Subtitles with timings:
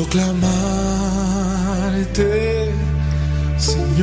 [0.00, 2.72] proclamarte,
[3.58, 4.00] Señor.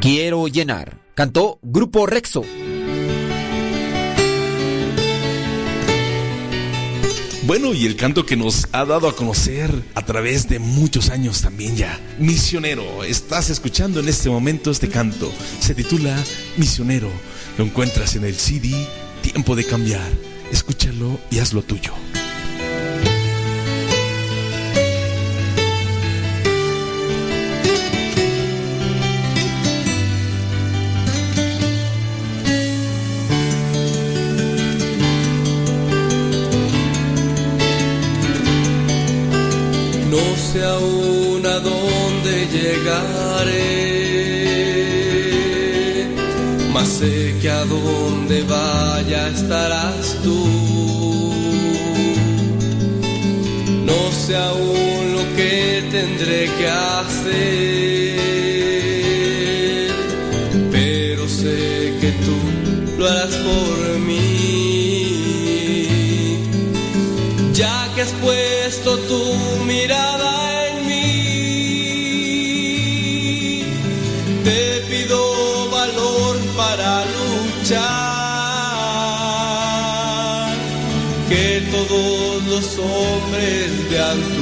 [0.00, 0.98] Quiero llenar.
[1.14, 2.42] Cantó Grupo Rexo.
[7.52, 11.42] Bueno, y el canto que nos ha dado a conocer a través de muchos años
[11.42, 12.00] también ya.
[12.18, 15.30] Misionero, estás escuchando en este momento este canto.
[15.60, 16.16] Se titula
[16.56, 17.10] Misionero.
[17.58, 18.70] Lo encuentras en el CD
[19.20, 20.10] Tiempo de Cambiar.
[20.50, 21.92] Escúchalo y hazlo tuyo.
[40.52, 43.68] Sé aún a dónde llegaré,
[46.74, 50.40] mas sé que a donde vaya estarás tú.
[53.88, 58.20] No sé aún lo que tendré que hacer,
[60.70, 62.36] pero sé que tú
[62.98, 63.81] lo harás por
[82.52, 84.41] los hombres vean tu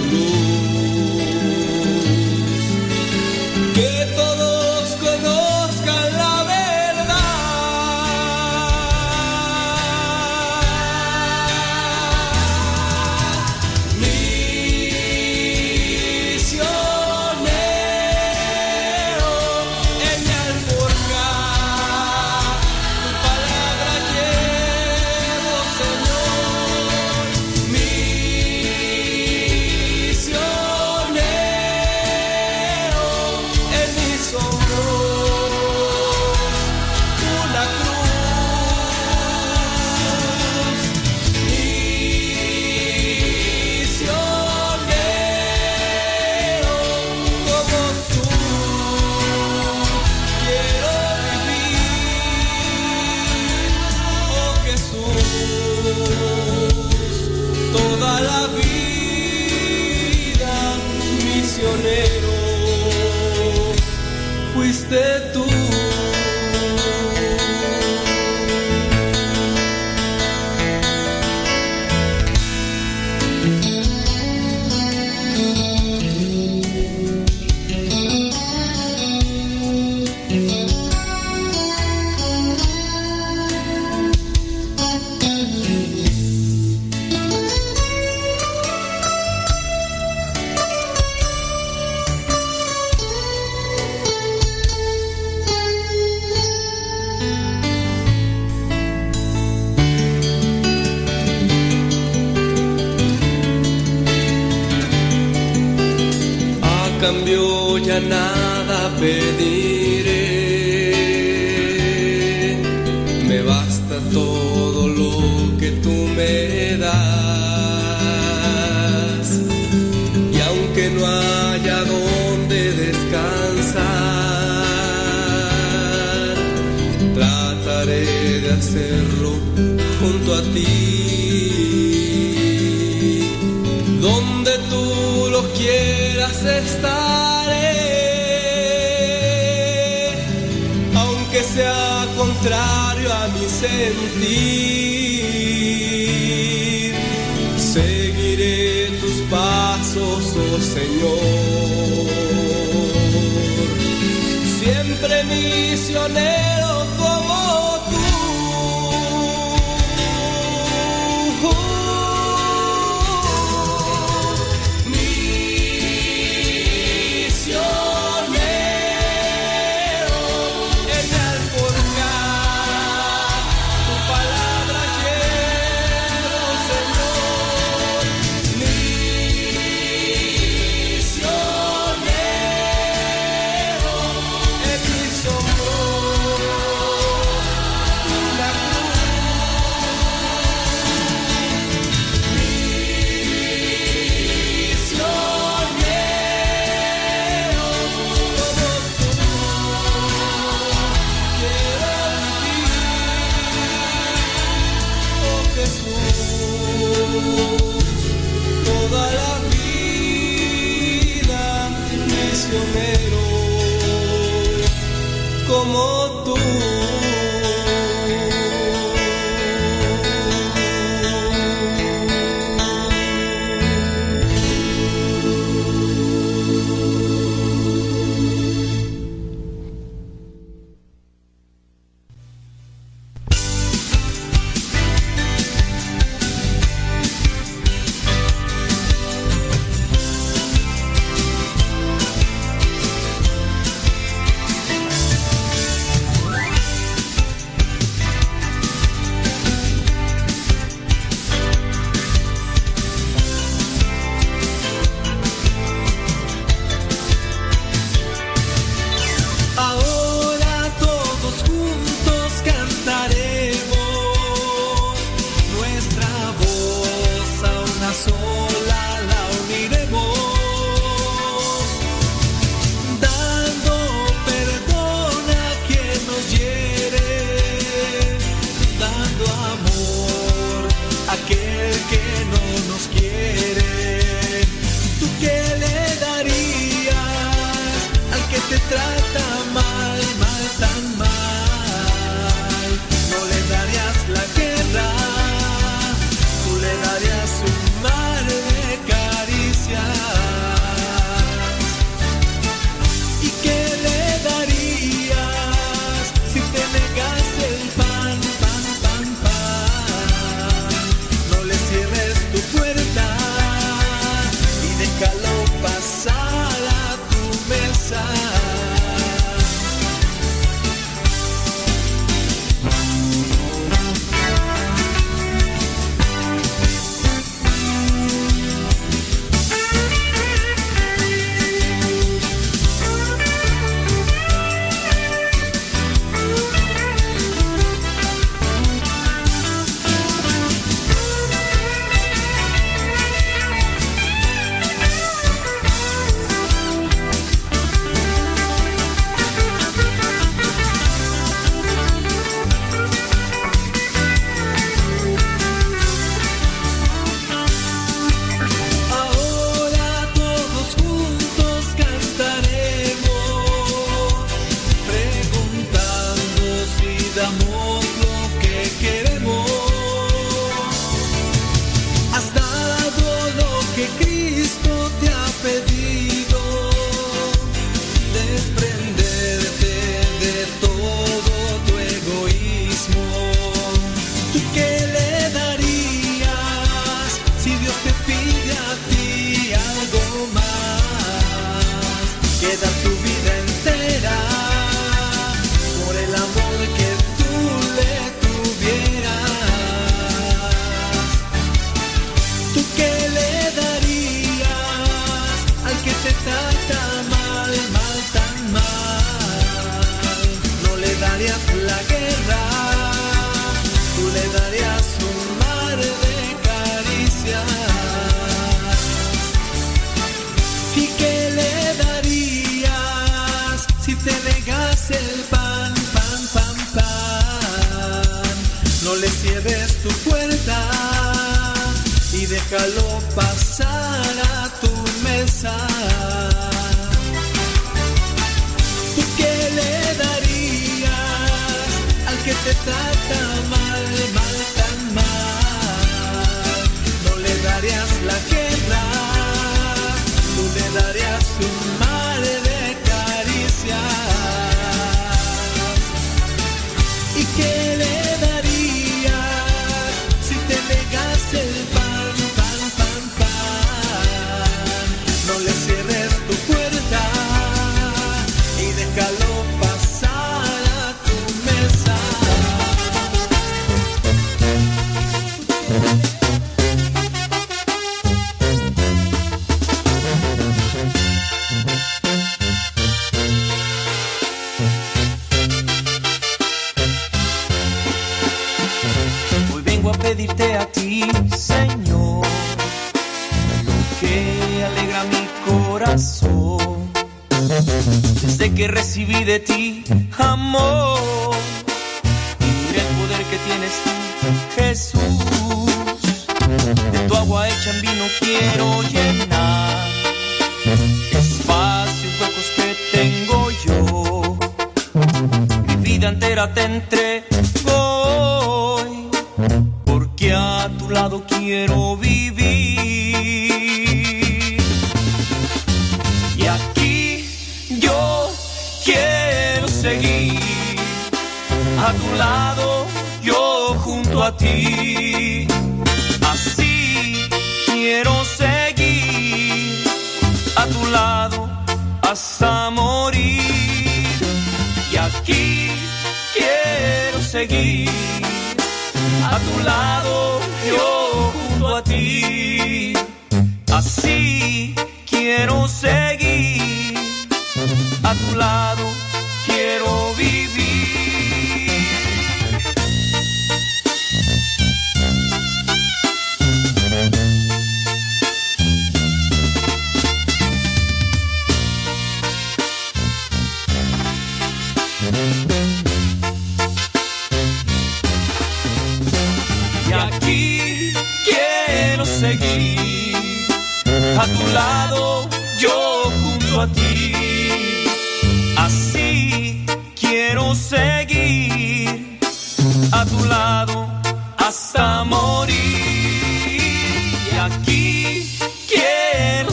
[143.63, 144.80] a mi sentir,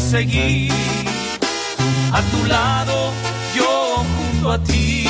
[0.09, 0.71] seguir
[2.13, 3.11] a tu lado,
[3.53, 5.05] yo junto a ti.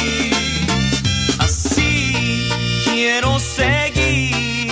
[1.37, 2.49] Así
[2.83, 4.71] quiero seguir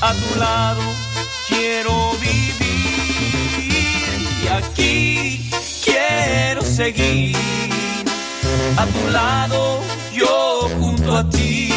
[0.00, 0.82] a tu lado,
[1.48, 3.66] quiero vivir.
[4.44, 5.50] Y aquí
[5.84, 7.36] quiero seguir
[8.76, 9.80] a tu lado,
[10.12, 11.72] yo junto a ti.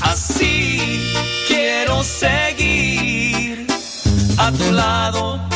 [0.00, 1.12] Así
[1.46, 3.66] quiero seguir
[4.38, 5.55] a tu lado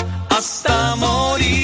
[0.71, 1.60] hasta morir.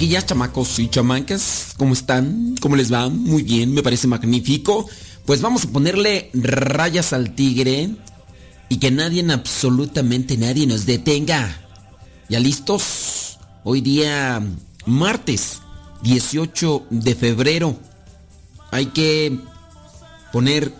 [0.00, 2.54] Chiquillas, chamacos y chamancas, ¿cómo están?
[2.62, 3.10] ¿Cómo les va?
[3.10, 4.88] Muy bien, me parece magnífico.
[5.26, 7.90] Pues vamos a ponerle rayas al tigre
[8.70, 11.54] y que nadie, absolutamente nadie nos detenga.
[12.30, 13.38] ¿Ya listos?
[13.62, 14.42] Hoy día
[14.86, 15.60] martes
[16.02, 17.78] 18 de febrero.
[18.70, 19.38] Hay que
[20.32, 20.72] poner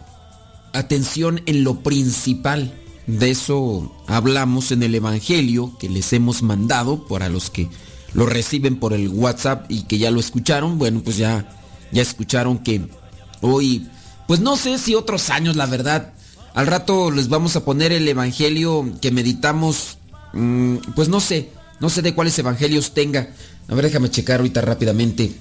[0.73, 2.75] atención en lo principal.
[3.07, 7.69] De eso hablamos en el Evangelio que les hemos mandado para los que
[8.13, 10.79] lo reciben por el WhatsApp y que ya lo escucharon.
[10.79, 11.47] Bueno, pues ya,
[11.93, 12.83] ya escucharon que
[13.41, 13.87] hoy,
[14.27, 16.13] pues no sé si otros años, la verdad.
[16.55, 19.99] Al rato les vamos a poner el Evangelio que meditamos.
[20.33, 21.51] mm, pues no sé,
[21.81, 23.31] no sé de cuáles evangelios tenga.
[23.69, 25.33] A ver, déjame checar ahorita rápidamente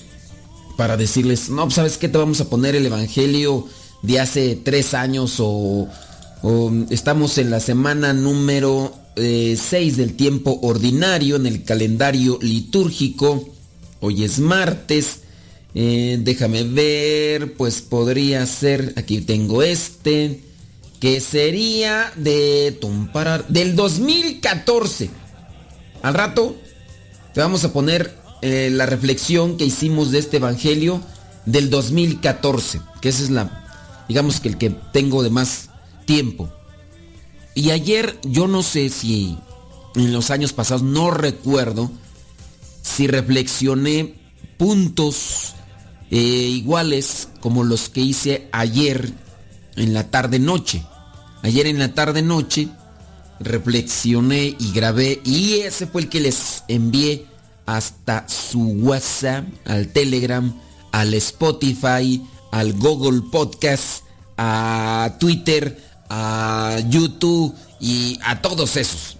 [0.77, 2.07] para decirles, no, pues, ¿sabes qué?
[2.07, 3.67] Te vamos a poner el Evangelio
[4.01, 5.89] de hace tres años o,
[6.41, 13.49] o estamos en la semana número 6 del tiempo ordinario en el calendario litúrgico.
[13.99, 15.21] Hoy es martes.
[15.75, 20.41] Eh, déjame ver, pues podría ser, aquí tengo este,
[20.99, 25.09] que sería de Tumparar, del 2014.
[26.01, 26.55] Al rato
[27.33, 31.01] te vamos a poner eh, la reflexión que hicimos de este evangelio
[31.45, 35.69] del 2014, que esa es la, digamos que el que tengo de más
[36.05, 36.51] tiempo.
[37.59, 39.37] Y ayer yo no sé si
[39.93, 41.91] en los años pasados, no recuerdo
[42.81, 44.15] si reflexioné
[44.55, 45.55] puntos
[46.09, 49.11] eh, iguales como los que hice ayer
[49.75, 50.85] en la tarde noche.
[51.41, 52.69] Ayer en la tarde noche
[53.41, 57.25] reflexioné y grabé y ese fue el que les envié
[57.65, 60.57] hasta su WhatsApp, al Telegram,
[60.93, 64.05] al Spotify, al Google Podcast,
[64.37, 69.17] a Twitter, a YouTube y a todos esos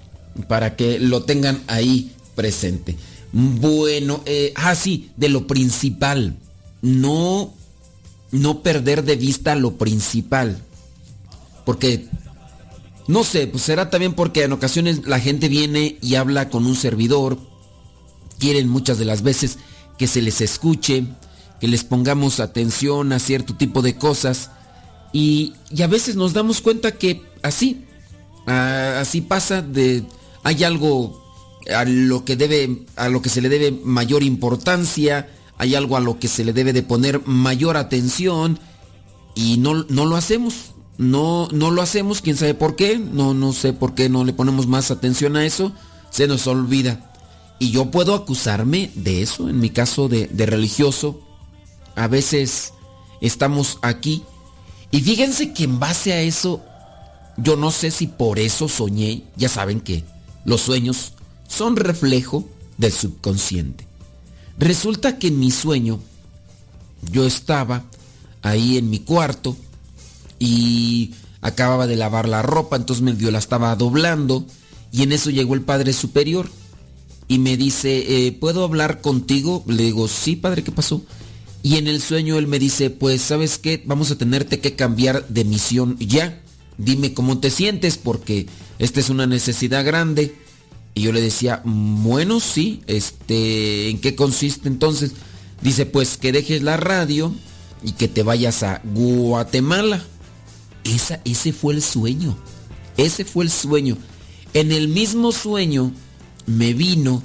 [0.48, 2.98] para que lo tengan ahí presente.
[3.32, 4.76] Bueno, eh, ah
[5.18, 6.36] de lo principal,
[6.82, 7.54] no
[8.32, 10.62] no perder de vista lo principal,
[11.66, 12.08] porque
[13.08, 16.76] no sé, pues será también porque en ocasiones la gente viene y habla con un
[16.76, 17.40] servidor,
[18.38, 19.58] quieren muchas de las veces
[19.98, 21.06] que se les escuche,
[21.60, 24.52] que les pongamos atención a cierto tipo de cosas
[25.12, 27.86] y, a veces nos damos cuenta que así,
[28.46, 30.04] así pasa de,
[30.44, 31.24] hay algo
[31.74, 36.00] a lo que debe, a lo que se le debe mayor importancia, hay algo a
[36.00, 38.60] lo que se le debe de poner mayor atención
[39.36, 40.74] y no, no lo hacemos.
[40.98, 44.34] No, no lo hacemos, quién sabe por qué, no, no sé por qué no le
[44.34, 45.72] ponemos más atención a eso,
[46.10, 47.10] se nos olvida.
[47.58, 51.22] Y yo puedo acusarme de eso, en mi caso de, de religioso.
[51.96, 52.74] A veces
[53.22, 54.24] estamos aquí
[54.92, 56.64] y fíjense que en base a eso,
[57.38, 60.04] yo no sé si por eso soñé, ya saben que
[60.46, 61.14] los sueños
[61.48, 63.88] son reflejo del subconsciente.
[64.58, 66.00] Resulta que en mi sueño
[67.12, 67.84] yo estaba
[68.42, 69.56] ahí en mi cuarto,
[70.40, 74.46] y acababa de lavar la ropa, entonces medio la estaba doblando
[74.92, 76.50] y en eso llegó el Padre Superior
[77.28, 79.64] y me dice, eh, ¿puedo hablar contigo?
[79.68, 81.04] Le digo, sí, Padre, ¿qué pasó?
[81.62, 83.84] Y en el sueño él me dice, pues, ¿sabes qué?
[83.86, 86.42] Vamos a tenerte que cambiar de misión ya.
[86.78, 88.48] Dime cómo te sientes porque
[88.80, 90.36] esta es una necesidad grande.
[90.94, 95.12] Y yo le decía, bueno, sí, este, ¿en qué consiste entonces?
[95.62, 97.34] Dice, pues que dejes la radio
[97.84, 100.04] y que te vayas a Guatemala
[101.26, 102.38] ese fue el sueño.
[102.98, 103.98] Ese fue el sueño.
[104.54, 105.92] En el mismo sueño
[106.46, 107.22] me vino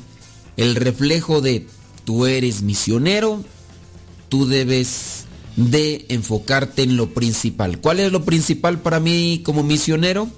[0.56, 1.66] el reflejo de
[2.04, 3.42] tú eres misionero,
[4.34, 7.80] tú debes de enfocarte en lo principal.
[7.80, 10.28] ¿Cuál es lo principal para mí como misionero?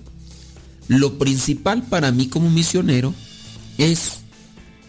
[0.87, 3.15] Lo principal para mí como misionero
[3.79, 4.19] es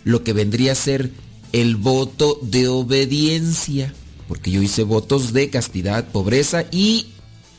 [0.04, 1.10] lo que vendría a ser
[1.54, 3.94] el voto de obediencia,
[4.28, 7.06] porque yo hice votos de castidad, pobreza y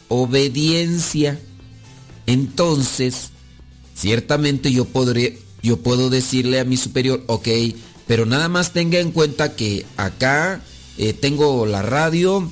[0.09, 1.41] obediencia.
[2.27, 3.31] Entonces,
[3.95, 7.49] ciertamente yo podré, yo puedo decirle a mi superior, ok,
[8.07, 10.61] pero nada más tenga en cuenta que acá
[10.99, 12.51] eh, tengo la radio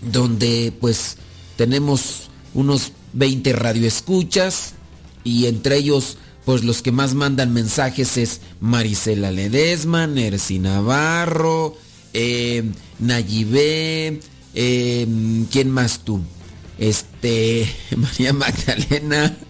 [0.00, 1.16] donde pues
[1.56, 4.74] tenemos unos 20 radioescuchas
[5.24, 11.76] y entre ellos pues los que más mandan mensajes es Marisela Ledesma, Nercy Navarro,
[12.14, 12.64] eh,
[13.00, 14.20] Nayibé,
[14.54, 15.06] eh,
[15.50, 16.22] ¿quién más tú?
[16.78, 19.36] Este, María Magdalena.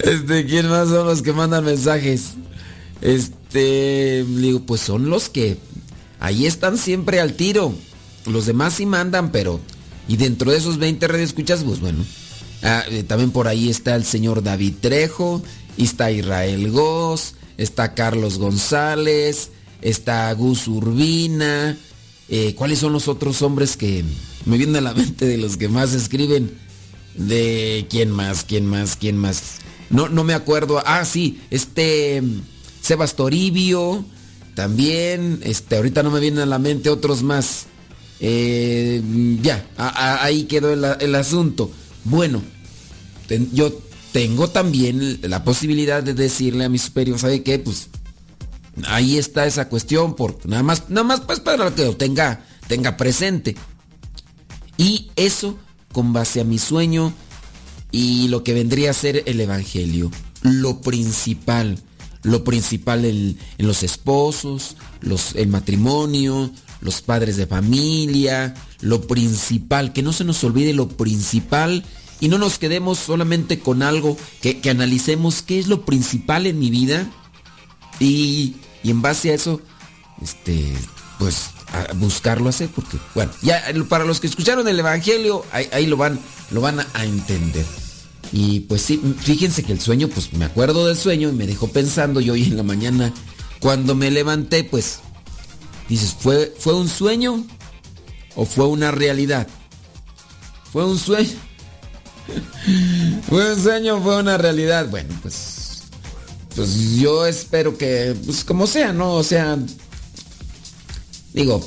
[0.00, 2.32] Este, ¿quién más son los que mandan mensajes?
[3.00, 5.58] Este, digo, pues son los que
[6.24, 7.74] ahí están siempre al tiro.
[8.26, 9.60] Los demás sí mandan, pero
[10.08, 12.04] y dentro de esos 20 redes escuchas, pues bueno.
[12.62, 15.42] Ah, eh, también por ahí está el señor David Trejo,
[15.76, 19.50] está Israel Goss, está Carlos González,
[19.82, 21.76] está Gus Urbina.
[22.28, 24.02] Eh, ¿Cuáles son los otros hombres que,
[24.46, 26.58] me viene a la mente de los que más escriben.
[27.14, 29.58] De quién más, quién más, quién más.
[29.88, 30.82] No, no me acuerdo.
[30.84, 32.22] Ah, sí, este
[32.82, 34.04] Sebas Toribio.
[34.54, 37.66] También, este, ahorita no me vienen a la mente otros más.
[38.20, 39.02] Eh,
[39.42, 41.70] ya, ahí quedó el, asunto.
[42.04, 42.42] Bueno,
[43.52, 43.72] yo
[44.12, 47.58] tengo también la posibilidad de decirle a mi superior, ¿sabe qué?
[47.58, 47.88] Pues
[48.86, 52.96] ahí está esa cuestión, por nada más, nada más pues para que lo tenga, tenga
[52.96, 53.56] presente.
[54.76, 55.58] Y eso
[55.92, 57.12] con base a mi sueño
[57.90, 60.10] y lo que vendría a ser el Evangelio.
[60.42, 61.78] Lo principal,
[62.24, 70.02] lo principal en, los esposos, los, el matrimonio, los padres de familia, lo principal, que
[70.02, 71.84] no se nos olvide lo principal
[72.20, 76.58] y no nos quedemos solamente con algo, que, que analicemos qué es lo principal en
[76.58, 77.06] mi vida
[78.00, 79.60] y, y en base a eso,
[80.20, 80.74] este,
[81.18, 81.50] pues
[81.96, 86.60] buscarlo hacer, porque, bueno, ya para los que escucharon el Evangelio, ahí, lo, van, lo
[86.60, 87.66] van a entender.
[88.34, 91.68] Y pues sí, fíjense que el sueño, pues me acuerdo del sueño y me dejó
[91.68, 93.14] pensando y hoy en la mañana,
[93.60, 94.98] cuando me levanté, pues,
[95.88, 97.46] dices, ¿fue, ¿fue un sueño
[98.34, 99.46] o fue una realidad?
[100.72, 101.30] ¿Fue un sueño?
[103.28, 104.88] ¿Fue un sueño o fue una realidad?
[104.90, 105.84] Bueno, pues,
[106.56, 109.12] pues yo espero que, pues como sea, ¿no?
[109.12, 109.56] O sea,
[111.34, 111.60] Digo,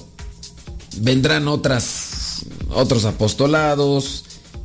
[1.02, 4.24] vendrán otras, otros apostolados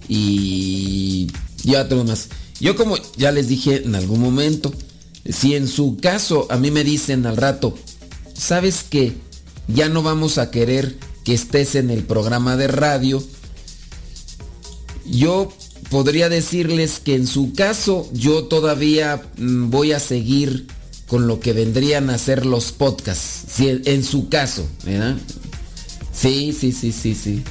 [0.08, 1.26] y
[1.62, 2.28] ya otros más.
[2.60, 4.72] Yo como ya les dije en algún momento,
[5.28, 7.76] si en su caso a mí me dicen al rato,
[8.34, 9.14] ¿sabes que
[9.68, 13.22] Ya no vamos a querer que estés en el programa de radio.
[15.06, 15.52] Yo
[15.88, 20.66] podría decirles que en su caso yo todavía mm, voy a seguir
[21.06, 23.52] con lo que vendrían a ser los podcasts.
[23.52, 25.16] Si, en su caso, ¿verdad?
[26.12, 27.42] Sí, sí, sí, sí, sí.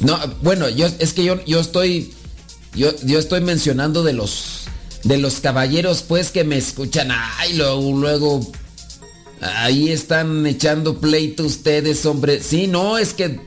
[0.00, 2.12] No, bueno, yo es que yo, yo estoy
[2.74, 4.62] yo, yo estoy mencionando de los
[5.04, 7.08] de los caballeros pues que me escuchan.
[7.10, 8.52] Ay, luego luego
[9.40, 12.40] ahí están echando pleito ustedes, hombre.
[12.42, 13.40] Sí, no, es que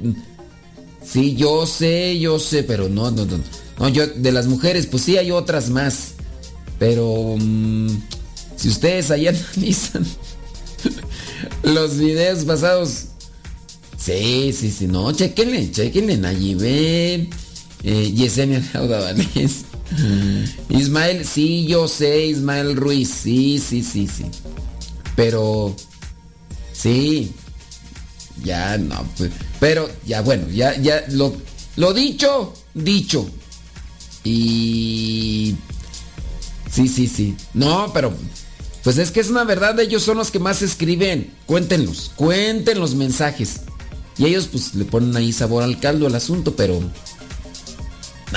[1.03, 3.39] sí, yo sé, yo sé, pero no no no.
[3.79, 6.13] No, yo de las mujeres pues sí hay otras más.
[6.77, 7.89] Pero mm,
[8.55, 10.05] si ustedes ahí analizan
[11.63, 13.05] los videos pasados.
[13.97, 17.29] Sí, sí, sí, no, chequenle, chequenle, allí ven.
[17.85, 19.65] Eh, Yesenia Laudabanés.
[20.69, 24.25] Ismael, sí, yo sé, Ismael Ruiz, sí, sí, sí, sí.
[25.15, 25.75] Pero,
[26.73, 27.31] sí,
[28.43, 31.35] ya no, pues, pero ya bueno, ya, ya, lo,
[31.75, 33.29] lo dicho, dicho.
[34.23, 35.55] Y,
[36.71, 37.37] sí, sí, sí.
[37.53, 38.11] No, pero
[38.83, 41.31] pues es que es una verdad, ellos son los que más escriben.
[41.45, 43.61] Cuéntenlos, cuenten los mensajes.
[44.17, 46.81] Y ellos pues le ponen ahí sabor al caldo al asunto, pero...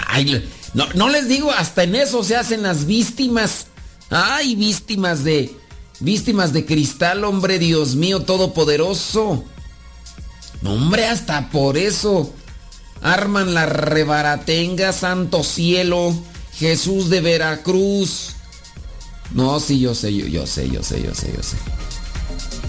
[0.06, 3.66] Ay, no, no les digo, hasta en eso se hacen las víctimas.
[4.10, 5.56] Ay, víctimas de...
[6.00, 9.44] Víctimas de cristal, hombre, Dios mío, todopoderoso.
[10.62, 12.32] No, hombre, hasta por eso.
[13.02, 16.14] Arman la rebaratenga, santo cielo.
[16.54, 18.34] Jesús de Veracruz.
[19.32, 21.56] No, sí, yo sé, yo, yo sé, yo sé, yo sé, yo sé.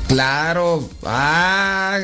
[0.07, 0.89] Claro.
[1.03, 1.99] Ah.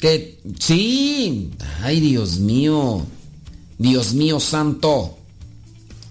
[0.00, 1.50] Que sí.
[1.82, 3.06] Ay, Dios mío.
[3.78, 5.16] Dios mío santo.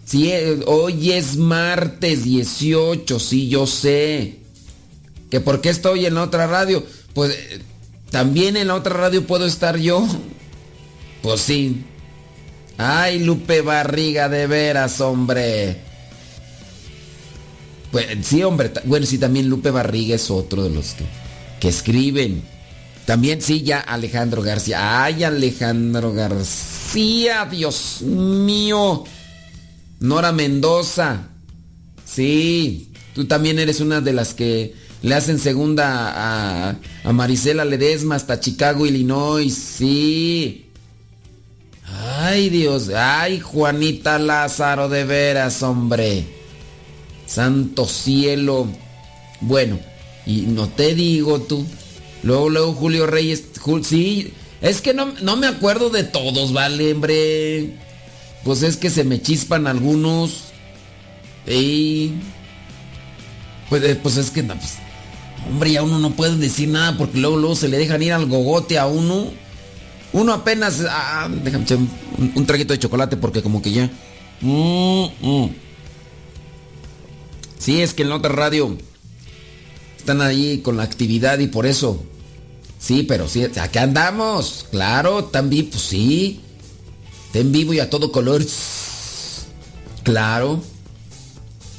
[0.05, 0.31] Sí,
[0.67, 4.37] hoy es martes 18, sí, yo sé.
[5.31, 6.85] ¿Que por qué estoy en la otra radio?
[7.15, 7.35] Pues
[8.11, 10.07] también en la otra radio puedo estar yo.
[11.23, 11.83] Pues sí.
[12.77, 15.81] Ay, Lupe Barriga, de veras, hombre.
[17.91, 18.71] Pues sí, hombre.
[18.83, 21.05] Bueno, sí, también Lupe Barriga es otro de los que,
[21.59, 22.43] que escriben.
[23.05, 25.03] También sí, ya Alejandro García.
[25.03, 29.03] Ay, Alejandro García, Dios mío.
[29.99, 31.27] Nora Mendoza.
[32.03, 38.15] Sí, tú también eres una de las que le hacen segunda a, a Marisela Ledesma
[38.15, 39.53] hasta Chicago, Illinois.
[39.53, 40.65] Sí.
[42.17, 42.89] Ay, Dios.
[42.89, 46.25] Ay, Juanita Lázaro, de veras, hombre.
[47.27, 48.67] Santo cielo.
[49.41, 49.79] Bueno,
[50.25, 51.65] y no te digo tú.
[52.25, 53.43] Luego, luego Julio Reyes.
[53.83, 57.75] sí, es que no, no me acuerdo de todos, vale, hombre.
[58.43, 60.45] Pues es que se me chispan algunos.
[61.45, 62.13] Y.
[63.69, 64.41] Pues, eh, pues es que.
[64.41, 64.77] Pues,
[65.47, 68.25] hombre, ya uno no puede decir nada porque luego, luego se le dejan ir al
[68.25, 69.27] gogote a uno.
[70.11, 70.83] Uno apenas.
[70.89, 73.91] Ah, déjame echar un, traguito de chocolate porque como que ya.
[74.41, 75.49] Mm, mm.
[77.59, 78.75] Sí, es que en otra radio
[79.95, 82.03] están ahí con la actividad y por eso.
[82.85, 84.67] Sí, pero sí, acá andamos.
[84.69, 86.39] Claro, también, pues sí.
[87.25, 88.45] Está en vivo y a todo color.
[90.03, 90.61] Claro.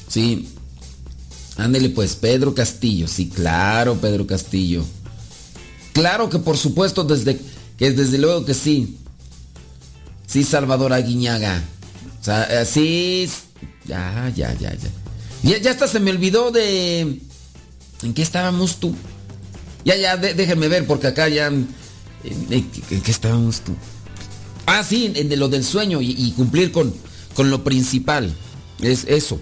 [0.08, 0.48] Sí.
[1.56, 3.06] Ándele pues, Pedro Castillo.
[3.06, 4.84] Sí, claro, Pedro Castillo.
[5.92, 7.38] Claro que por supuesto, desde
[7.78, 8.98] que desde luego que sí.
[10.26, 11.62] Sí, Salvador Aguiñaga.
[12.20, 13.30] O sea, sí.
[13.84, 14.90] Ya, ya, ya, ya.
[15.44, 17.20] Ya, ya hasta se me olvidó de...
[18.02, 18.92] ¿En qué estábamos tú?
[19.86, 21.46] Ya, ya, de, déjenme ver, porque acá ya...
[21.46, 21.68] ¿En,
[22.24, 23.72] en, en qué estábamos tú?
[24.66, 26.92] Ah, sí, en, en lo del sueño y, y, cumplir con,
[27.34, 28.34] con lo principal.
[28.82, 29.40] Es eso.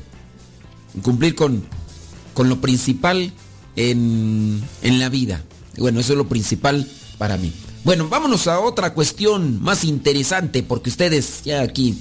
[1.03, 1.65] Cumplir con,
[2.35, 3.33] con lo principal
[3.75, 5.43] en, en la vida.
[5.79, 7.51] Bueno, eso es lo principal para mí.
[7.83, 11.97] Bueno, vámonos a otra cuestión más interesante, porque ustedes ya aquí,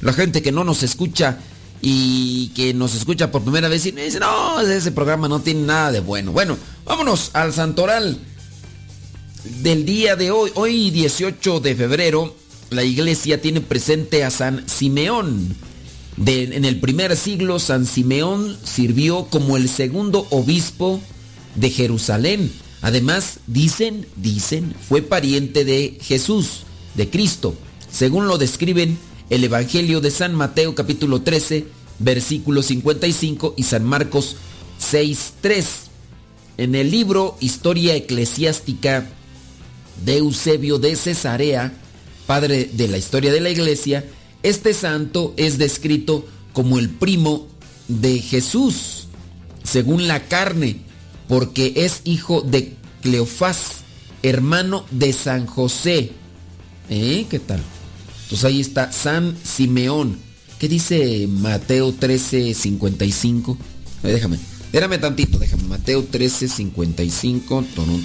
[0.00, 1.38] la gente que no nos escucha,
[1.86, 5.66] y que nos escucha por primera vez y me dice, no, ese programa no tiene
[5.66, 6.32] nada de bueno.
[6.32, 8.18] Bueno, vámonos al santoral
[9.60, 10.50] del día de hoy.
[10.54, 12.34] Hoy 18 de febrero,
[12.70, 15.54] la iglesia tiene presente a San Simeón.
[16.16, 21.02] De, en el primer siglo, San Simeón sirvió como el segundo obispo
[21.54, 22.50] de Jerusalén.
[22.80, 26.60] Además, dicen, dicen, fue pariente de Jesús,
[26.94, 27.54] de Cristo.
[27.92, 28.96] Según lo describen
[29.28, 34.36] el Evangelio de San Mateo capítulo 13, versículo 55 y San Marcos
[34.78, 35.66] 6, 3.
[36.56, 39.06] en el libro Historia Eclesiástica
[40.04, 41.72] de Eusebio de Cesarea,
[42.26, 44.04] padre de la historia de la iglesia,
[44.42, 47.48] este santo es descrito como el primo
[47.88, 49.08] de Jesús,
[49.62, 50.80] según la carne,
[51.28, 53.84] porque es hijo de Cleofás,
[54.22, 56.12] hermano de San José.
[56.90, 57.26] ¿Eh?
[57.30, 57.60] ¿Qué tal?
[58.24, 60.18] Entonces ahí está San Simeón.
[60.64, 63.58] ¿Qué dice Mateo 13, 55?
[64.02, 64.36] A ver, déjame.
[64.36, 65.64] Espérame tantito, déjame.
[65.64, 67.64] Mateo 13, 55.
[67.76, 68.02] Ton,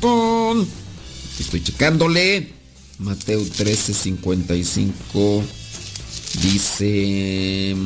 [0.00, 0.66] ton.
[1.38, 2.48] Estoy checándole.
[2.98, 5.44] Mateo 13, 55.
[6.42, 7.76] Dice.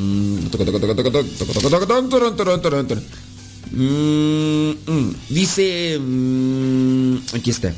[5.29, 6.01] Dice.
[7.35, 7.75] aquí está.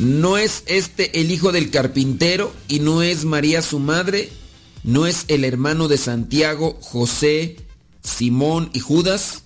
[0.00, 4.30] ¿No es este el hijo del carpintero y no es María su madre?
[4.82, 7.56] ¿No es el hermano de Santiago, José,
[8.02, 9.42] Simón y Judas?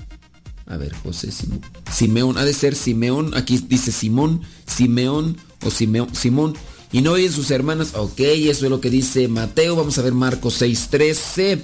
[0.66, 1.60] A ver, José, Simón.
[1.92, 3.36] Simeón, ha de ser Simeón.
[3.36, 6.54] Aquí dice Simón, Simeón o Simeón, Simón.
[6.92, 7.96] Y no oyen sus hermanas.
[7.96, 9.74] Ok, eso es lo que dice Mateo.
[9.74, 11.62] Vamos a ver Marcos 6.13.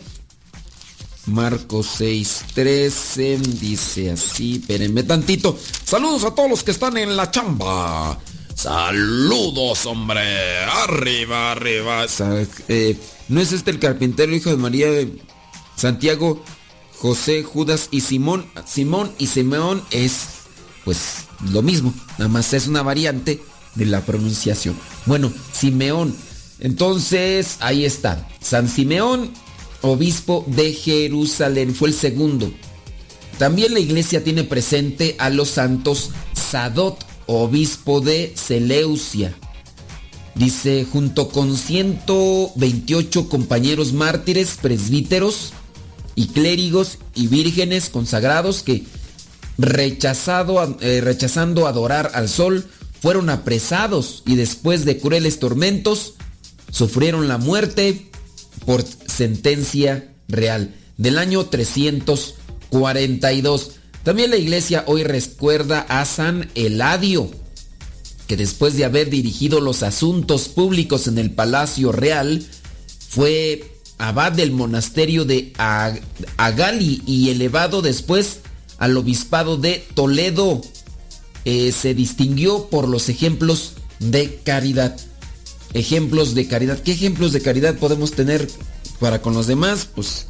[1.27, 4.57] Marcos 6.13 dice así.
[4.57, 5.57] Espérenme tantito.
[5.85, 8.19] Saludos a todos los que están en la chamba.
[8.61, 10.21] Saludos, hombre.
[10.65, 12.05] Arriba, arriba.
[12.69, 12.95] Eh,
[13.31, 15.17] ¿No es este el carpintero, hijo de María de
[15.77, 16.45] Santiago,
[16.99, 18.45] José, Judas y Simón?
[18.67, 20.27] Simón y Simeón es,
[20.85, 21.95] pues, lo mismo.
[22.19, 23.43] Nada más es una variante
[23.77, 24.77] de la pronunciación.
[25.07, 26.15] Bueno, Simeón.
[26.59, 28.29] Entonces, ahí está.
[28.43, 29.33] San Simeón,
[29.81, 32.53] obispo de Jerusalén, fue el segundo.
[33.39, 39.35] También la iglesia tiene presente a los santos Sadot, obispo de Seleucia.
[40.35, 45.53] Dice, junto con 128 compañeros mártires, presbíteros
[46.15, 48.85] y clérigos y vírgenes consagrados que
[49.59, 52.67] rechazado, eh, rechazando adorar al sol,
[53.01, 56.15] fueron apresados y después de crueles tormentos,
[56.71, 58.11] sufrieron la muerte
[58.67, 63.80] por sentencia real del año 342.
[64.03, 67.31] También la iglesia hoy recuerda a San Eladio,
[68.27, 72.45] que después de haber dirigido los asuntos públicos en el Palacio Real,
[73.09, 76.01] fue abad del monasterio de Ag-
[76.39, 78.39] Agali y elevado después
[78.79, 80.63] al obispado de Toledo.
[81.45, 84.97] Eh, se distinguió por los ejemplos de caridad.
[85.75, 86.79] Ejemplos de caridad.
[86.79, 88.49] ¿Qué ejemplos de caridad podemos tener
[88.99, 89.87] para con los demás?
[89.95, 90.27] Pues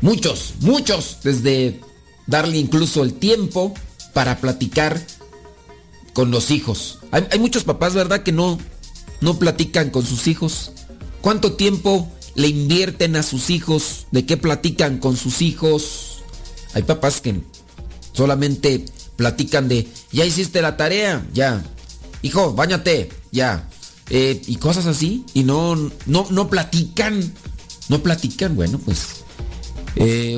[0.00, 1.18] muchos, muchos.
[1.22, 1.80] Desde
[2.26, 3.74] darle incluso el tiempo
[4.12, 5.00] para platicar
[6.12, 6.98] con los hijos.
[7.10, 8.22] Hay, muchos papás, ¿verdad?
[8.22, 8.58] Que no,
[9.20, 10.72] no platican con sus hijos.
[11.20, 14.06] ¿Cuánto tiempo le invierten a sus hijos?
[14.10, 16.22] ¿De qué platican con sus hijos?
[16.74, 17.40] Hay papás que
[18.12, 18.84] solamente
[19.16, 21.62] platican de, ya hiciste la tarea, ya.
[22.22, 23.68] Hijo, bañate, ya.
[24.08, 25.24] Eh, y cosas así.
[25.34, 27.32] Y no, no, no platican.
[27.88, 29.15] No platican, bueno, pues
[29.96, 30.36] eh,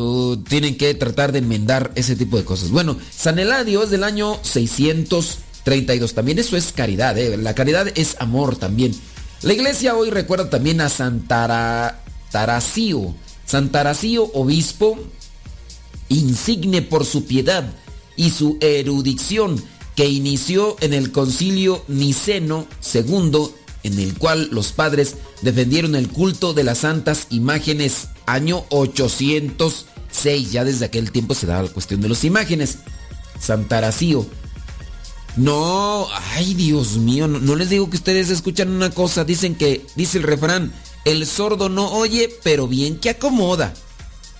[0.49, 2.71] tienen que tratar de enmendar ese tipo de cosas.
[2.71, 6.15] Bueno, San Eladio es del año 632.
[6.15, 7.37] También eso es caridad, ¿eh?
[7.37, 8.95] La caridad es amor también.
[9.43, 13.15] La iglesia hoy recuerda también a Santara, Tarasio.
[13.45, 14.99] Santarasio, obispo,
[16.09, 17.73] insigne por su piedad
[18.17, 19.63] y su erudición,
[19.97, 23.51] que inició en el concilio niceno II,
[23.83, 30.53] en el cual los padres defendieron el culto de las santas imágenes año 806.
[30.53, 32.79] Ya desde aquel tiempo se daba la cuestión de las imágenes.
[33.41, 34.27] Santaracío.
[35.37, 40.19] No, ay Dios mío, no, les digo que ustedes escuchan una cosa, dicen que, dice
[40.19, 40.73] el refrán,
[41.05, 43.73] el sordo no oye, pero bien que acomoda.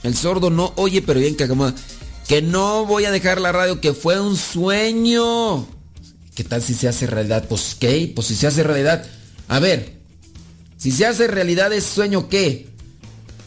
[0.03, 1.75] El sordo no oye, pero bien que acomoda.
[2.27, 5.67] Que no voy a dejar la radio, que fue un sueño.
[6.35, 7.47] ¿Qué tal si se hace realidad?
[7.49, 9.07] Pues qué, pues si se hace realidad.
[9.49, 9.95] A ver,
[10.77, 12.69] si se hace realidad es sueño, ¿qué?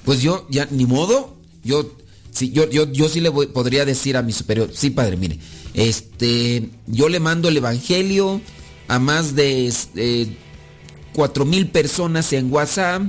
[0.04, 1.38] Pues yo, ya, ni modo.
[1.64, 1.96] Yo,
[2.32, 5.38] sí, yo, yo, yo sí le podría decir a mi superior, sí, padre, mire,
[5.74, 8.42] este, yo le mando el evangelio
[8.88, 10.36] a más de eh,
[11.14, 13.04] cuatro mil personas en WhatsApp,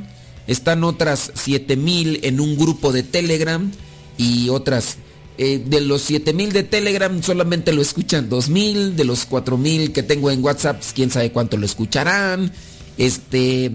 [0.46, 3.70] están otras siete mil en un grupo de Telegram
[4.18, 4.98] y otras
[5.38, 10.30] eh, de los 7000 de Telegram solamente lo escuchan 2000, de los 4000 que tengo
[10.30, 12.52] en WhatsApp, pues, quién sabe cuánto lo escucharán.
[12.98, 13.72] Este,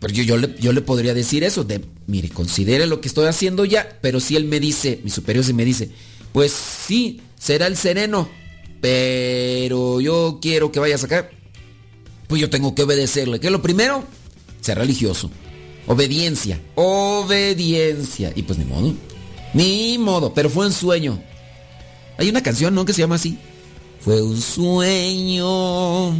[0.00, 3.26] pero yo, yo, le, yo le podría decir eso, de, mire, considere lo que estoy
[3.26, 5.90] haciendo ya, pero si él me dice, mi superior se me dice,
[6.32, 8.28] pues sí, será el sereno,
[8.80, 11.30] pero yo quiero que vaya a sacar,
[12.28, 13.40] pues yo tengo que obedecerle.
[13.40, 14.04] ¿Qué es lo primero?
[14.60, 15.30] Ser religioso.
[15.86, 18.32] Obediencia, obediencia.
[18.36, 18.94] Y pues ni modo,
[19.54, 21.20] ni modo, pero fue un sueño.
[22.18, 22.84] Hay una canción, ¿no?
[22.84, 23.38] Que se llama así.
[24.00, 26.10] Fue un sueño.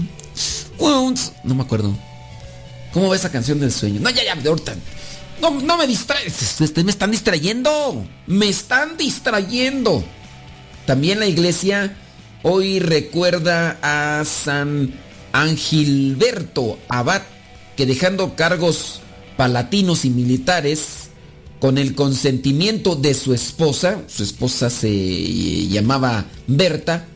[0.81, 1.97] No me acuerdo.
[2.93, 4.01] ¿Cómo va esa canción del sueño?
[4.01, 4.75] No, ya, ya, de ahorita.
[5.41, 6.61] No, no me distraes.
[6.61, 8.07] Ustedes me están distrayendo.
[8.27, 10.05] Me están distrayendo.
[10.87, 11.97] También la iglesia
[12.43, 14.95] hoy recuerda a San
[15.33, 17.23] Angilberto Abad,
[17.77, 19.01] que dejando cargos
[19.37, 21.09] palatinos y militares,
[21.61, 27.07] con el consentimiento de su esposa, su esposa se llamaba Berta,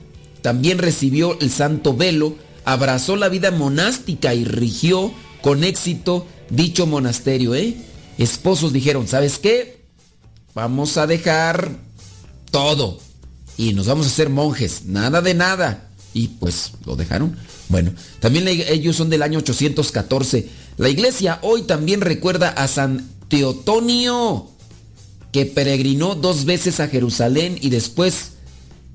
[0.43, 7.55] también recibió el santo velo, abrazó la vida monástica y rigió con éxito dicho monasterio,
[7.55, 7.77] ¿eh?
[8.19, 9.85] Esposos dijeron, ¿sabes qué?
[10.55, 11.71] Vamos a dejar
[12.51, 13.01] todo
[13.57, 15.89] y nos vamos a hacer monjes, nada de nada.
[16.15, 17.37] Y pues lo dejaron.
[17.69, 20.49] Bueno, también ellos son del año 814.
[20.77, 24.51] La iglesia hoy también recuerda a San Teotonio,
[25.33, 28.33] que peregrinó dos veces a Jerusalén y después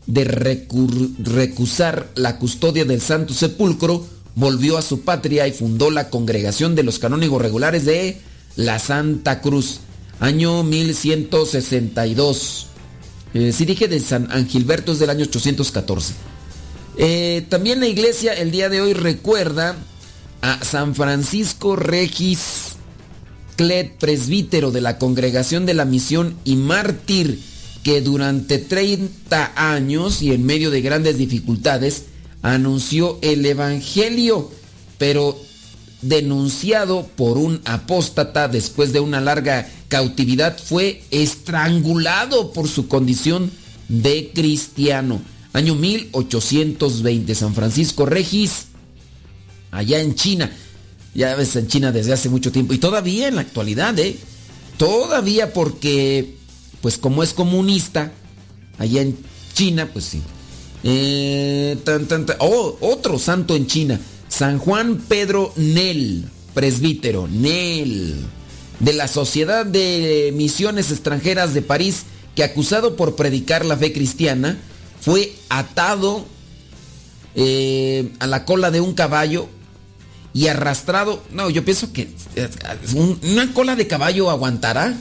[0.07, 6.75] de recusar la custodia del Santo Sepulcro, volvió a su patria y fundó la congregación
[6.75, 8.21] de los canónigos regulares de
[8.55, 9.81] la Santa Cruz,
[10.19, 12.67] año 1162.
[13.33, 16.13] Eh, dije de San Angilberto es del año 814.
[16.97, 19.75] Eh, también la iglesia el día de hoy recuerda
[20.41, 22.75] a San Francisco Regis
[23.55, 27.39] Clet, presbítero de la Congregación de la Misión y mártir,
[27.87, 32.03] que durante 30 años y en medio de grandes dificultades
[32.41, 34.51] anunció el Evangelio,
[34.97, 35.39] pero
[36.01, 43.51] denunciado por un apóstata después de una larga cautividad, fue estrangulado por su condición
[43.87, 45.21] de cristiano.
[45.53, 48.65] Año 1820, San Francisco Regis,
[49.71, 50.51] allá en China.
[51.15, 52.73] Ya ves en China desde hace mucho tiempo.
[52.73, 54.17] Y todavía en la actualidad, ¿eh?
[54.75, 56.35] Todavía porque,
[56.81, 58.11] pues como es comunista,
[58.77, 59.17] allá en
[59.53, 60.21] China, pues sí.
[60.83, 61.77] Eh,
[62.39, 63.99] oh, otro santo en China.
[64.27, 68.15] San Juan Pedro Nel, presbítero, Nel,
[68.79, 72.03] de la Sociedad de Misiones Extranjeras de París,
[72.35, 74.57] que acusado por predicar la fe cristiana,
[75.01, 76.25] fue atado
[77.35, 79.47] eh, a la cola de un caballo
[80.33, 81.23] y arrastrado.
[81.31, 82.49] No, yo pienso que eh,
[83.23, 84.95] una cola de caballo aguantará.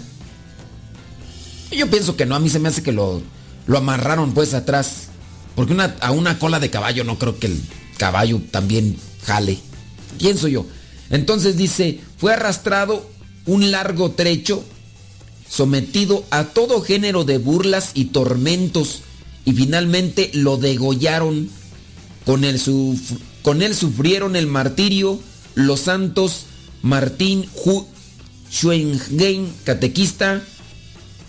[1.71, 3.23] Yo pienso que no, a mí se me hace que lo,
[3.67, 5.09] lo amarraron pues atrás.
[5.55, 7.61] Porque una, a una cola de caballo no creo que el
[7.97, 9.59] caballo también jale.
[10.19, 10.67] ¿Quién soy yo?
[11.11, 13.09] Entonces dice, fue arrastrado
[13.47, 14.65] un largo trecho,
[15.49, 19.03] sometido a todo género de burlas y tormentos,
[19.45, 21.49] y finalmente lo degollaron.
[22.25, 22.61] Con él,
[23.43, 25.21] con él sufrieron el martirio
[25.55, 26.47] los santos
[26.83, 27.87] Martín Hu
[28.51, 30.43] Xuengen, catequista,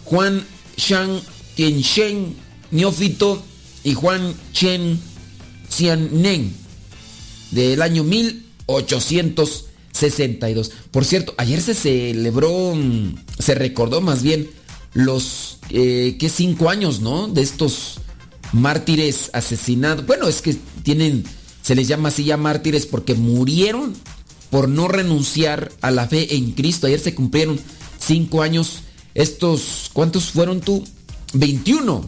[0.10, 0.44] Juan
[0.78, 1.22] Shang
[1.56, 2.36] Tiansheng,
[2.72, 3.44] neófito,
[3.84, 4.98] y Juan Chen
[5.70, 6.56] Xianen
[7.52, 10.72] del año 1862.
[10.92, 14.50] Por cierto, ayer se celebró, mm, se recordó más bien
[14.94, 16.30] los, eh, ¿qué?
[16.30, 17.28] Cinco años, ¿no?
[17.28, 18.00] De estos
[18.54, 20.06] mártires asesinados.
[20.06, 21.26] Bueno, es que tienen,
[21.62, 23.94] se les llama así ya mártires porque murieron
[24.50, 26.88] por no renunciar a la fe en Cristo.
[26.88, 27.60] Ayer se cumplieron
[28.00, 28.84] cinco años.
[29.18, 30.84] Estos, ¿cuántos fueron tú?
[31.34, 32.06] 21.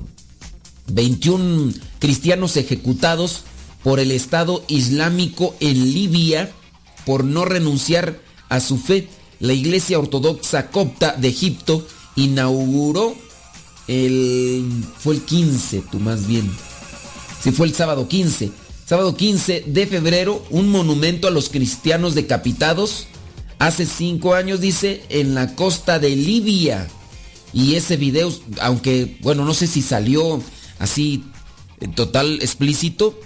[0.92, 3.42] 21 cristianos ejecutados
[3.84, 6.52] por el Estado Islámico en Libia
[7.08, 9.08] por no renunciar a su fe.
[9.40, 13.16] La Iglesia Ortodoxa Copta de Egipto inauguró
[13.88, 14.72] el...
[15.00, 16.48] fue el 15, tú más bien.
[17.42, 18.52] Si fue el sábado 15.
[18.86, 23.08] Sábado 15 de febrero, un monumento a los cristianos decapitados.
[23.58, 26.88] Hace cinco años, dice, en la costa de Libia.
[27.54, 28.32] Y ese video,
[28.62, 30.42] aunque, bueno, no sé si salió
[30.78, 31.24] así
[31.96, 33.20] total explícito,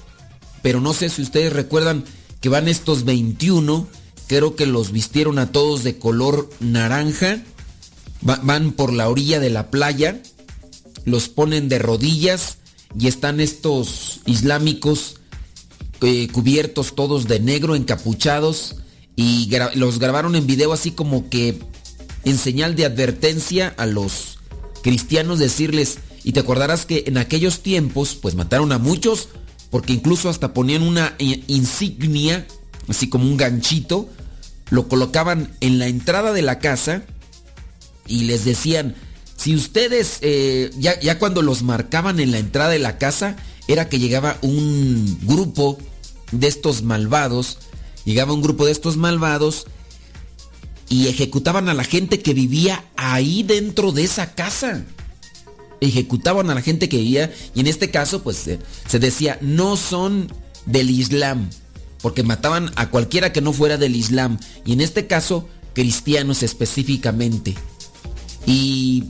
[0.61, 2.05] pero no sé si ustedes recuerdan
[2.39, 3.87] que van estos 21,
[4.27, 7.43] creo que los vistieron a todos de color naranja,
[8.21, 10.21] van por la orilla de la playa,
[11.05, 12.57] los ponen de rodillas
[12.97, 15.17] y están estos islámicos
[16.01, 18.75] eh, cubiertos todos de negro, encapuchados,
[19.15, 21.59] y los grabaron en video así como que
[22.25, 24.39] en señal de advertencia a los
[24.81, 29.29] cristianos decirles, y te acordarás que en aquellos tiempos pues mataron a muchos
[29.69, 32.45] porque incluso hasta ponían una insignia,
[32.87, 34.07] así como un ganchito,
[34.69, 37.03] lo colocaban en la entrada de la casa
[38.05, 38.95] y les decían,
[39.35, 43.35] si ustedes, eh, ya, ya cuando los marcaban en la entrada de la casa,
[43.67, 45.79] era que llegaba un grupo
[46.31, 47.57] de estos malvados,
[48.05, 49.65] llegaba un grupo de estos malvados
[50.89, 54.85] y ejecutaban a la gente que vivía ahí dentro de esa casa.
[55.81, 59.75] ejecutaban a la gente que vivía y en este caso pues eh, se decía no
[59.75, 60.31] son
[60.65, 61.49] del Islam
[62.01, 67.55] porque mataban a cualquiera que no fuera del Islam y en este caso cristianos específicamente
[68.45, 69.05] y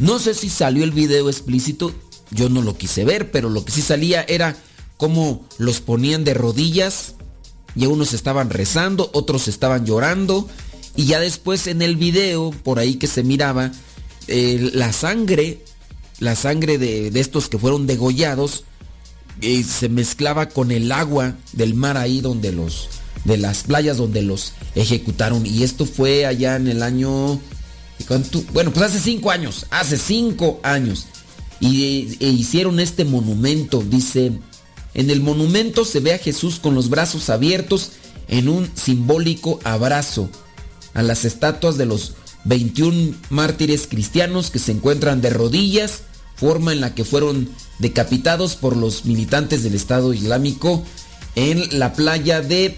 [0.00, 1.94] no sé si salió el video explícito
[2.30, 4.54] yo no lo quise ver pero lo que sí salía era
[4.98, 7.14] cómo los ponían de rodillas
[7.74, 10.46] y unos estaban rezando otros estaban llorando
[10.96, 13.72] y ya después en el video por ahí que se miraba
[14.26, 15.58] la sangre
[16.18, 18.64] la sangre de, de estos que fueron degollados
[19.40, 22.88] eh, se mezclaba con el agua del mar ahí donde los
[23.24, 25.46] de las playas donde los ejecutaron.
[25.46, 27.40] Y esto fue allá en el año
[28.06, 28.42] ¿cuánto?
[28.52, 31.06] bueno pues hace cinco años hace cinco años.
[31.60, 34.32] Y e hicieron este monumento dice
[34.94, 37.92] en el monumento se ve a Jesús con los brazos abiertos
[38.26, 40.30] en un simbólico abrazo
[40.98, 46.02] a las estatuas de los 21 mártires cristianos que se encuentran de rodillas
[46.34, 50.84] forma en la que fueron decapitados por los militantes del Estado Islámico
[51.36, 52.76] en la playa de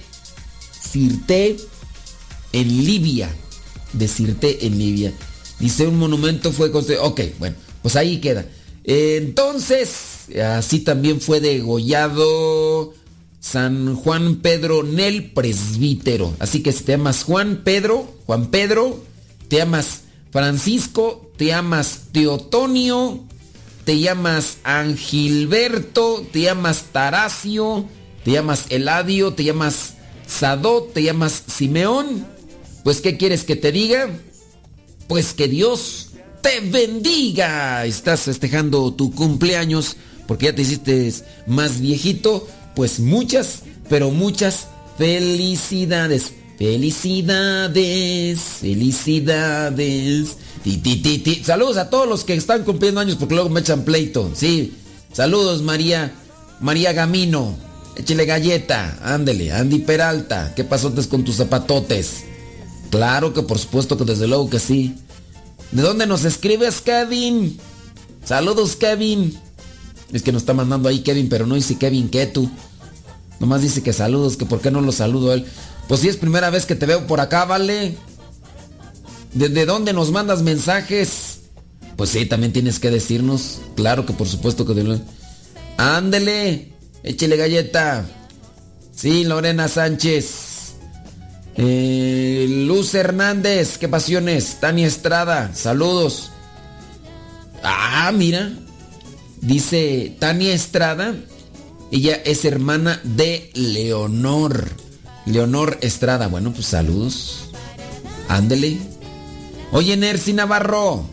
[0.79, 1.57] Sirte,
[2.53, 3.35] en Libia.
[3.95, 5.15] De Sirte, en Libia.
[5.59, 7.05] Dice un monumento fue construido.
[7.05, 8.45] Ok, bueno, pues ahí queda.
[8.85, 12.93] Entonces, así también fue degollado
[13.41, 16.35] San Juan Pedro Nel Presbítero.
[16.39, 19.03] Así que si te llamas Juan Pedro, Juan Pedro,
[19.49, 23.25] te llamas Francisco, te llamas Teotonio,
[23.85, 27.87] te llamas Angilberto, te llamas Taracio,
[28.25, 29.95] te llamas Eladio, te llamas
[30.27, 32.27] Sadó, te llamas Simeón.
[32.85, 34.11] Pues ¿qué quieres que te diga?
[35.09, 36.11] Pues que Dios
[36.43, 37.85] te bendiga.
[37.87, 41.13] Estás festejando tu cumpleaños porque ya te hiciste
[41.47, 42.47] más viejito.
[42.81, 43.59] Pues muchas,
[43.91, 46.33] pero muchas felicidades.
[46.57, 50.37] Felicidades, felicidades.
[50.65, 51.43] Ti.
[51.45, 54.31] Saludos a todos los que están cumpliendo años porque luego me echan pleito.
[54.35, 54.79] Sí.
[55.13, 56.15] Saludos María,
[56.61, 57.55] María Gamino.
[57.97, 58.99] Échele galleta.
[59.03, 59.53] Ándele.
[59.53, 60.55] Andy Peralta.
[60.57, 62.25] ¿Qué pasotes con tus zapatotes?
[62.89, 64.95] Claro que por supuesto que desde luego que sí.
[65.71, 67.59] ¿De dónde nos escribes, Kevin?
[68.25, 69.39] Saludos, Kevin.
[70.15, 72.51] Es que nos está mandando ahí Kevin, pero no dice Kevin que tú.
[73.41, 75.47] Nomás dice que saludos, que por qué no lo saludo a él.
[75.89, 77.97] Pues si es primera vez que te veo por acá, ¿vale?
[79.33, 81.41] ¿Desde dónde nos mandas mensajes?
[81.97, 83.61] Pues sí, también tienes que decirnos.
[83.75, 84.75] Claro que por supuesto que...
[84.75, 85.01] De...
[85.79, 86.73] Ándele,
[87.03, 88.05] échele galleta.
[88.95, 90.75] Sí, Lorena Sánchez.
[91.57, 94.59] Eh, Luz Hernández, qué pasiones.
[94.61, 96.31] Tania Estrada, saludos.
[97.63, 98.53] Ah, mira.
[99.41, 101.15] Dice Tania Estrada.
[101.91, 104.69] Ella es hermana de Leonor.
[105.27, 106.29] Leonor Estrada.
[106.29, 107.51] Bueno, pues saludos.
[108.29, 108.79] Ándele.
[109.73, 111.05] Oye, Nercy Navarro.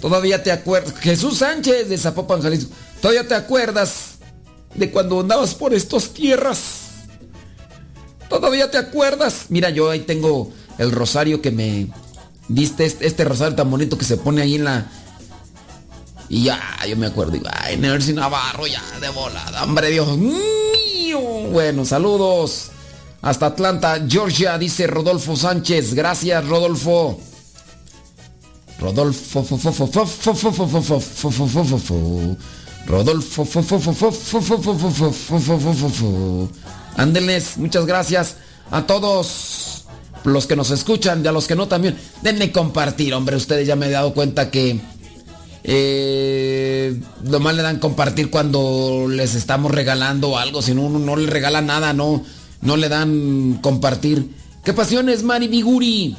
[0.00, 0.94] Todavía te acuerdas.
[1.00, 2.70] Jesús Sánchez de Zapopan, Jalisco.
[3.00, 4.18] Todavía te acuerdas
[4.74, 6.88] de cuando andabas por estas tierras.
[8.28, 9.46] Todavía te acuerdas.
[9.48, 11.88] Mira, yo ahí tengo el rosario que me
[12.48, 12.84] diste.
[12.84, 14.90] Este, rosario tan bonito que se pone ahí en la.
[16.28, 17.32] Y ya, yo me acuerdo.
[17.32, 19.64] Digo, ay, Nercy Navarro, ya de volada.
[19.64, 21.20] Hombre, Dios mío.
[21.50, 22.70] Bueno, saludos.
[23.22, 25.94] Hasta Atlanta, Georgia, dice Rodolfo Sánchez.
[25.94, 27.18] Gracias, Rodolfo.
[28.78, 29.44] Rodolfo.
[32.86, 33.48] Rodolfo.
[36.96, 38.36] Ándenles, muchas gracias
[38.70, 39.84] a todos
[40.24, 41.98] los que nos escuchan y a los que no también.
[42.22, 43.36] Denme compartir, hombre.
[43.36, 44.80] Ustedes ya me he dado cuenta que
[45.70, 50.62] eh, nomás le dan compartir cuando les estamos regalando algo.
[50.62, 52.24] Si no, no le regala nada, no,
[52.62, 54.30] no le dan compartir.
[54.64, 56.16] ¿Qué pasiones, Mari Biguri?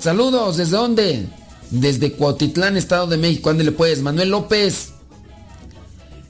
[0.00, 1.26] Saludos, ¿desde dónde?
[1.70, 3.50] Desde Cuautitlán, Estado de México.
[3.50, 4.00] ¿Dónde le puedes?
[4.00, 4.92] Manuel López.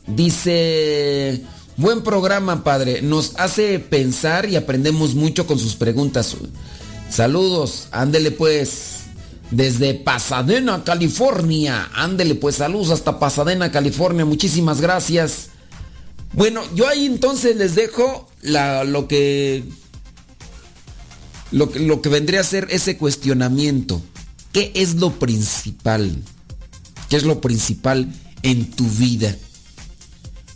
[0.08, 1.44] Dice,
[1.76, 3.00] buen programa, padre.
[3.00, 6.36] Nos hace pensar y aprendemos mucho con sus preguntas.
[7.10, 9.05] Saludos, ándele pues.
[9.50, 11.90] Desde Pasadena, California.
[11.94, 14.24] Ándele pues, saludos hasta Pasadena, California.
[14.24, 15.50] Muchísimas gracias.
[16.32, 19.64] Bueno, yo ahí entonces les dejo lo que
[21.52, 24.02] lo, lo, que vendría a ser ese cuestionamiento.
[24.52, 26.16] ¿Qué es lo principal?
[27.08, 29.36] ¿Qué es lo principal en tu vida?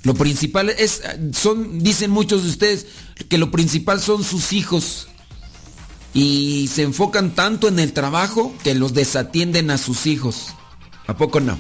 [0.03, 2.87] Lo principal es, son, dicen muchos de ustedes,
[3.29, 5.09] que lo principal son sus hijos.
[6.13, 10.55] Y se enfocan tanto en el trabajo que los desatienden a sus hijos.
[11.07, 11.59] ¿A poco no?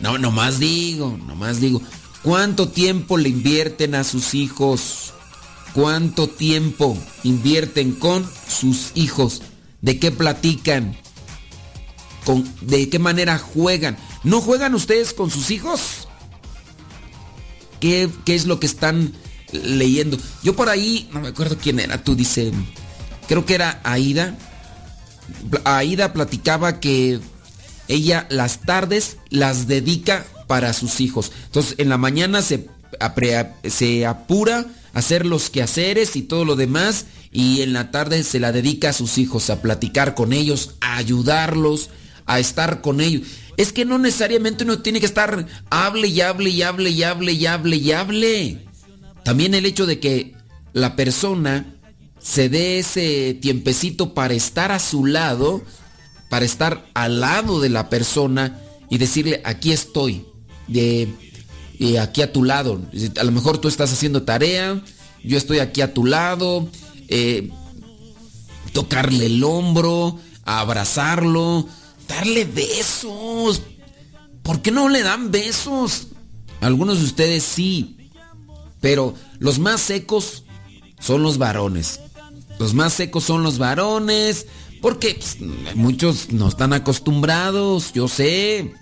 [0.00, 1.80] No, nomás digo, nomás digo.
[2.22, 5.14] ¿Cuánto tiempo le invierten a sus hijos?
[5.72, 9.42] ¿Cuánto tiempo invierten con sus hijos?
[9.80, 10.96] ¿De qué platican?
[12.60, 13.96] de qué manera juegan.
[14.24, 16.08] ¿No juegan ustedes con sus hijos?
[17.80, 19.12] ¿Qué, qué es lo que están
[19.52, 20.18] leyendo?
[20.42, 22.52] Yo por ahí, no me acuerdo quién era, tú dice,
[23.30, 24.34] creo que era Aida.
[25.62, 27.20] Aida platicaba que
[27.86, 31.30] ella las tardes las dedica para sus hijos.
[31.44, 32.66] Entonces en la mañana se,
[33.68, 38.40] se apura a hacer los quehaceres y todo lo demás y en la tarde se
[38.40, 41.90] la dedica a sus hijos, a platicar con ellos, a ayudarlos,
[42.26, 43.28] a estar con ellos.
[43.56, 47.30] Es que no necesariamente uno tiene que estar hable y hable y hable y hable
[47.30, 48.66] y hable y hable.
[49.24, 50.34] También el hecho de que
[50.72, 51.76] la persona
[52.20, 55.62] se dé ese tiempecito para estar a su lado,
[56.28, 60.26] para estar al lado de la persona y decirle, aquí estoy,
[60.68, 61.08] de,
[62.00, 62.80] aquí a tu lado.
[63.18, 64.82] A lo mejor tú estás haciendo tarea,
[65.24, 66.68] yo estoy aquí a tu lado,
[67.08, 67.50] eh,
[68.72, 71.66] tocarle el hombro, abrazarlo,
[72.08, 73.62] darle besos.
[74.42, 76.08] ¿Por qué no le dan besos?
[76.60, 77.96] Algunos de ustedes sí,
[78.80, 80.44] pero los más secos
[80.98, 82.00] son los varones.
[82.60, 84.46] Los más secos son los varones,
[84.82, 85.38] porque pues,
[85.74, 88.74] muchos no están acostumbrados, yo sé.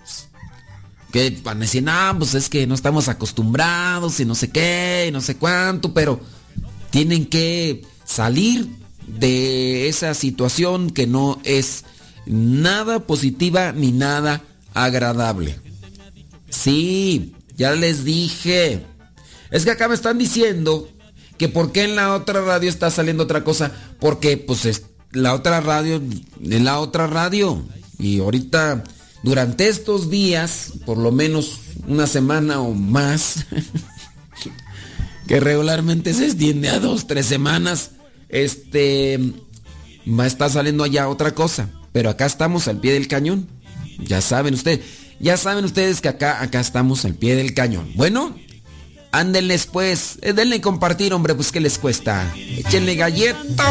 [1.13, 5.05] Que van a decir, no, pues es que no estamos acostumbrados y no sé qué,
[5.07, 6.19] y no sé cuánto, pero
[6.89, 8.67] tienen que salir
[9.07, 11.85] de esa situación que no es
[12.25, 15.57] nada positiva ni nada agradable.
[16.49, 18.85] Sí, ya les dije.
[19.51, 20.89] Es que acá me están diciendo
[21.39, 23.71] que por qué en la otra radio está saliendo otra cosa.
[23.99, 26.01] Porque pues es la otra radio,
[26.43, 27.65] en la otra radio.
[27.97, 28.83] Y ahorita,
[29.23, 33.45] durante estos días, por lo menos una semana o más,
[35.27, 37.91] que regularmente se extiende a dos, tres semanas,
[38.27, 39.33] este,
[40.07, 41.69] va saliendo allá otra cosa.
[41.93, 43.47] Pero acá estamos al pie del cañón.
[43.97, 44.81] Ya saben ustedes,
[45.21, 47.91] ya saben ustedes que acá, acá estamos al pie del cañón.
[47.95, 48.35] Bueno,
[49.11, 52.31] ándenles pues, eh, denle compartir, hombre, pues qué les cuesta.
[52.35, 53.63] Échenle galleta.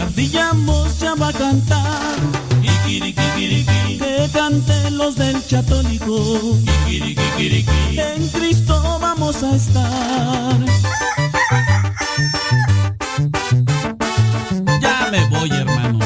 [0.00, 2.18] Ardillamos ya va a cantar.
[2.92, 6.56] Que canten los del chatólico.
[6.88, 10.58] En Cristo vamos a estar.
[15.12, 15.98] me voy, hermano.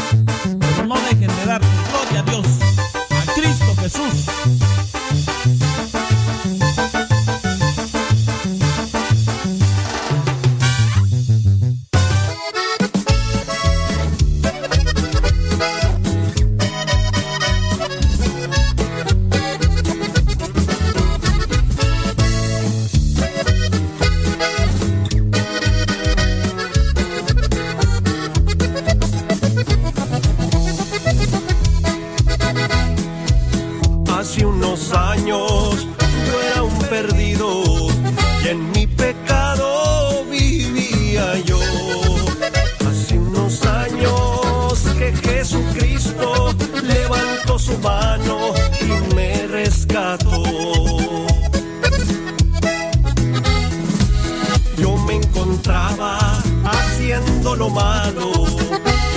[0.58, 2.46] Pero no dejen de dar gloria a Dios,
[3.10, 4.65] a Cristo Jesús.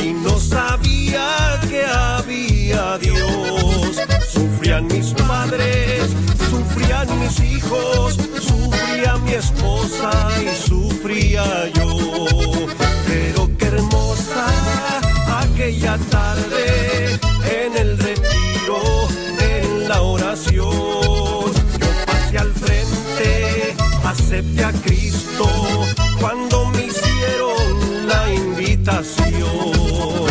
[0.03, 3.95] y no sabía que había Dios.
[4.33, 6.03] Sufrían mis padres,
[6.49, 10.11] sufrían mis hijos, sufría mi esposa
[10.43, 11.87] y sufría yo.
[13.07, 14.47] Pero qué hermosa
[15.39, 17.17] aquella tarde
[17.63, 19.07] en el retiro,
[19.39, 21.53] en la oración.
[21.79, 25.45] Yo pasé al frente, acepté a Cristo
[26.19, 26.48] cuando
[28.87, 30.28] habitación.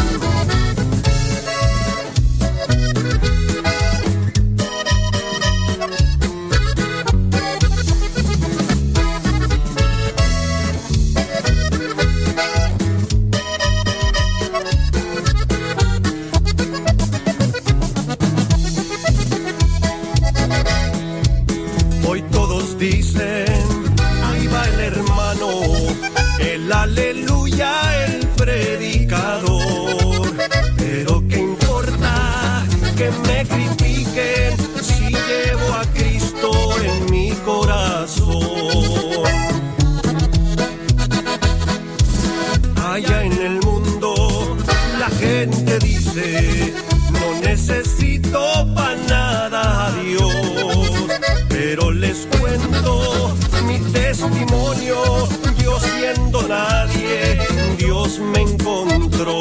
[56.49, 57.39] Nadie,
[57.79, 59.41] Dios me encontró,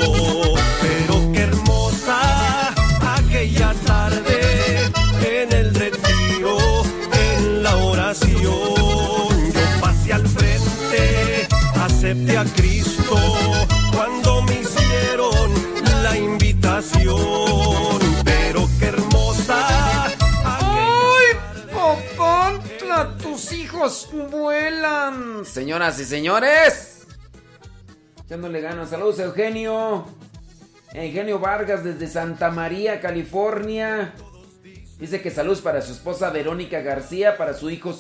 [25.58, 27.08] Señoras y señores.
[28.24, 28.92] Echándole ganas.
[28.92, 30.06] Saludos, Eugenio.
[30.94, 34.14] Eugenio Vargas desde Santa María, California.
[35.00, 37.98] Dice que saludos para su esposa Verónica García, para su hijo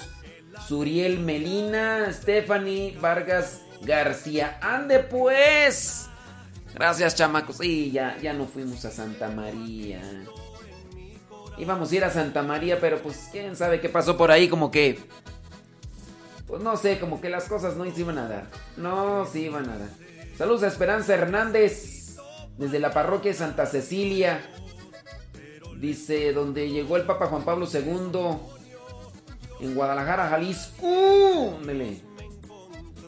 [0.68, 4.60] Suriel Melina, Stephanie Vargas García.
[4.62, 6.10] Ande pues.
[6.76, 7.58] Gracias, chamacos.
[7.58, 9.99] Sí, ya, ya no fuimos a Santa María.
[11.58, 14.70] Íbamos a ir a Santa María, pero pues quién sabe qué pasó por ahí, como
[14.70, 14.99] que...
[16.48, 18.48] Pues no sé, como que las cosas no se iban a dar.
[18.78, 19.89] No se iban a dar.
[20.38, 22.16] Saludos a Esperanza Hernández,
[22.58, 24.39] desde la parroquia de Santa Cecilia.
[25.78, 28.38] Dice, donde llegó el Papa Juan Pablo II,
[29.60, 31.58] en Guadalajara, Jalisco.
[31.60, 32.02] Ándele.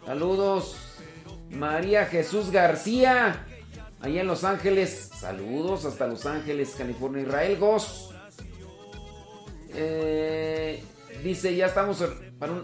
[0.05, 0.75] Saludos.
[1.49, 3.45] María Jesús García,
[4.01, 5.09] allá en Los Ángeles.
[5.17, 7.23] Saludos hasta Los Ángeles, California.
[7.23, 8.13] Israel Goss.
[9.73, 10.83] Eh,
[11.23, 12.03] dice, ya estamos
[12.37, 12.63] para, un,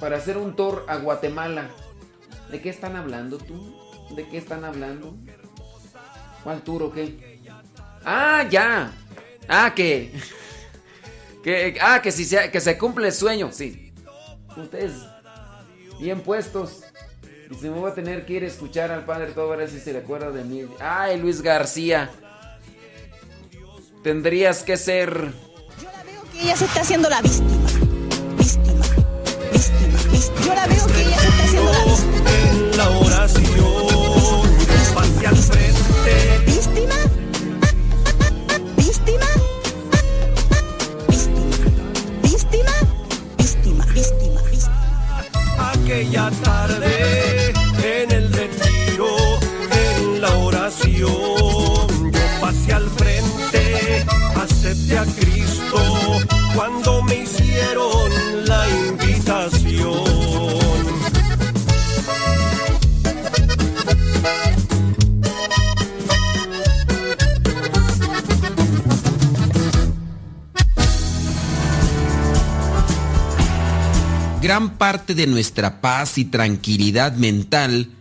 [0.00, 1.70] para hacer un tour a Guatemala.
[2.50, 3.76] ¿De qué están hablando tú?
[4.14, 5.14] ¿De qué están hablando?
[6.42, 7.40] ¿Cuál tour o qué?
[8.04, 8.92] Ah, ya.
[9.48, 10.12] Ah, que...
[11.42, 13.92] que ah, que si se, que se cumple el sueño, sí.
[14.56, 14.92] Ustedes
[16.00, 16.82] bien puestos.
[17.50, 19.80] Dice, me voy a tener que ir a escuchar al padre todo a ver si
[19.80, 20.66] se recuerda de mí.
[20.80, 22.10] Ay, Luis García.
[24.02, 25.32] Tendrías que ser
[26.40, 27.46] ella se está haciendo la víctima,
[30.58, 32.30] la veo que ella se está haciendo la víctima.
[32.38, 34.42] En la oración,
[34.96, 36.14] hacia al frente.
[36.46, 36.98] ¿Víctima?
[38.76, 39.28] ¿Víctima?
[42.22, 42.74] Víctima, víctima,
[43.36, 44.80] víctima, víctima, víctima.
[45.72, 47.52] Aquella tarde
[47.82, 49.10] en el retiro,
[49.86, 54.04] en la oración, yo pasé al frente,
[54.34, 55.80] acepté a Cristo
[56.54, 57.07] cuando me
[74.58, 77.92] Gran parte de nuestra paz y tranquilidad mental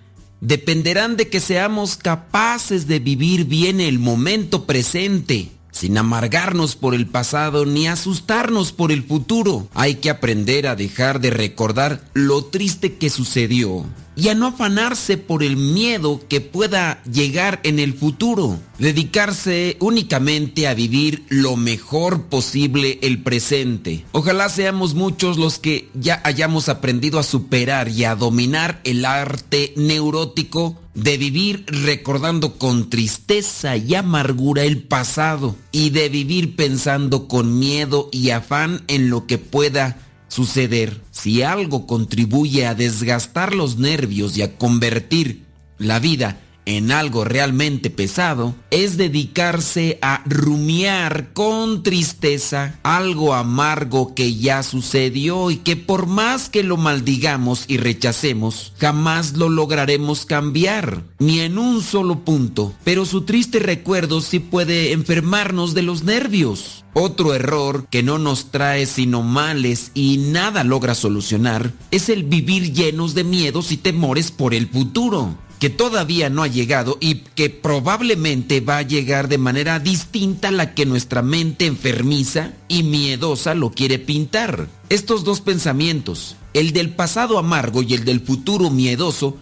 [0.42, 7.06] dependerán de que seamos capaces de vivir bien el momento presente sin amargarnos por el
[7.06, 9.68] pasado ni asustarnos por el futuro.
[9.76, 13.86] Hay que aprender a dejar de recordar lo triste que sucedió
[14.18, 18.60] y a no afanarse por el miedo que pueda llegar en el futuro.
[18.80, 24.06] Dedicarse únicamente a vivir lo mejor posible el presente.
[24.12, 29.74] Ojalá seamos muchos los que ya hayamos aprendido a superar y a dominar el arte
[29.76, 37.60] neurótico de vivir recordando con tristeza y amargura el pasado y de vivir pensando con
[37.60, 41.02] miedo y afán en lo que pueda suceder.
[41.12, 45.46] Si algo contribuye a desgastar los nervios y a convertir
[45.78, 54.36] la vida en algo realmente pesado es dedicarse a rumiar con tristeza algo amargo que
[54.36, 61.04] ya sucedió y que por más que lo maldigamos y rechacemos, jamás lo lograremos cambiar,
[61.20, 62.74] ni en un solo punto.
[62.84, 66.84] Pero su triste recuerdo sí puede enfermarnos de los nervios.
[66.94, 72.74] Otro error que no nos trae sino males y nada logra solucionar es el vivir
[72.74, 77.50] llenos de miedos y temores por el futuro que todavía no ha llegado y que
[77.50, 83.56] probablemente va a llegar de manera distinta a la que nuestra mente enfermiza y miedosa
[83.56, 84.68] lo quiere pintar.
[84.90, 89.38] Estos dos pensamientos, el del pasado amargo y el del futuro miedoso,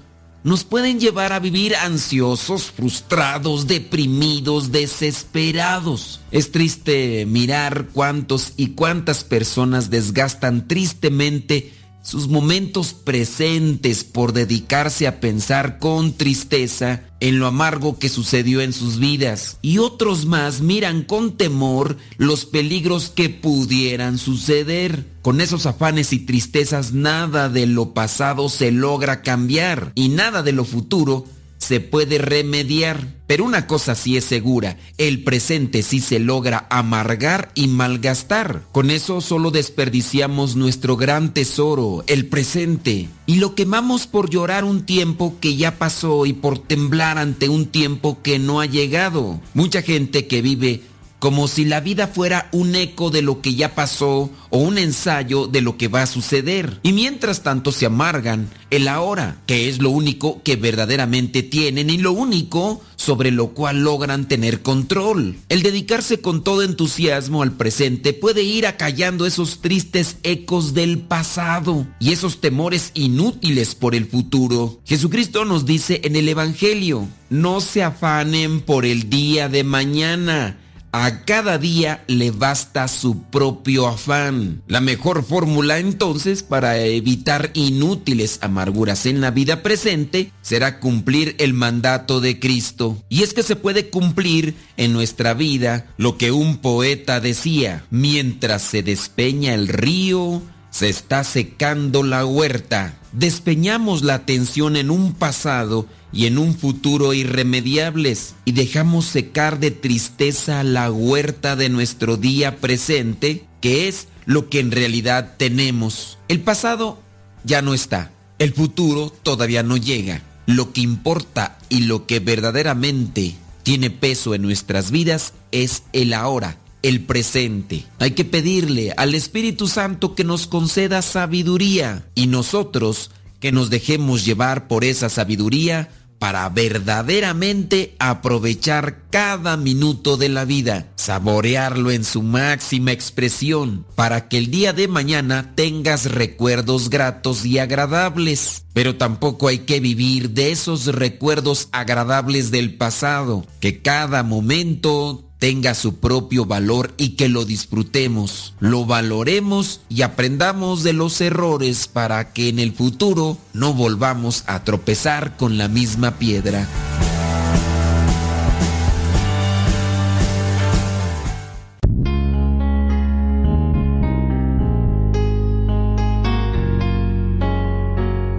[0.46, 6.22] nos pueden llevar a vivir ansiosos, frustrados, deprimidos, desesperados.
[6.30, 11.74] Es triste mirar cuántos y cuántas personas desgastan tristemente
[12.06, 18.74] sus momentos presentes por dedicarse a pensar con tristeza en lo amargo que sucedió en
[18.74, 19.58] sus vidas.
[19.64, 25.08] Y otros más miran con temor los peligros que pudieran suceder.
[25.24, 30.52] Con esos afanes y tristezas nada de lo pasado se logra cambiar y nada de
[30.52, 31.26] lo futuro
[31.58, 33.14] se puede remediar.
[33.28, 38.62] Pero una cosa sí es segura, el presente sí se logra amargar y malgastar.
[38.72, 43.10] Con eso solo desperdiciamos nuestro gran tesoro, el presente.
[43.26, 47.66] Y lo quemamos por llorar un tiempo que ya pasó y por temblar ante un
[47.66, 49.42] tiempo que no ha llegado.
[49.56, 50.84] Mucha gente que vive
[51.26, 55.48] como si la vida fuera un eco de lo que ya pasó o un ensayo
[55.48, 56.80] de lo que va a suceder.
[56.84, 61.98] Y mientras tanto se amargan el ahora, que es lo único que verdaderamente tienen y
[61.98, 65.38] lo único sobre lo cual logran tener control.
[65.50, 71.88] El dedicarse con todo entusiasmo al presente puede ir acallando esos tristes ecos del pasado
[72.00, 74.80] y esos temores inútiles por el futuro.
[74.86, 80.60] Jesucristo nos dice en el Evangelio, no se afanen por el día de mañana
[81.04, 84.62] a cada día le basta su propio afán.
[84.66, 91.54] La mejor fórmula entonces para evitar inútiles amarguras en la vida presente será cumplir el
[91.54, 92.98] mandato de Cristo.
[93.10, 98.62] Y es que se puede cumplir en nuestra vida lo que un poeta decía, mientras
[98.62, 103.00] se despeña el río, se está secando la huerta.
[103.18, 109.72] Despeñamos la atención en un pasado y en un futuro irremediables y dejamos secar de
[109.72, 116.18] tristeza la huerta de nuestro día presente, que es lo que en realidad tenemos.
[116.28, 117.00] El pasado
[117.46, 120.22] ya no está, el futuro todavía no llega.
[120.46, 126.58] Lo que importa y lo que verdaderamente tiene peso en nuestras vidas es el ahora,
[126.88, 127.84] el presente.
[128.00, 133.10] Hay que pedirle al Espíritu Santo que nos conceda sabiduría y nosotros
[133.40, 140.88] que nos dejemos llevar por esa sabiduría para verdaderamente aprovechar cada minuto de la vida,
[140.96, 147.60] saborearlo en su máxima expresión, para que el día de mañana tengas recuerdos gratos y
[147.60, 148.64] agradables.
[148.74, 155.76] Pero tampoco hay que vivir de esos recuerdos agradables del pasado, que cada momento tenga
[155.76, 162.34] su propio valor y que lo disfrutemos, lo valoremos y aprendamos de los errores para
[162.34, 166.68] que en el futuro no volvamos a tropezar con la misma piedra.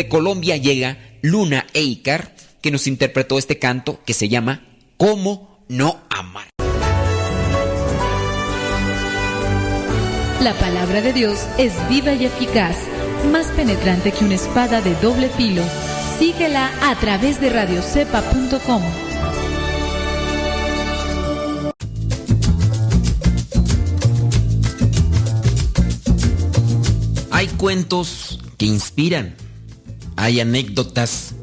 [0.00, 4.64] Desde Colombia llega Luna Eikar, que nos interpretó este canto que se llama
[4.96, 6.48] ¿Cómo no amar?
[10.42, 12.78] La palabra de Dios es viva y eficaz,
[13.30, 15.62] más penetrante que una espada de doble filo.
[16.18, 18.82] Síguela a través de radiocepa.com.
[27.30, 29.34] Hay cuentos que inspiran
[30.20, 31.34] hay anécdotas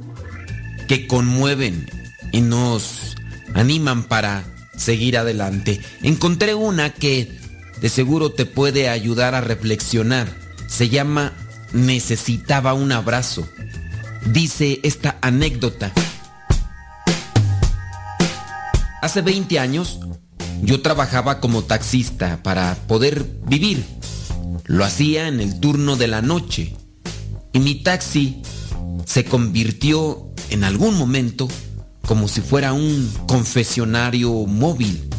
[0.88, 1.90] que conmueven
[2.32, 3.16] y nos
[3.56, 4.44] animan para
[4.78, 5.82] seguir adelante.
[6.04, 7.40] Encontré una que
[7.82, 10.32] de seguro te puede ayudar a reflexionar.
[10.68, 11.34] Se llama
[11.74, 13.50] Necesitaba un abrazo.
[14.28, 15.92] Dice esta anécdota.
[19.02, 20.00] Hace 20 años
[20.62, 23.84] yo trabajaba como taxista para poder vivir.
[24.66, 26.76] Lo hacía en el turno de la noche.
[27.54, 28.44] Y mi taxi
[29.08, 31.48] se convirtió en algún momento
[32.06, 35.10] como si fuera un confesionario móvil.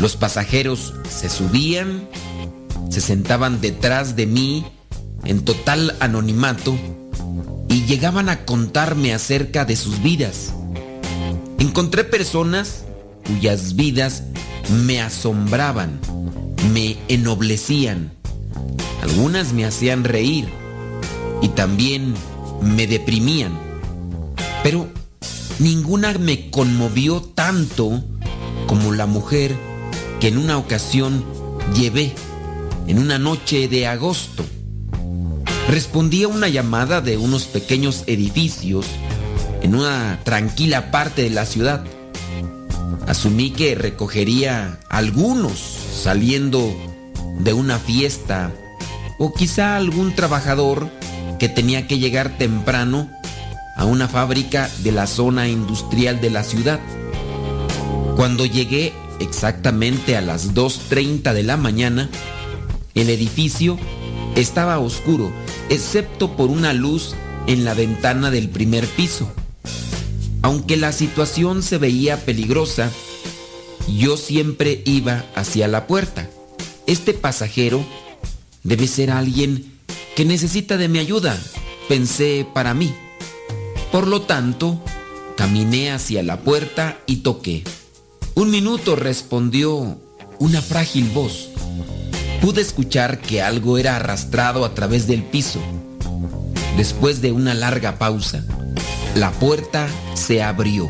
[0.00, 2.08] Los pasajeros se subían,
[2.90, 4.66] se sentaban detrás de mí
[5.24, 6.76] en total anonimato
[7.68, 10.52] y llegaban a contarme acerca de sus vidas.
[11.60, 12.84] Encontré personas
[13.24, 14.24] cuyas vidas
[14.84, 16.00] me asombraban,
[16.72, 18.12] me ennoblecían.
[19.00, 20.48] Algunas me hacían reír
[21.40, 22.14] y también
[22.62, 23.58] me deprimían,
[24.62, 24.88] pero
[25.58, 28.02] ninguna me conmovió tanto
[28.66, 29.54] como la mujer
[30.20, 31.24] que en una ocasión
[31.74, 32.12] llevé
[32.86, 34.44] en una noche de agosto.
[35.68, 38.86] Respondí a una llamada de unos pequeños edificios
[39.62, 41.84] en una tranquila parte de la ciudad.
[43.06, 45.58] Asumí que recogería algunos
[46.02, 46.74] saliendo
[47.40, 48.52] de una fiesta
[49.18, 50.88] o quizá algún trabajador
[51.38, 53.10] que tenía que llegar temprano
[53.76, 56.80] a una fábrica de la zona industrial de la ciudad.
[58.16, 62.08] Cuando llegué exactamente a las 2.30 de la mañana,
[62.94, 63.78] el edificio
[64.34, 65.30] estaba oscuro,
[65.68, 67.14] excepto por una luz
[67.46, 69.30] en la ventana del primer piso.
[70.42, 72.90] Aunque la situación se veía peligrosa,
[73.88, 76.28] yo siempre iba hacia la puerta.
[76.86, 77.84] Este pasajero
[78.62, 79.75] debe ser alguien
[80.16, 81.38] que necesita de mi ayuda,
[81.90, 82.92] pensé para mí.
[83.92, 84.82] Por lo tanto,
[85.36, 87.64] caminé hacia la puerta y toqué.
[88.34, 89.98] Un minuto respondió
[90.38, 91.50] una frágil voz.
[92.40, 95.60] Pude escuchar que algo era arrastrado a través del piso.
[96.78, 98.42] Después de una larga pausa,
[99.14, 100.88] la puerta se abrió.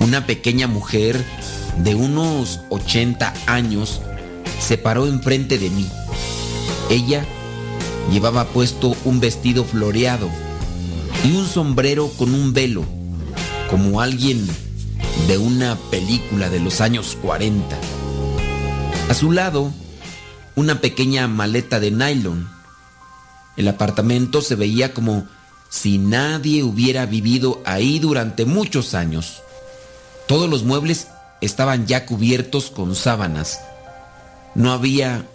[0.00, 1.22] Una pequeña mujer
[1.76, 4.00] de unos 80 años
[4.60, 5.86] se paró enfrente de mí.
[6.88, 7.26] Ella
[8.10, 10.28] Llevaba puesto un vestido floreado
[11.24, 12.84] y un sombrero con un velo,
[13.70, 14.46] como alguien
[15.26, 17.76] de una película de los años 40.
[19.10, 19.72] A su lado,
[20.56, 22.48] una pequeña maleta de nylon.
[23.56, 25.26] El apartamento se veía como
[25.68, 29.42] si nadie hubiera vivido ahí durante muchos años.
[30.26, 31.08] Todos los muebles
[31.40, 33.60] estaban ya cubiertos con sábanas.
[34.54, 35.26] No había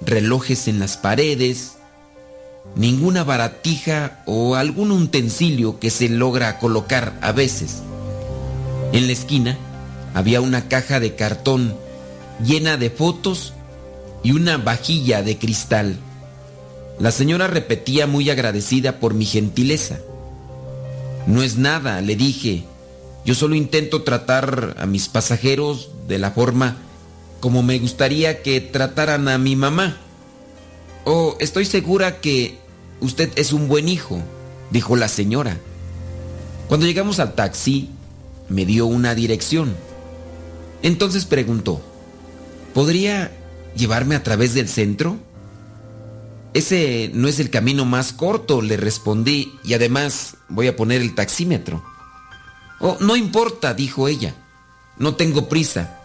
[0.00, 1.74] relojes en las paredes,
[2.74, 7.82] ninguna baratija o algún utensilio que se logra colocar a veces.
[8.92, 9.58] En la esquina
[10.14, 11.74] había una caja de cartón
[12.44, 13.52] llena de fotos
[14.22, 15.96] y una vajilla de cristal.
[16.98, 19.98] La señora repetía muy agradecida por mi gentileza.
[21.26, 22.64] No es nada, le dije.
[23.24, 26.76] Yo solo intento tratar a mis pasajeros de la forma
[27.40, 29.96] como me gustaría que trataran a mi mamá.
[31.04, 32.62] Oh, estoy segura que
[33.02, 34.22] Usted es un buen hijo,
[34.70, 35.58] dijo la señora.
[36.68, 37.90] Cuando llegamos al taxi,
[38.48, 39.74] me dio una dirección.
[40.82, 41.82] Entonces preguntó,
[42.72, 43.32] ¿podría
[43.74, 45.16] llevarme a través del centro?
[46.54, 51.16] Ese no es el camino más corto, le respondí, y además voy a poner el
[51.16, 51.82] taxímetro.
[52.78, 54.36] Oh, no importa, dijo ella,
[54.96, 55.98] no tengo prisa.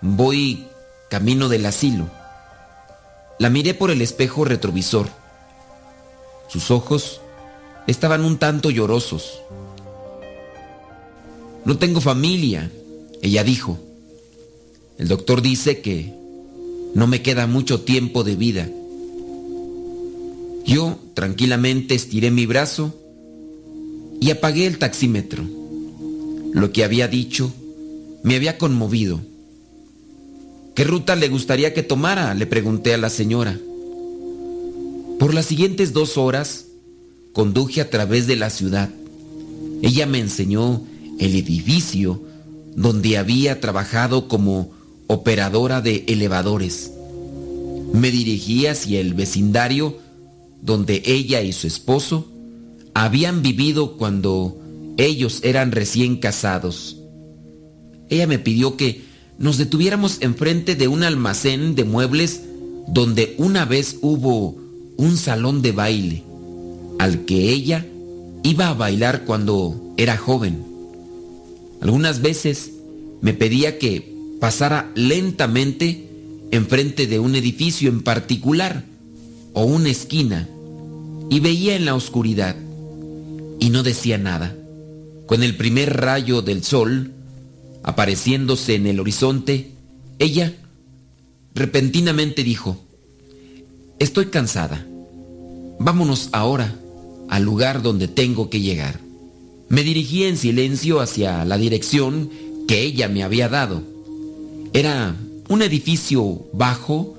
[0.00, 0.66] Voy
[1.10, 2.08] camino del asilo.
[3.38, 5.08] La miré por el espejo retrovisor.
[6.48, 7.20] Sus ojos
[7.86, 9.42] estaban un tanto llorosos.
[11.64, 12.70] No tengo familia,
[13.22, 13.78] ella dijo.
[14.98, 16.14] El doctor dice que
[16.94, 18.68] no me queda mucho tiempo de vida.
[20.64, 22.94] Yo tranquilamente estiré mi brazo
[24.20, 25.44] y apagué el taxímetro.
[26.52, 27.52] Lo que había dicho
[28.22, 29.20] me había conmovido.
[30.76, 32.34] ¿Qué ruta le gustaría que tomara?
[32.34, 33.58] le pregunté a la señora.
[35.18, 36.66] Por las siguientes dos horas
[37.32, 38.90] conduje a través de la ciudad.
[39.80, 40.82] Ella me enseñó
[41.18, 42.22] el edificio
[42.74, 44.70] donde había trabajado como
[45.06, 46.92] operadora de elevadores.
[47.94, 49.96] Me dirigí hacia el vecindario
[50.60, 52.28] donde ella y su esposo
[52.92, 54.60] habían vivido cuando
[54.98, 57.00] ellos eran recién casados.
[58.10, 59.05] Ella me pidió que
[59.38, 62.42] nos detuviéramos enfrente de un almacén de muebles
[62.88, 64.56] donde una vez hubo
[64.96, 66.22] un salón de baile
[66.98, 67.86] al que ella
[68.42, 70.64] iba a bailar cuando era joven.
[71.80, 72.72] Algunas veces
[73.20, 76.08] me pedía que pasara lentamente
[76.50, 78.84] enfrente de un edificio en particular
[79.52, 80.48] o una esquina
[81.28, 82.56] y veía en la oscuridad
[83.58, 84.56] y no decía nada.
[85.26, 87.12] Con el primer rayo del sol
[87.86, 89.70] apareciéndose en el horizonte,
[90.18, 90.52] ella
[91.54, 92.82] repentinamente dijo,
[93.98, 94.86] Estoy cansada.
[95.78, 96.74] Vámonos ahora
[97.30, 99.00] al lugar donde tengo que llegar.
[99.70, 102.30] Me dirigí en silencio hacia la dirección
[102.68, 103.82] que ella me había dado.
[104.74, 105.16] Era
[105.48, 107.16] un edificio bajo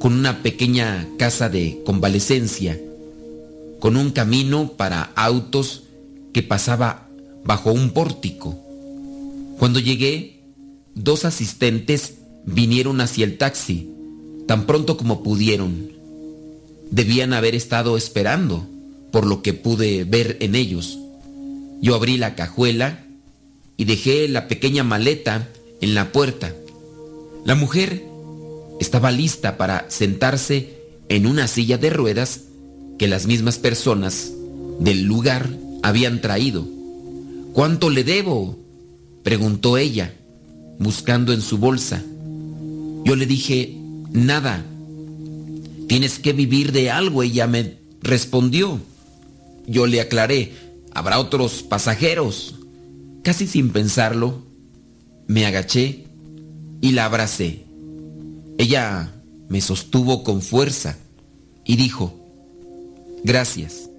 [0.00, 2.80] con una pequeña casa de convalecencia,
[3.78, 5.82] con un camino para autos
[6.32, 7.08] que pasaba
[7.44, 8.65] bajo un pórtico.
[9.58, 10.42] Cuando llegué,
[10.94, 13.90] dos asistentes vinieron hacia el taxi,
[14.46, 15.90] tan pronto como pudieron.
[16.90, 18.66] Debían haber estado esperando,
[19.10, 20.98] por lo que pude ver en ellos.
[21.80, 23.04] Yo abrí la cajuela
[23.76, 25.48] y dejé la pequeña maleta
[25.80, 26.54] en la puerta.
[27.44, 28.04] La mujer
[28.80, 30.76] estaba lista para sentarse
[31.08, 32.42] en una silla de ruedas
[32.98, 34.32] que las mismas personas
[34.80, 35.48] del lugar
[35.82, 36.66] habían traído.
[37.52, 38.65] ¿Cuánto le debo?
[39.26, 40.14] Preguntó ella,
[40.78, 42.00] buscando en su bolsa.
[43.04, 43.76] Yo le dije,
[44.12, 44.64] nada.
[45.88, 48.78] Tienes que vivir de algo, ella me respondió.
[49.66, 50.52] Yo le aclaré,
[50.92, 52.54] habrá otros pasajeros.
[53.24, 54.44] Casi sin pensarlo,
[55.26, 56.04] me agaché
[56.80, 57.64] y la abracé.
[58.58, 59.12] Ella
[59.48, 60.98] me sostuvo con fuerza
[61.64, 62.14] y dijo,
[63.24, 63.90] gracias,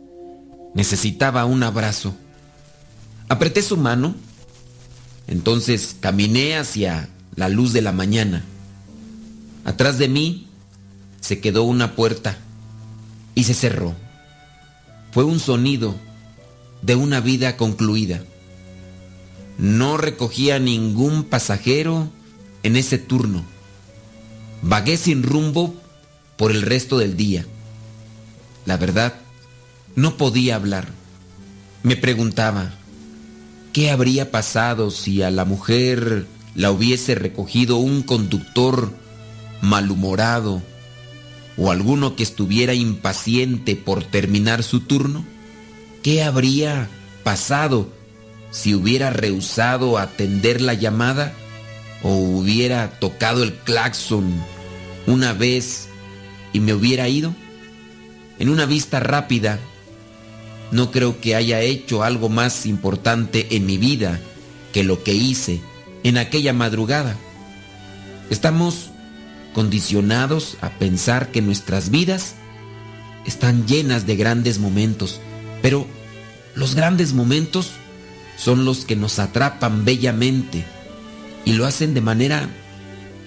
[0.74, 2.16] necesitaba un abrazo.
[3.28, 4.16] Apreté su mano,
[5.28, 8.44] entonces caminé hacia la luz de la mañana.
[9.66, 10.48] Atrás de mí
[11.22, 12.38] se quedó una puerta
[13.36, 13.96] y se cerró.
[15.12, 15.96] Fue un sonido
[16.82, 18.24] de una vida concluida.
[19.58, 22.10] No recogía ningún pasajero
[22.64, 23.44] en ese turno.
[24.62, 25.76] Vagué sin rumbo
[26.38, 27.46] por el resto del día.
[28.66, 29.16] La verdad,
[29.96, 30.88] no podía hablar.
[31.84, 32.74] Me preguntaba,
[33.74, 38.92] ¿qué habría pasado si a la mujer la hubiese recogido un conductor
[39.62, 40.62] malhumorado
[41.58, 45.26] o alguno que estuviera impaciente por terminar su turno?
[46.04, 46.90] ¿Qué habría
[47.24, 47.90] pasado
[48.52, 51.34] si hubiera rehusado atender la llamada
[52.04, 54.32] o hubiera tocado el claxon
[55.06, 55.90] una vez
[56.54, 57.36] y me hubiera ido?
[58.40, 59.60] En una vista rápida,
[60.72, 64.20] no creo que haya hecho algo más importante en mi vida
[64.74, 65.62] que lo que hice
[66.04, 67.16] en aquella madrugada.
[68.30, 68.90] Estamos
[69.54, 72.36] condicionados a pensar que nuestras vidas
[73.26, 75.20] están llenas de grandes momentos,
[75.62, 75.88] pero
[76.56, 77.72] los grandes momentos
[78.38, 80.66] son los que nos atrapan bellamente
[81.46, 82.50] y lo hacen de manera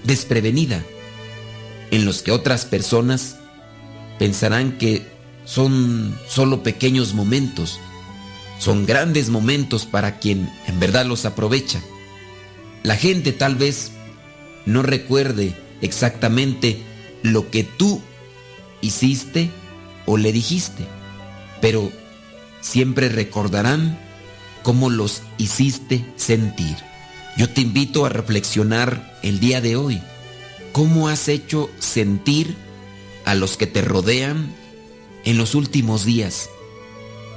[0.04, 0.84] desprevenida,
[1.90, 3.36] en los que otras personas
[4.18, 5.06] pensarán que
[5.50, 7.80] son solo pequeños momentos,
[8.60, 11.80] son grandes momentos para quien en verdad los aprovecha.
[12.84, 13.90] La gente tal vez
[14.64, 16.80] no recuerde exactamente
[17.22, 18.00] lo que tú
[18.80, 19.50] hiciste
[20.06, 20.84] o le dijiste,
[21.60, 21.90] pero
[22.60, 23.98] siempre recordarán
[24.62, 26.76] cómo los hiciste sentir.
[27.36, 30.00] Yo te invito a reflexionar el día de hoy.
[30.70, 32.54] ¿Cómo has hecho sentir
[33.24, 34.59] a los que te rodean
[35.24, 36.50] en los últimos días?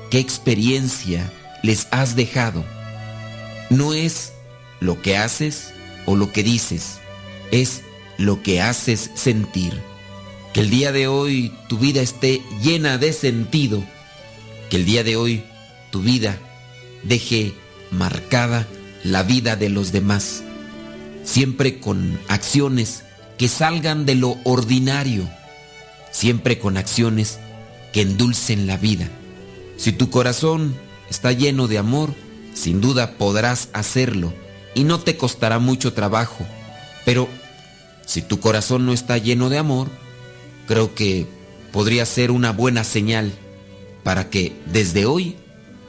[0.09, 1.31] ¿Qué experiencia
[1.63, 2.63] les has dejado?
[3.69, 4.33] No es
[4.79, 5.73] lo que haces
[6.05, 6.99] o lo que dices,
[7.51, 7.81] es
[8.17, 9.81] lo que haces sentir.
[10.53, 13.83] Que el día de hoy tu vida esté llena de sentido.
[14.69, 15.43] Que el día de hoy
[15.89, 16.37] tu vida
[17.03, 17.53] deje
[17.89, 18.67] marcada
[19.03, 20.43] la vida de los demás.
[21.23, 23.03] Siempre con acciones
[23.37, 25.27] que salgan de lo ordinario.
[26.11, 27.39] Siempre con acciones
[27.93, 29.09] que endulcen la vida.
[29.77, 30.75] Si tu corazón
[31.09, 32.13] está lleno de amor,
[32.53, 34.33] sin duda podrás hacerlo
[34.75, 36.45] y no te costará mucho trabajo.
[37.05, 37.29] Pero
[38.05, 39.89] si tu corazón no está lleno de amor,
[40.67, 41.27] creo que
[41.71, 43.31] podría ser una buena señal
[44.03, 45.35] para que desde hoy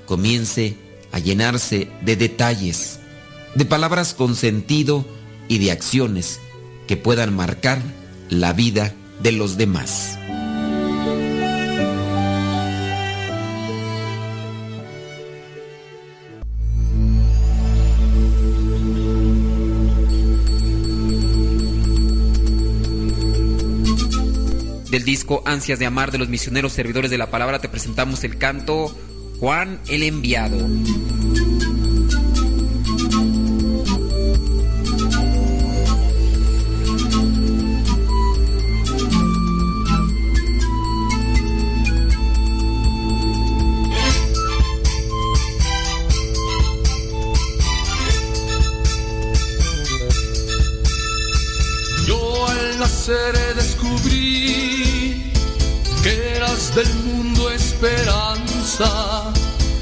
[0.06, 0.76] comience
[1.12, 3.00] a llenarse de detalles,
[3.54, 5.04] de palabras con sentido
[5.48, 6.40] y de acciones
[6.86, 7.80] que puedan marcar
[8.28, 10.18] la vida de los demás.
[24.94, 28.38] Del disco Ansias de Amar de los misioneros servidores de la palabra te presentamos el
[28.38, 28.96] canto
[29.40, 30.56] Juan el Enviado.
[57.74, 59.32] Esperanza.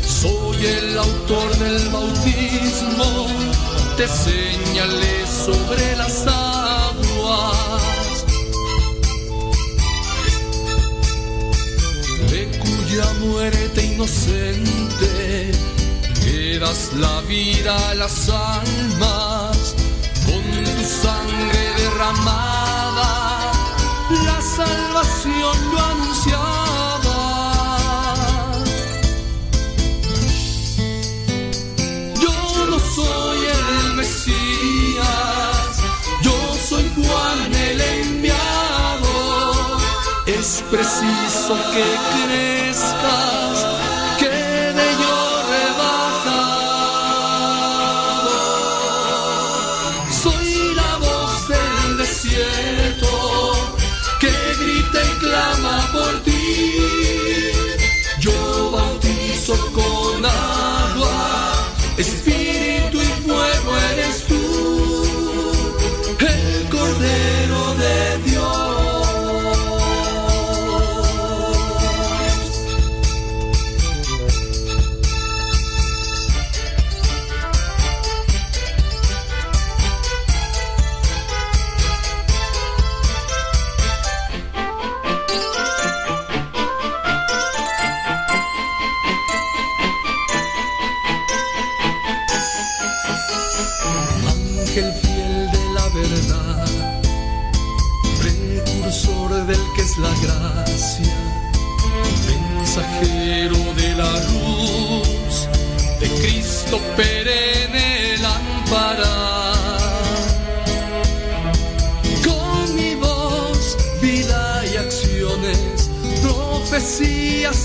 [0.05, 3.27] Soy el autor del bautismo,
[3.97, 7.57] te señalé sobre las aguas.
[12.31, 15.51] De cuya muerte inocente
[16.55, 19.75] eras la vida a las almas
[20.27, 23.53] con tu sangre derramada,
[24.25, 26.62] la salvación lo anunciaba.
[40.73, 41.85] Preciso que
[42.25, 42.62] crezcas,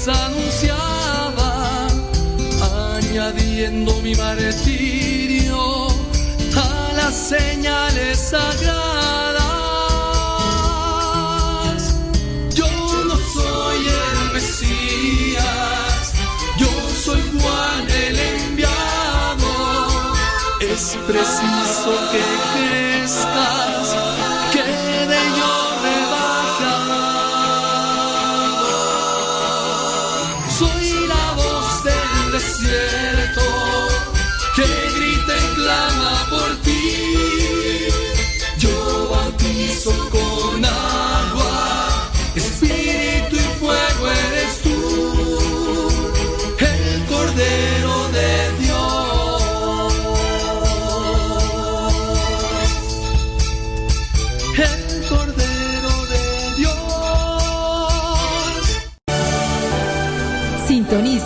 [0.08, 1.88] anunciaba,
[2.96, 5.88] añadiendo mi martirio
[6.56, 8.97] a las señales sagradas.
[21.18, 22.47] Preciso que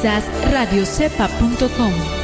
[0.02, 2.21] Sintonizas radiocepa.com.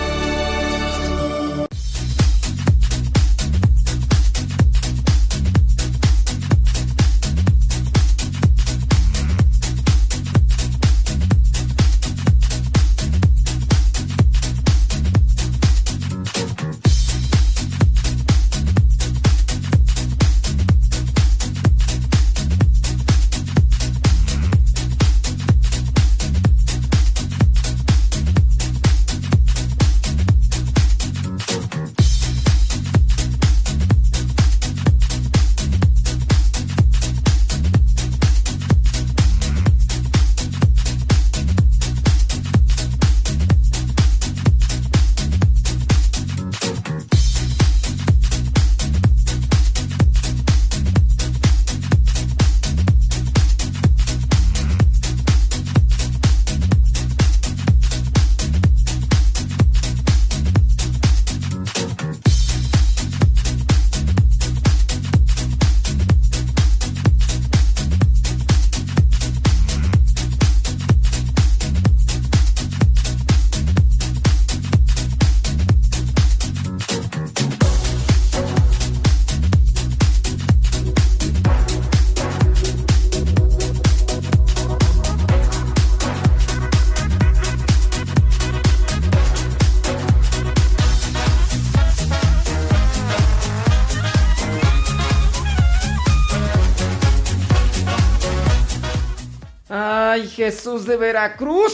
[100.47, 101.73] Jesús de Veracruz.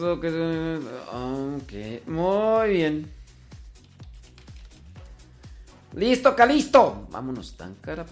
[0.00, 0.24] Ok,
[2.06, 3.10] muy bien.
[5.94, 7.08] Listo, Calisto.
[7.10, 7.56] Vámonos.
[7.56, 7.74] Tan.
[7.82, 8.02] Mira,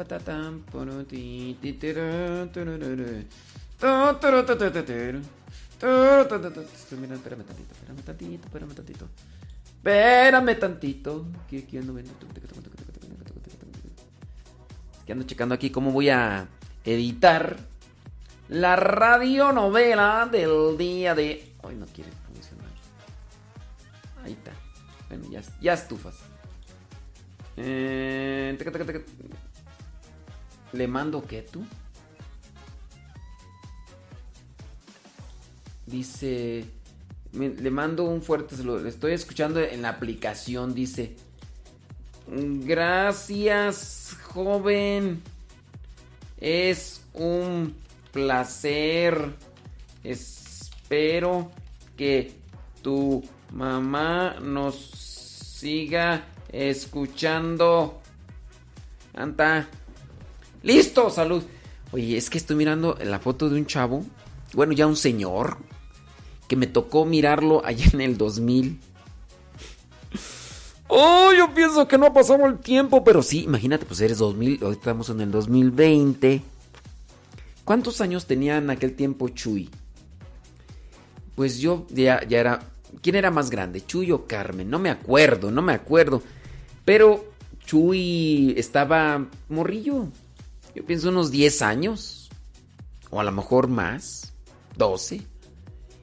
[7.14, 9.08] espérame tantito, espérame tantito, espérame tantito.
[9.76, 11.24] Espérame tantito.
[11.78, 12.12] Ando viendo.
[15.06, 16.48] Que ando checando aquí cómo voy a
[16.84, 17.77] editar
[18.48, 21.54] la radionovela del día de.
[21.62, 22.68] Hoy no quiere funcionar.
[24.24, 24.52] Ahí está.
[25.08, 26.16] Bueno, ya, ya estufas.
[27.56, 28.56] Eh.
[30.72, 31.64] ¿Le mando qué tú?
[35.86, 36.64] Dice.
[37.32, 38.78] le mando un fuerte saludo.
[38.78, 40.74] Le estoy escuchando en la aplicación.
[40.74, 41.16] Dice.
[42.26, 45.22] Gracias, joven.
[46.40, 47.74] Es un
[48.18, 49.32] placer.
[50.02, 51.50] Espero
[51.96, 52.32] que
[52.82, 53.22] tu
[53.52, 58.00] mamá nos siga escuchando.
[59.14, 59.68] Anta.
[60.62, 61.44] Listo, salud.
[61.92, 64.04] Oye, es que estoy mirando la foto de un chavo.
[64.52, 65.58] Bueno, ya un señor.
[66.48, 68.80] Que me tocó mirarlo allá en el 2000.
[70.88, 74.64] Oh, yo pienso que no ha pasado el tiempo, pero sí, imagínate, pues eres 2000,
[74.64, 76.42] hoy estamos en el 2020.
[77.68, 79.68] ¿Cuántos años tenía en aquel tiempo Chuy?
[81.34, 82.60] Pues yo ya, era...
[83.02, 84.70] ¿Quién era más grande, Chuy o Carmen?
[84.70, 86.22] No me acuerdo, no me acuerdo.
[86.86, 87.30] Pero
[87.66, 90.06] Chuy estaba morrillo.
[90.74, 92.30] Yo pienso unos 10 años.
[93.10, 94.32] O a lo mejor más.
[94.78, 95.20] 12.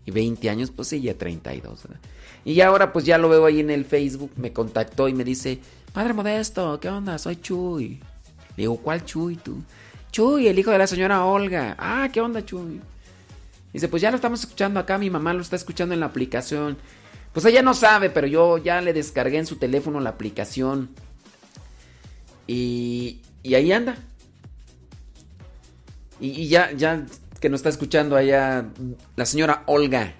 [0.06, 1.82] Y 20 años, pues ella 32.
[1.82, 2.00] ¿verdad?
[2.44, 4.34] Y ahora pues ya lo veo ahí en el Facebook.
[4.36, 5.60] Me contactó y me dice,
[5.92, 7.18] Padre Modesto, ¿qué onda?
[7.18, 8.00] Soy Chuy.
[8.56, 9.64] Le digo, ¿cuál Chuy tú?
[10.16, 11.76] Chuy, el hijo de la señora Olga.
[11.78, 12.80] Ah, ¿qué onda Chuy?
[13.74, 16.78] Dice, pues ya lo estamos escuchando acá, mi mamá lo está escuchando en la aplicación.
[17.34, 20.90] Pues ella no sabe, pero yo ya le descargué en su teléfono la aplicación.
[22.48, 23.98] Y, y ahí anda.
[26.22, 27.06] Y, ya, ya
[27.42, 28.70] que nos está escuchando allá
[29.18, 30.14] la señora Olga.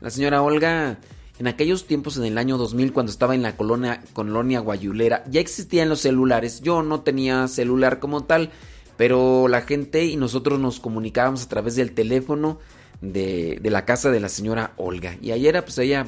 [0.00, 0.98] La señora Olga,
[1.38, 5.40] en aquellos tiempos, en el año 2000, cuando estaba en la colonia, colonia Guayulera, ya
[5.40, 6.62] existían los celulares.
[6.62, 8.50] Yo no tenía celular como tal,
[8.96, 12.58] pero la gente y nosotros nos comunicábamos a través del teléfono
[13.00, 15.16] de, de la casa de la señora Olga.
[15.20, 16.06] Y ayer, pues ella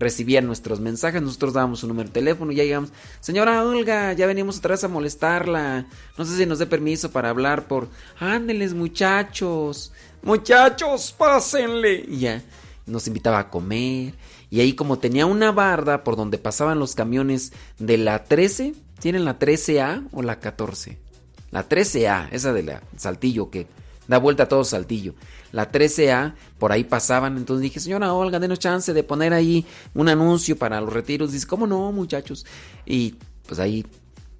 [0.00, 4.26] recibía nuestros mensajes, nosotros dábamos su número de teléfono y ya llegamos, señora Olga, ya
[4.26, 7.88] venimos otra vez a molestarla, no sé si nos dé permiso para hablar por,
[8.18, 9.92] ándeles muchachos,
[10.22, 12.42] muchachos, pásenle, y ya,
[12.86, 14.14] nos invitaba a comer,
[14.48, 19.26] y ahí como tenía una barda por donde pasaban los camiones de la 13, ¿tienen
[19.26, 21.09] la 13A o la 14?
[21.50, 23.66] La 13A, esa de la Saltillo que
[24.08, 25.14] da vuelta a todo Saltillo.
[25.52, 27.36] La 13A, por ahí pasaban.
[27.36, 31.32] Entonces dije, señora Olga, denos chance de poner ahí un anuncio para los retiros.
[31.32, 32.46] Dice, ¿cómo no, muchachos?
[32.86, 33.16] Y
[33.46, 33.86] pues ahí,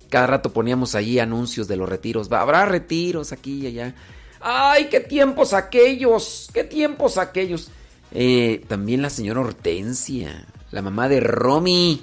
[0.09, 2.31] cada rato poníamos ahí anuncios de los retiros.
[2.32, 3.95] Habrá retiros aquí y allá.
[4.41, 6.49] ¡Ay, qué tiempos aquellos!
[6.53, 7.70] ¡Qué tiempos aquellos!
[8.12, 12.03] Eh, también la señora Hortensia, la mamá de Romy.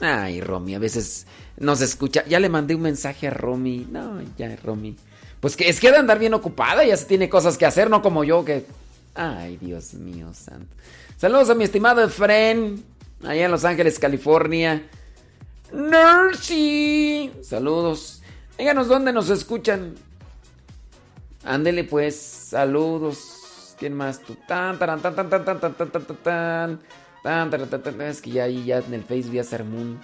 [0.00, 1.26] Ay, Romy, a veces
[1.58, 2.24] nos escucha.
[2.26, 3.86] Ya le mandé un mensaje a Romy.
[3.90, 4.96] No, ya, Romy.
[5.40, 8.02] Pues que es que de andar bien ocupada, ya se tiene cosas que hacer, no
[8.02, 8.64] como yo que.
[9.14, 10.74] Ay, Dios mío, santo.
[11.16, 12.82] Saludos a mi estimado Efren,
[13.22, 14.88] allá en Los Ángeles, California.
[15.72, 17.32] Nursey.
[17.42, 18.22] Saludos.
[18.58, 19.94] Díganos dónde nos escuchan.
[21.44, 23.74] Ándele pues, saludos.
[23.78, 24.36] ¿Quién más tú?
[24.46, 26.80] Tan, tan, tan, tan, tan, tan, tan, tan, tan, tan.
[27.22, 28.00] Tan, tan, tan, tan.
[28.02, 30.00] Es que ya ahí, ya en el Facebook ya se armó un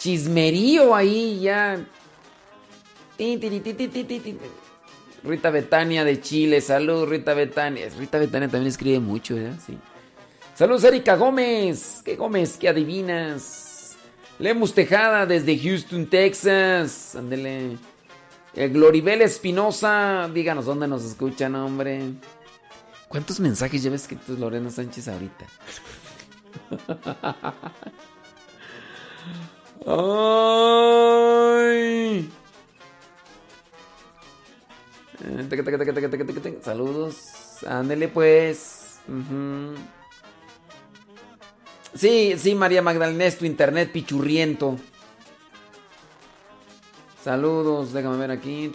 [0.00, 1.86] chismerío ahí, ya.
[5.22, 7.88] Rita Betania de Chile, salud Rita Betania.
[7.98, 9.58] Rita Betania también escribe mucho, ¿verdad?
[9.64, 9.78] Sí.
[10.54, 12.00] Saludos Erika Gómez.
[12.02, 12.56] ¿Qué Gómez?
[12.56, 13.96] ¿Qué adivinas?
[14.38, 17.14] Lemus Tejada desde Houston, Texas.
[17.14, 17.76] Ándele.
[18.54, 20.30] El Gloribel Espinosa.
[20.32, 22.00] Díganos dónde nos escuchan, hombre.
[23.08, 25.46] ¿Cuántos mensajes lleva escritos Lorena Sánchez ahorita?
[29.86, 30.00] Ay.
[36.62, 37.64] Saludos.
[37.66, 39.00] Ándele pues.
[41.94, 44.76] Sí, sí, María Magdalena, es tu internet pichurriento.
[47.22, 48.72] Saludos, déjame ver aquí.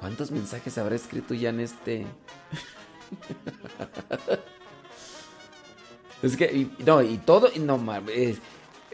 [0.00, 2.06] ¿Cuántos mensajes habrá escrito ya en este?
[6.22, 8.36] Es que, no, y todo, no, eh,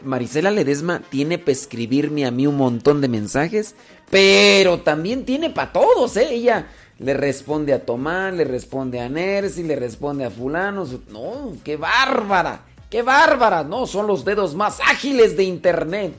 [0.03, 3.75] Marisela Ledesma tiene para escribirme a mí un montón de mensajes,
[4.11, 6.33] pero también tiene para todos, ¿eh?
[6.33, 6.67] Ella
[6.99, 10.85] le responde a Tomás, le responde a Nercy, le responde a fulano.
[11.09, 13.63] No, qué bárbara, qué bárbara.
[13.63, 16.13] No, son los dedos más ágiles de internet.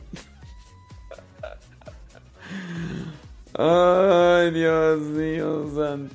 [3.55, 6.15] Ay, Dios mío, santo.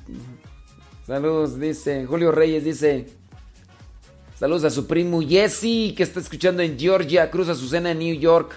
[1.08, 3.20] Saludos, dice Julio Reyes, dice.
[4.42, 7.30] Saludos a su primo Jesse, que está escuchando en Georgia.
[7.30, 8.56] Cruz Azucena en New York.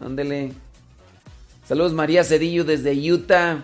[0.00, 0.54] Ándele.
[1.68, 3.62] Saludos María Cedillo desde Utah.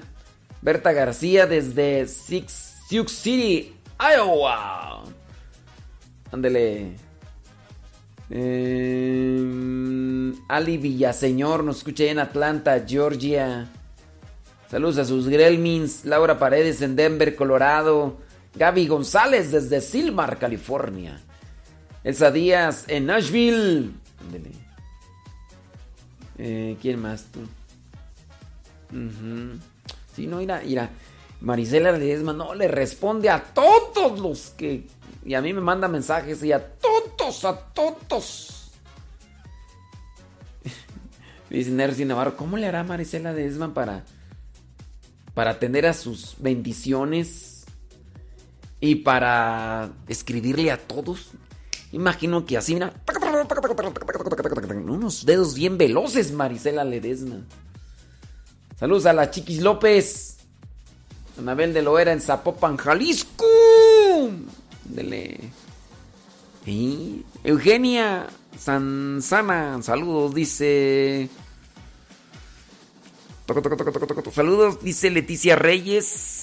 [0.61, 5.05] Berta García desde Six, Sioux City, Iowa.
[6.31, 6.93] Ándele.
[8.29, 9.43] Eh,
[10.47, 13.67] Ali Villaseñor nos escucha en Atlanta, Georgia.
[14.71, 16.05] Saludos a sus Gremlins.
[16.05, 18.26] Laura Paredes en Denver, Colorado.
[18.57, 21.21] Gaby González desde Silmar, California.
[22.03, 23.91] Elsa Díaz en Nashville.
[26.39, 27.41] Eh, ¿Quién más tú?
[30.15, 30.91] Sí, no, mira, mira.
[31.41, 34.87] Marisela Ledesma no le responde a todos los que.
[35.25, 38.71] Y a mí me manda mensajes y a todos, a todos.
[41.51, 44.05] Dice Nercy Navarro, ¿cómo le hará Marisela Ledesma para.
[45.35, 47.46] para atender a sus bendiciones?
[48.81, 51.31] Y para escribirle a todos.
[51.93, 52.93] Imagino que así, mira.
[54.87, 57.41] Unos dedos bien veloces, Marisela Ledesma.
[58.79, 60.37] Saludos a la Chiquis López.
[61.39, 63.47] Anabel de Loera en Zapopan, Jalisco.
[64.85, 65.51] Dele.
[66.67, 68.27] Y Eugenia
[68.59, 69.83] Sanzana.
[69.83, 71.31] Saludos, dice.
[74.33, 76.36] Saludos, dice Leticia Reyes.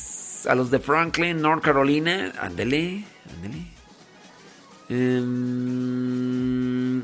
[0.48, 2.34] A los de Franklin, North Carolina.
[2.40, 3.06] Ándele,
[3.36, 3.68] ándele.
[4.90, 7.04] Um,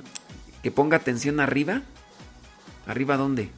[0.62, 1.82] que ponga atención arriba.
[2.86, 3.50] ¿Arriba dónde?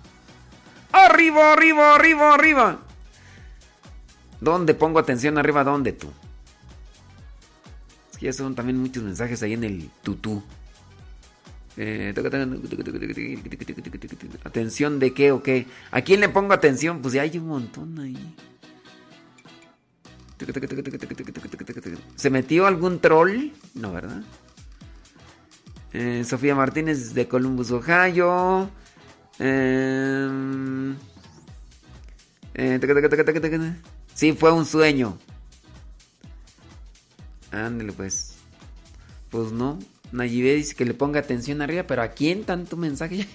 [0.91, 2.79] Arriba, arriba, arriba, arriba.
[4.39, 5.63] ¿Dónde pongo atención arriba?
[5.63, 6.11] ¿Dónde tú?
[8.11, 10.43] Es que ya son también muchos mensajes ahí en el tutú.
[11.77, 12.13] Eh,
[14.43, 15.67] atención de qué o qué.
[15.91, 17.01] ¿A quién le pongo atención?
[17.01, 18.35] Pues ya hay un montón ahí.
[22.15, 23.49] ¿Se metió algún troll?
[23.73, 24.21] No, ¿verdad?
[25.93, 28.69] Eh, Sofía Martínez de Columbus, Ohio.
[29.39, 30.29] Eh,
[32.53, 32.79] eh,
[34.13, 35.17] sí, fue un sueño.
[37.51, 38.35] Ándale, pues.
[39.29, 39.79] Pues no.
[40.11, 43.27] Nayibé dice que le ponga atención arriba, pero ¿a quién tanto mensaje?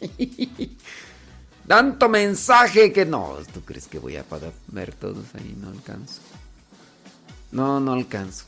[1.68, 3.38] tanto mensaje que no.
[3.52, 5.56] ¿Tú crees que voy a poder ver todos ahí?
[5.60, 6.20] No alcanzo.
[7.54, 8.44] No, no alcanzo.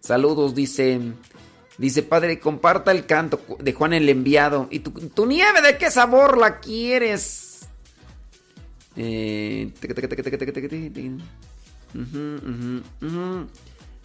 [0.00, 1.00] Saludos, dice.
[1.76, 4.68] Dice, padre, comparta el canto de Juan el enviado.
[4.70, 7.68] ¿Y tu, nieve de qué sabor la quieres?
[8.96, 9.70] Eh...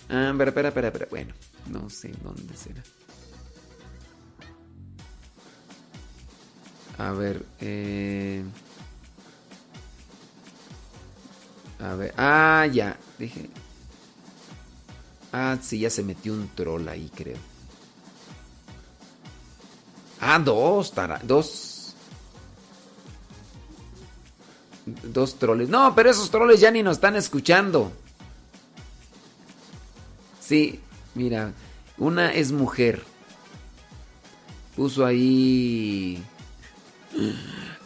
[0.08, 1.08] Ah, espera, espera, espera, espera.
[1.10, 1.34] Bueno,
[1.70, 2.84] no sé dónde será.
[6.98, 8.44] A ver, eh...
[11.80, 13.50] A ver, ah, ya, dije.
[15.32, 17.38] Ah, sí, ya se metió un troll ahí, creo.
[20.22, 21.94] Ah, dos, tara, dos.
[24.86, 25.68] Dos troles.
[25.68, 27.92] No, pero esos troles ya ni nos están escuchando.
[30.40, 30.80] Sí,
[31.16, 31.54] mira,
[31.98, 33.04] una es mujer.
[34.76, 36.24] Puso ahí...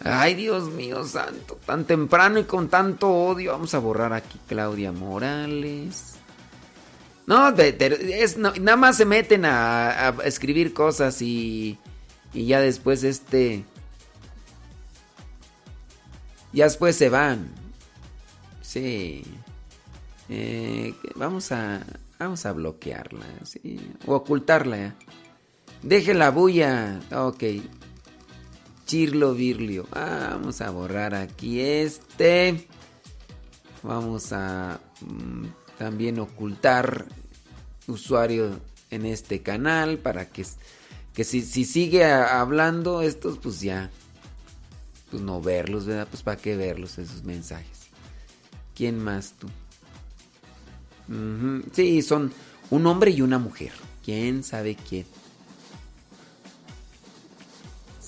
[0.04, 3.52] Ay, Dios mío santo, tan temprano y con tanto odio.
[3.52, 6.16] Vamos a borrar aquí Claudia Morales.
[7.28, 11.78] No, es, nada más se meten a, a escribir cosas y,
[12.34, 13.66] y ya después este...
[16.52, 17.50] Ya después se van.
[18.62, 19.24] Sí.
[20.30, 21.82] Eh, vamos a...
[22.18, 23.80] Vamos a bloquearla, sí.
[24.06, 24.96] O ocultarla.
[25.84, 27.00] Deje la bulla.
[27.14, 27.44] Ok.
[28.90, 29.86] Chirlo Virlio.
[29.91, 32.68] Vamos a borrar aquí este.
[33.84, 35.45] Vamos a mm,
[35.78, 37.06] también ocultar
[37.86, 38.60] usuario
[38.90, 40.44] en este canal para que,
[41.14, 43.91] que si, si sigue hablando estos, pues ya.
[45.11, 46.07] Pues no verlos, ¿verdad?
[46.10, 47.90] Pues para qué verlos esos mensajes.
[48.74, 49.49] ¿Quién más tú?
[51.74, 52.34] Sí, son
[52.72, 53.72] un hombre y una mujer.
[54.03, 55.06] ¿Quién sabe quién?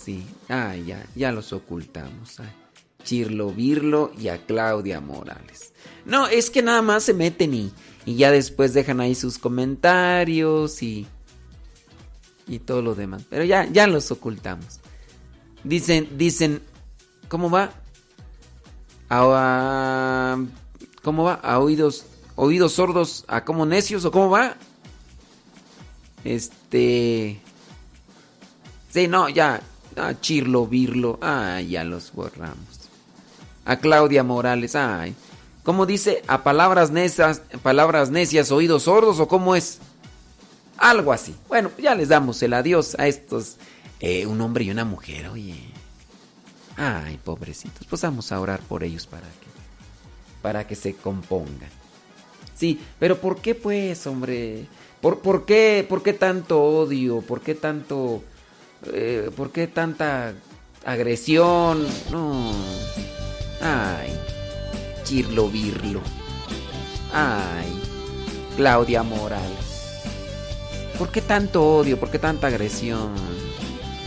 [0.01, 2.39] Sí, ah, ya, ya los ocultamos.
[2.39, 2.51] A
[3.03, 5.73] Chirlo Virlo y a Claudia Morales.
[6.05, 7.71] No, es que nada más se meten y,
[8.05, 11.07] Y ya después dejan ahí sus comentarios y.
[12.47, 13.23] Y todo lo demás.
[13.29, 14.79] Pero ya, ya los ocultamos.
[15.63, 16.61] Dicen, dicen.
[17.27, 17.71] ¿Cómo va?
[19.09, 20.37] A,
[21.03, 21.35] ¿Cómo va?
[21.35, 22.05] A oídos.
[22.35, 24.55] Oídos sordos a como necios o cómo va?
[26.23, 27.39] Este.
[28.89, 29.61] Sí, no, ya.
[29.95, 31.19] A Chirlo, Virlo.
[31.21, 32.89] Ah, ya los borramos.
[33.65, 34.75] A Claudia Morales.
[34.75, 35.15] Ay.
[35.63, 36.23] ¿Cómo dice?
[36.27, 39.79] ¿A palabras necias, palabras necias, oídos sordos o cómo es?
[40.77, 41.35] Algo así.
[41.47, 43.57] Bueno, ya les damos el adiós a estos.
[43.99, 45.55] Eh, un hombre y una mujer, oye.
[46.77, 47.85] Ay, pobrecitos.
[47.87, 49.51] Pues vamos a orar por ellos para que.
[50.41, 51.69] Para que se compongan.
[52.55, 54.65] Sí, pero ¿por qué pues, hombre?
[55.01, 57.21] ¿Por, por, qué, ¿Por qué tanto odio?
[57.21, 58.23] ¿Por qué tanto...
[58.87, 60.33] Eh, ¿Por qué tanta
[60.85, 61.85] agresión?
[62.11, 62.51] No.
[63.61, 64.17] Ay.
[65.03, 66.01] Chirlo Virlo.
[67.13, 67.79] Ay.
[68.57, 69.71] Claudia Morales.
[70.97, 71.99] ¿Por qué tanto odio?
[71.99, 73.13] ¿Por qué tanta agresión?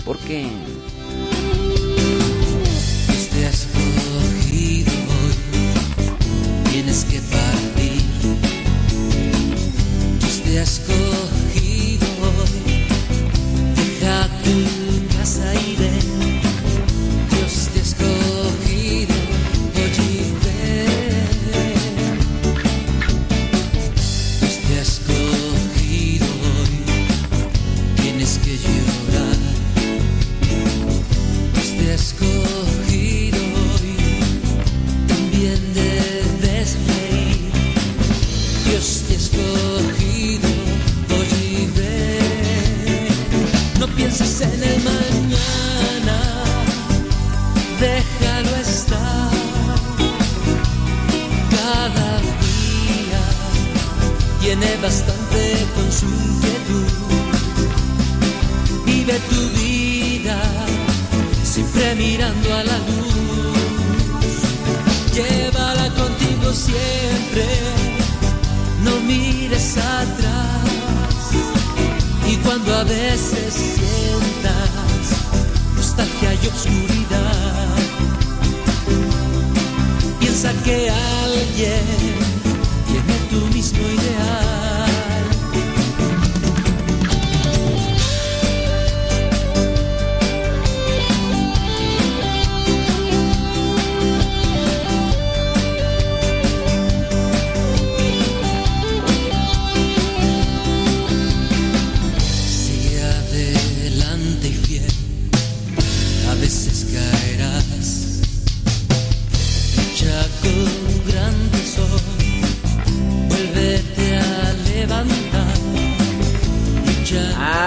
[0.04, 0.46] ¿Por qué?
[3.32, 5.34] Te has cogido hoy,
[6.70, 8.02] tienes que partir.
[10.44, 11.33] Te has cogido
[14.44, 14.83] deja tu
[44.20, 46.18] en el mañana,
[47.80, 49.30] déjalo estar.
[51.50, 53.22] Cada día
[54.40, 56.92] tiene bastante con su inquietud.
[58.86, 60.40] Vive tu vida
[61.42, 63.56] siempre mirando a la luz.
[65.12, 67.46] Llévala contigo siempre,
[68.84, 70.83] no mires atrás.
[72.44, 74.70] Cuando a veces sientas
[75.74, 77.68] nostalgia y obscuridad,
[80.20, 81.84] piensa que alguien
[82.86, 84.63] tiene tu mismo ideal.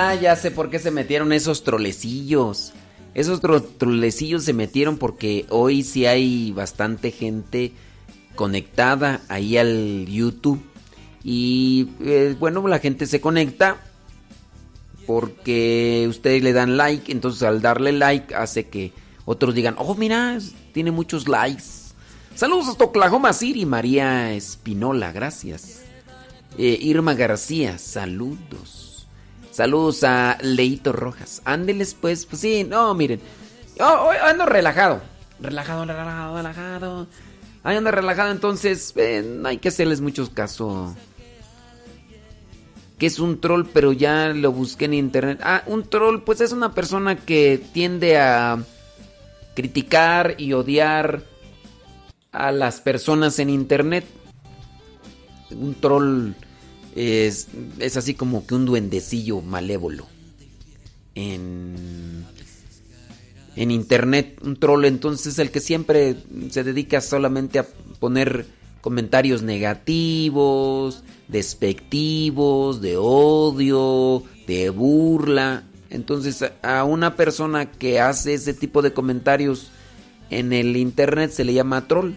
[0.10, 2.72] Ah, ya sé por qué se metieron esos trolecillos.
[3.14, 7.74] Esos tro- trolecillos se metieron porque hoy sí hay bastante gente
[8.36, 10.62] conectada ahí al YouTube.
[11.24, 13.82] Y eh, bueno, la gente se conecta
[15.06, 17.12] porque ustedes le dan like.
[17.12, 18.94] Entonces al darle like hace que
[19.26, 20.38] otros digan, oh mira,
[20.74, 21.64] tiene muchos likes.
[22.34, 25.82] Saludos hasta Oklahoma City, María Espinola, gracias.
[26.58, 28.77] Eh, Irma García, saludos.
[29.58, 31.42] Saludos a Leito Rojas.
[31.44, 33.20] Ándeles pues, pues sí, no, miren.
[33.76, 35.02] Yo hoy ando relajado.
[35.40, 37.08] Relajado, relajado, relajado.
[37.64, 40.96] Ahí ando relajado, entonces eh, no hay que hacerles mucho caso.
[43.00, 45.40] Que es un troll, pero ya lo busqué en internet.
[45.42, 48.64] Ah, un troll, pues es una persona que tiende a
[49.56, 51.24] criticar y odiar
[52.32, 54.06] a las personas en internet.
[55.50, 56.34] Un troll
[56.98, 57.48] es,
[57.78, 60.08] es así como que un duendecillo malévolo.
[61.14, 62.26] En,
[63.56, 66.16] en internet, un troll entonces el que siempre
[66.50, 67.68] se dedica solamente a
[68.00, 68.46] poner
[68.82, 75.64] comentarios negativos, despectivos, de odio, de burla.
[75.90, 79.70] Entonces a una persona que hace ese tipo de comentarios
[80.30, 82.14] en el internet se le llama troll.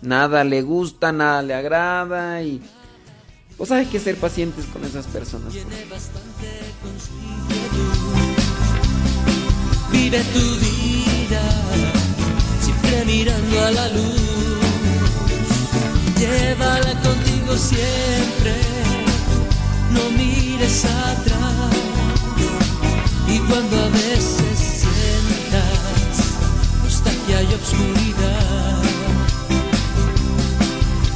[0.00, 2.60] Nada le gusta, nada le agrada y
[3.56, 5.52] pues hay que ser pacientes con esas personas.
[5.52, 6.64] tiene bastante.
[9.92, 11.42] Vive tu vida
[12.60, 14.34] siempre mirando a la luz.
[16.18, 18.54] Llévala contigo siempre,
[19.92, 21.74] no mires atrás.
[23.28, 25.74] Y cuando a veces sientas
[26.82, 28.82] nostalgia y obscuridad,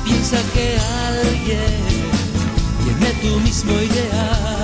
[0.04, 1.87] piensa que alguien
[3.00, 4.57] de tu mismo ideal.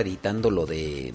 [0.00, 1.12] Editando lo de...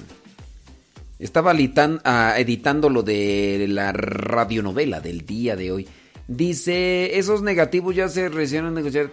[1.20, 5.88] Estaba editan- ah, editando lo de la radionovela del día de hoy.
[6.28, 9.12] Dice, esos negativos ya se recién a negociar.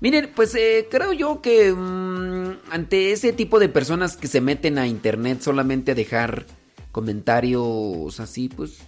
[0.00, 4.78] Miren, pues eh, creo yo que mm, ante ese tipo de personas que se meten
[4.78, 6.46] a internet solamente a dejar
[6.90, 8.78] comentarios así, pues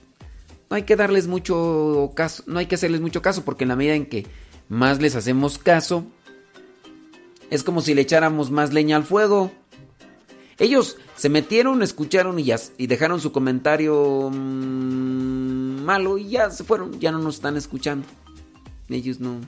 [0.70, 3.76] no hay que darles mucho caso, no hay que hacerles mucho caso, porque en la
[3.76, 4.26] medida en que
[4.68, 6.06] más les hacemos caso,
[7.51, 9.52] es como si le echáramos más leña al fuego.
[10.58, 16.64] Ellos se metieron, escucharon y, ya, y dejaron su comentario mm, malo y ya se
[16.64, 18.06] fueron, ya no nos están escuchando.
[18.88, 19.40] Ellos no.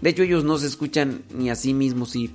[0.00, 2.34] De hecho, ellos no se escuchan ni a sí mismos y...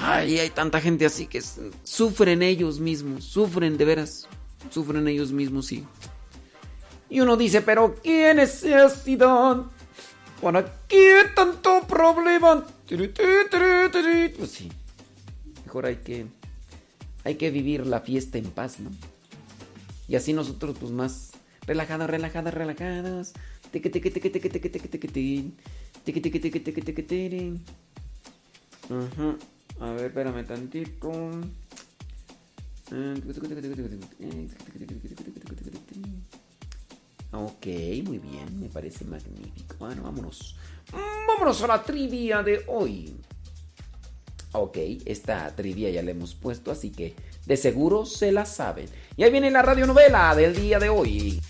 [0.00, 1.42] Ay, hay tanta gente así que
[1.82, 4.28] sufren ellos mismos, sufren de veras,
[4.70, 5.84] sufren ellos mismos y...
[7.10, 9.64] Y uno dice, pero ¿qué necesidad?
[10.42, 12.64] ¿Para qué tanto problema?
[14.38, 14.70] Pues sí.
[15.68, 16.24] Mejor hay que.
[17.24, 18.88] Hay que vivir la fiesta en paz, ¿no?
[20.08, 21.32] Y así nosotros, pues más
[21.66, 23.34] relajados, relajados, relajados.
[28.88, 29.36] Ajá.
[29.78, 31.10] A ver, espérame tantito.
[37.32, 37.66] Ok,
[38.06, 39.76] muy bien, me parece magnífico.
[39.78, 40.56] Bueno, vámonos.
[40.94, 43.14] Mm, Vámonos a la trivia de hoy.
[44.52, 47.14] Ok, esta trivia ya la hemos puesto, así que
[47.44, 48.88] de seguro se la saben.
[49.16, 51.40] Y ahí viene la radionovela del día de hoy.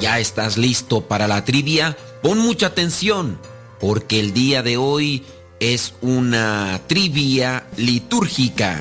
[0.00, 1.96] ¿Ya estás listo para la trivia?
[2.22, 3.38] Pon mucha atención,
[3.80, 5.24] porque el día de hoy
[5.58, 8.80] es una trivia litúrgica.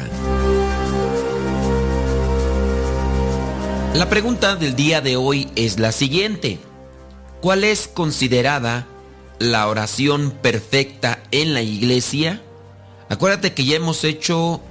[3.96, 6.71] La pregunta del día de hoy es la siguiente.
[7.42, 8.86] ¿Cuál es considerada
[9.40, 12.40] la oración perfecta en la iglesia?
[13.10, 14.62] Acuérdate que ya hemos hecho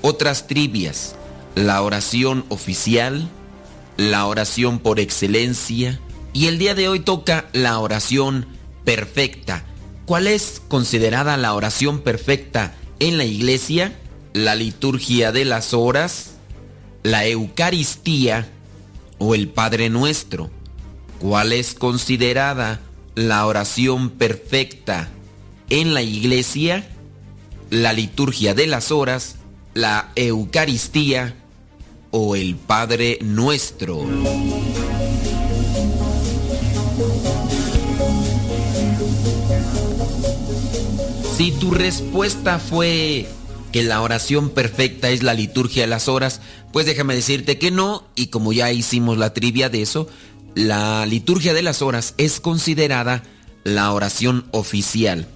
[0.00, 1.16] otras trivias.
[1.56, 3.28] La oración oficial,
[3.96, 6.00] la oración por excelencia
[6.32, 8.46] y el día de hoy toca la oración
[8.84, 9.64] perfecta.
[10.06, 13.98] ¿Cuál es considerada la oración perfecta en la iglesia?
[14.34, 16.34] La liturgia de las horas,
[17.02, 18.48] la Eucaristía
[19.18, 20.48] o el Padre Nuestro.
[21.20, 22.80] ¿Cuál es considerada
[23.14, 25.10] la oración perfecta
[25.68, 26.88] en la iglesia?
[27.68, 29.36] La liturgia de las horas,
[29.74, 31.36] la Eucaristía
[32.10, 34.02] o el Padre Nuestro.
[41.36, 43.28] Si tu respuesta fue
[43.72, 46.40] que la oración perfecta es la liturgia de las horas,
[46.72, 50.08] pues déjame decirte que no, y como ya hicimos la trivia de eso,
[50.54, 53.22] la liturgia de las horas es considerada
[53.64, 55.28] la oración oficial.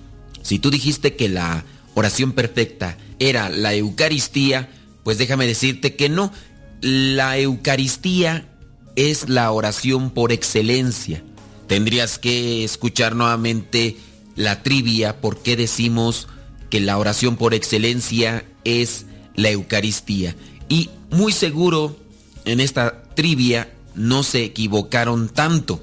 [0.42, 1.64] Si tú dijiste que la
[1.94, 4.68] oración perfecta era la Eucaristía,
[5.02, 6.32] pues déjame decirte que no,
[6.80, 8.48] la Eucaristía
[8.96, 11.22] es la oración por excelencia.
[11.66, 13.96] Tendrías que escuchar nuevamente
[14.36, 16.28] la trivia por qué decimos
[16.70, 20.34] que la oración por excelencia es la Eucaristía.
[20.68, 21.96] Y muy seguro
[22.44, 25.80] en esta trivia no se equivocaron tanto.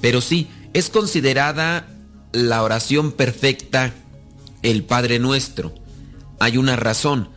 [0.00, 1.88] Pero sí, es considerada
[2.32, 3.94] la oración perfecta
[4.62, 5.74] el Padre Nuestro.
[6.38, 7.30] Hay una razón,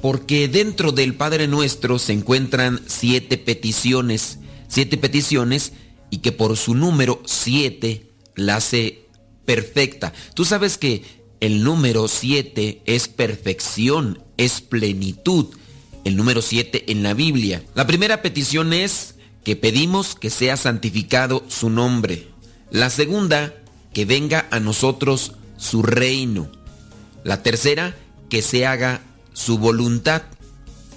[0.00, 4.38] porque dentro del Padre Nuestro se encuentran siete peticiones,
[4.68, 5.72] siete peticiones
[6.10, 9.06] y que por su número siete la hace
[9.44, 10.12] perfecta.
[10.34, 11.02] Tú sabes que
[11.40, 15.46] el número 7 es perfección, es plenitud.
[16.04, 17.62] El número 7 en la Biblia.
[17.74, 19.15] La primera petición es
[19.46, 22.26] que pedimos que sea santificado su nombre.
[22.72, 23.54] La segunda,
[23.92, 26.50] que venga a nosotros su reino.
[27.22, 27.94] La tercera,
[28.28, 29.02] que se haga
[29.34, 30.22] su voluntad.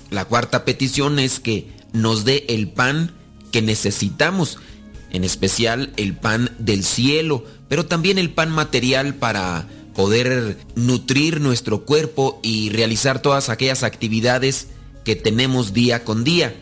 [0.09, 3.13] La cuarta petición es que nos dé el pan
[3.51, 4.57] que necesitamos,
[5.11, 11.85] en especial el pan del cielo, pero también el pan material para poder nutrir nuestro
[11.85, 14.69] cuerpo y realizar todas aquellas actividades
[15.05, 16.55] que tenemos día con día.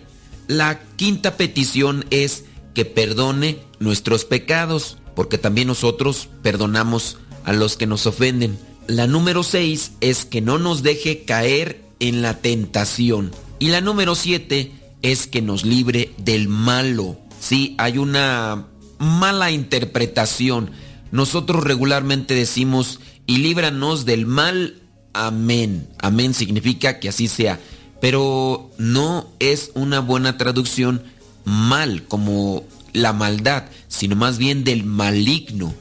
[0.47, 7.87] La quinta petición es que perdone nuestros pecados, porque también nosotros perdonamos a los que
[7.87, 8.57] nos ofenden.
[8.87, 13.31] La número seis es que no nos deje caer en la tentación.
[13.59, 14.71] Y la número siete
[15.01, 17.17] es que nos libre del malo.
[17.39, 18.67] Sí, hay una
[18.99, 20.71] mala interpretación.
[21.11, 24.81] Nosotros regularmente decimos, y líbranos del mal.
[25.13, 25.89] Amén.
[25.99, 27.59] Amén significa que así sea
[27.99, 31.03] pero no es una buena traducción
[31.45, 32.63] mal como
[32.93, 35.73] la maldad, sino más bien del maligno,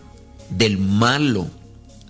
[0.51, 1.49] del malo.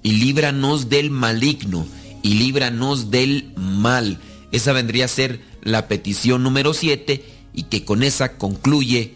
[0.03, 1.87] Y líbranos del maligno
[2.23, 4.19] y líbranos del mal.
[4.53, 9.15] Esa vendría a ser la petición número 7 y que con esa concluye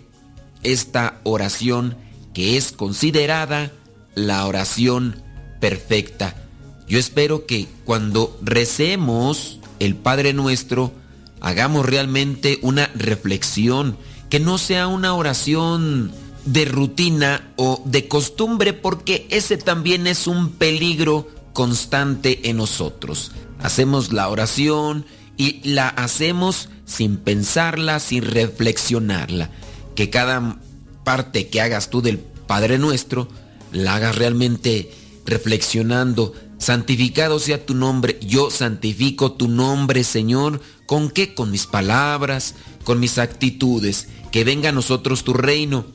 [0.62, 1.96] esta oración
[2.34, 3.72] que es considerada
[4.14, 5.22] la oración
[5.60, 6.34] perfecta.
[6.88, 10.92] Yo espero que cuando recemos el Padre Nuestro,
[11.40, 13.96] hagamos realmente una reflexión,
[14.28, 16.12] que no sea una oración
[16.44, 23.32] de rutina o de costumbre, porque ese también es un peligro constante en nosotros.
[23.58, 25.04] Hacemos la oración
[25.36, 29.50] y la hacemos sin pensarla, sin reflexionarla.
[29.94, 30.58] Que cada
[31.04, 33.28] parte que hagas tú del Padre Nuestro,
[33.72, 34.92] la hagas realmente
[35.26, 41.34] reflexionando santificado sea tu nombre, yo santifico tu nombre, Señor, ¿con qué?
[41.34, 42.54] Con mis palabras,
[42.84, 45.86] con mis actitudes, que venga a nosotros tu reino.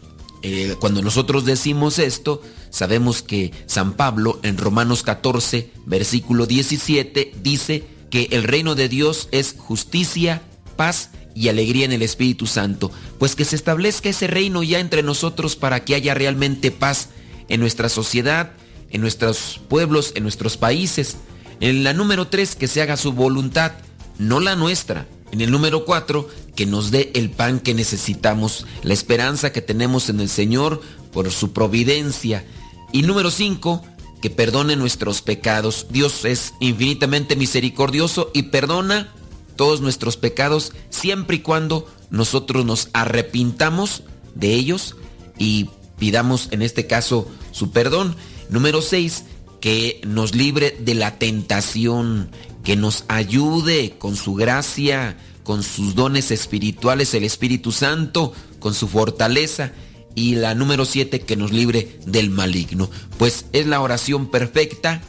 [0.42, 7.88] Eh, cuando nosotros decimos esto, sabemos que San Pablo en Romanos 14, versículo 17, dice
[8.10, 10.42] que el reino de Dios es justicia,
[10.76, 15.04] paz y alegría en el Espíritu Santo, pues que se establezca ese reino ya entre
[15.04, 17.10] nosotros para que haya realmente paz
[17.50, 18.54] en nuestra sociedad,
[18.96, 21.18] en nuestros pueblos, en nuestros países.
[21.60, 23.74] En la número 3, que se haga su voluntad,
[24.18, 25.06] no la nuestra.
[25.34, 30.08] En el número 4, que nos dé el pan que necesitamos, la esperanza que tenemos
[30.08, 30.82] en el Señor
[31.12, 32.46] por su providencia.
[32.94, 33.84] Y número 5,
[34.22, 35.88] que perdone nuestros pecados.
[35.90, 39.14] Dios es infinitamente misericordioso y perdona
[39.58, 44.04] todos nuestros pecados siempre y cuando nosotros nos arrepintamos
[44.36, 44.96] de ellos
[45.38, 45.70] y
[46.00, 48.16] pidamos en este caso su perdón.
[48.50, 49.24] Número 6,
[49.60, 52.30] que nos libre de la tentación,
[52.64, 58.88] que nos ayude con su gracia, con sus dones espirituales, el Espíritu Santo, con su
[58.88, 59.72] fortaleza.
[60.16, 62.90] Y la número 7, que nos libre del maligno.
[63.18, 65.02] Pues es la oración perfecta,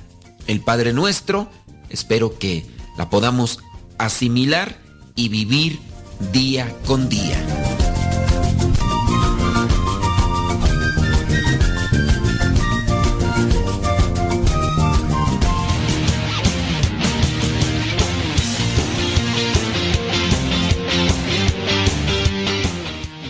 [0.46, 1.48] el Padre nuestro.
[1.90, 2.66] Espero que
[2.98, 3.60] la podamos
[3.98, 4.78] asimilar
[5.14, 5.78] y vivir
[6.32, 7.75] día con día.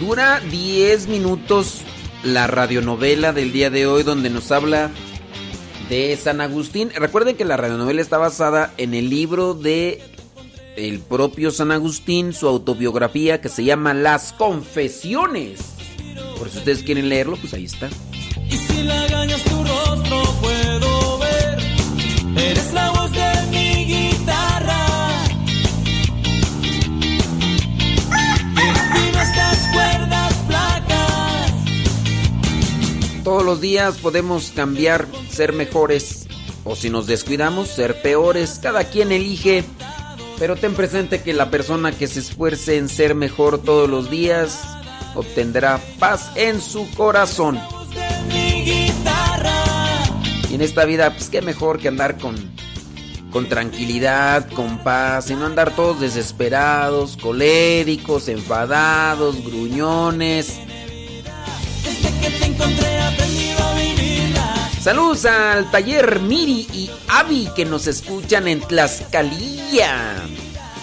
[0.07, 1.81] Dura 10 minutos
[2.23, 4.93] la radionovela del día de hoy donde nos habla
[5.89, 6.93] de San Agustín.
[6.95, 10.01] Recuerden que la radionovela está basada en el libro de
[10.77, 15.59] el propio San Agustín, su autobiografía que se llama Las Confesiones.
[16.39, 17.89] Por si ustedes quieren leerlo, pues ahí está.
[18.49, 21.59] Y si tu rostro puedo ver,
[22.37, 23.26] eres la voz de
[33.27, 36.28] Todos los días podemos cambiar, ser mejores
[36.62, 38.61] o si nos descuidamos, ser peores.
[38.62, 39.65] Cada quien elige,
[40.39, 44.61] pero ten presente que la persona que se esfuerce en ser mejor todos los días
[45.16, 47.59] obtendrá paz en su corazón.
[50.48, 52.36] Y en esta vida, pues qué mejor que andar con,
[53.32, 60.61] con tranquilidad, con paz, y no andar todos desesperados, coléricos, enfadados, gruñones
[64.86, 70.23] Saludos al taller Miri y Avi que nos escuchan en Tlaxcalilla.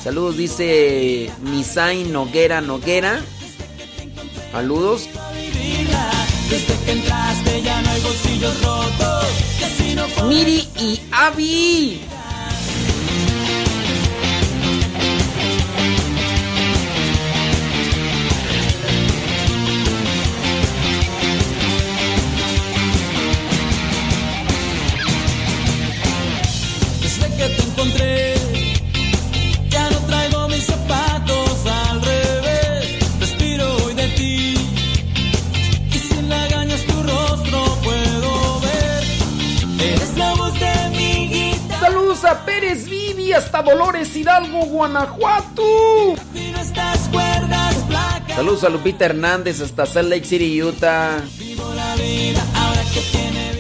[0.03, 3.22] Saludos, dice Misai Noguera Noguera.
[4.52, 5.07] Saludos.
[6.49, 9.28] Desde que entraste ya no hay bolsillos rotos.
[10.28, 12.02] Miri y Avi.
[42.45, 46.15] Pérez Vivi hasta Dolores Hidalgo, Guanajuato.
[48.36, 51.22] Saludos a Lupita Hernández hasta Salt Lake City, Utah.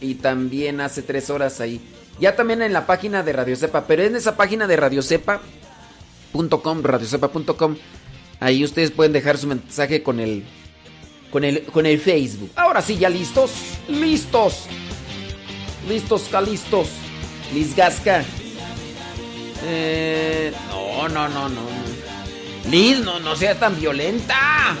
[0.00, 1.80] y también hace tres horas ahí.
[2.20, 7.76] Ya también en la página de Radio Cepa, pero en esa página de radiocepa.com, radiocepa.com,
[8.40, 10.44] ahí ustedes pueden dejar su mensaje con el,
[11.30, 12.50] con el, con el Facebook.
[12.56, 13.52] Ahora sí, ya listos,
[13.88, 14.66] listos,
[15.88, 16.88] listos, calistos,
[17.54, 18.24] Lisgasca.
[19.64, 21.60] Eh, no, no, no, no.
[22.70, 24.76] Liz, no, no seas tan violenta.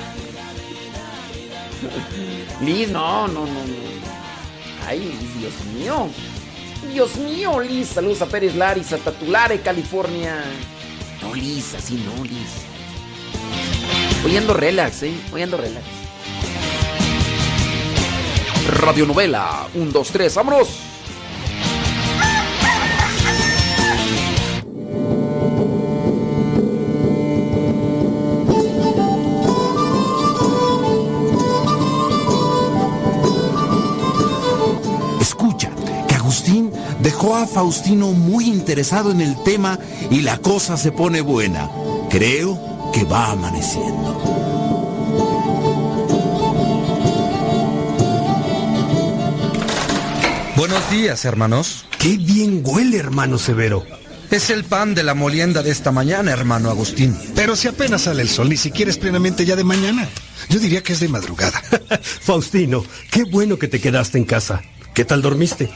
[2.60, 3.88] Liz, no, no, no, no.
[4.86, 6.08] Ay, Dios mío.
[6.92, 7.88] Dios mío, Liz.
[7.88, 10.42] Saludos a Pérez Laris, hasta Tulare, California.
[11.22, 12.68] No, Liz, así no, Liz.
[14.22, 15.14] Voy ando relax, ¿eh?
[15.30, 15.84] Voy ando relax.
[18.68, 19.66] Radionovela.
[19.74, 20.68] Un, dos, tres, vámonos.
[37.18, 39.76] Dejó a Faustino muy interesado en el tema
[40.08, 41.68] y la cosa se pone buena.
[42.08, 44.22] Creo que va amaneciendo.
[50.56, 51.86] Buenos días, hermanos.
[51.98, 53.84] Qué bien huele, hermano Severo.
[54.30, 57.18] Es el pan de la molienda de esta mañana, hermano Agustín.
[57.34, 60.08] Pero si apenas sale el sol, ni siquiera es plenamente ya de mañana.
[60.50, 61.60] Yo diría que es de madrugada.
[62.00, 64.62] Faustino, qué bueno que te quedaste en casa.
[64.94, 65.68] ¿Qué tal dormiste?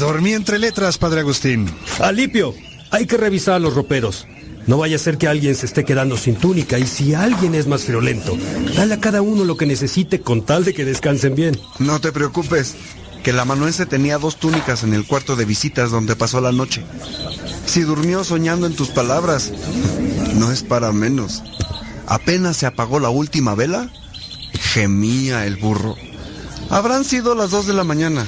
[0.00, 1.70] Dormí entre letras, padre Agustín.
[2.00, 2.54] Alipio,
[2.90, 4.26] hay que revisar los roperos.
[4.66, 7.66] No vaya a ser que alguien se esté quedando sin túnica y si alguien es
[7.66, 8.34] más friolento,
[8.74, 11.60] dale a cada uno lo que necesite con tal de que descansen bien.
[11.78, 12.76] No te preocupes,
[13.22, 16.82] que el amanuense tenía dos túnicas en el cuarto de visitas donde pasó la noche.
[17.66, 19.52] Si durmió soñando en tus palabras,
[20.34, 21.42] no es para menos.
[22.06, 23.90] Apenas se apagó la última vela,
[24.72, 25.94] gemía el burro.
[26.70, 28.26] Habrán sido las dos de la mañana.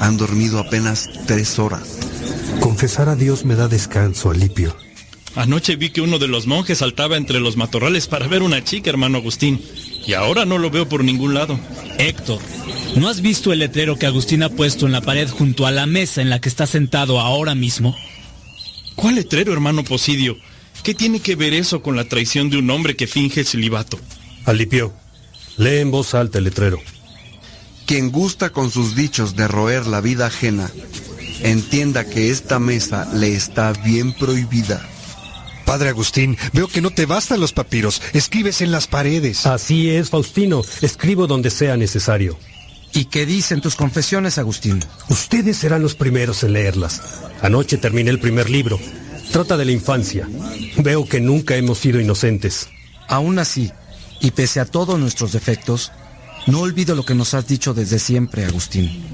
[0.00, 1.98] Han dormido apenas tres horas.
[2.60, 4.76] Confesar a Dios me da descanso, Alipio.
[5.34, 8.90] Anoche vi que uno de los monjes saltaba entre los matorrales para ver una chica,
[8.90, 9.62] hermano Agustín.
[10.06, 11.58] Y ahora no lo veo por ningún lado.
[11.98, 12.40] Héctor,
[12.96, 15.86] ¿no has visto el letrero que Agustín ha puesto en la pared junto a la
[15.86, 17.96] mesa en la que está sentado ahora mismo?
[18.94, 20.36] ¿Cuál letrero, hermano Posidio?
[20.82, 23.98] ¿Qué tiene que ver eso con la traición de un hombre que finge celibato?
[24.44, 24.92] Alipio,
[25.56, 26.80] lee en voz alta el letrero.
[27.86, 30.70] Quien gusta con sus dichos de roer la vida ajena,
[31.42, 34.80] entienda que esta mesa le está bien prohibida.
[35.64, 38.02] Padre Agustín, veo que no te bastan los papiros.
[38.12, 39.46] Escribes en las paredes.
[39.46, 40.62] Así es, Faustino.
[40.80, 42.38] Escribo donde sea necesario.
[42.92, 44.84] ¿Y qué dicen tus confesiones, Agustín?
[45.08, 47.00] Ustedes serán los primeros en leerlas.
[47.40, 48.78] Anoche terminé el primer libro.
[49.30, 50.28] Trata de la infancia.
[50.76, 52.68] Veo que nunca hemos sido inocentes.
[53.08, 53.72] Aún así,
[54.20, 55.90] y pese a todos nuestros defectos,
[56.46, 59.04] no olvido lo que nos has dicho desde siempre, Agustín.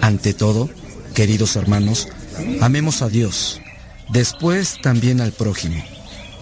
[0.00, 0.70] Ante todo,
[1.14, 2.08] queridos hermanos,
[2.60, 3.60] amemos a Dios,
[4.10, 5.82] después también al prójimo,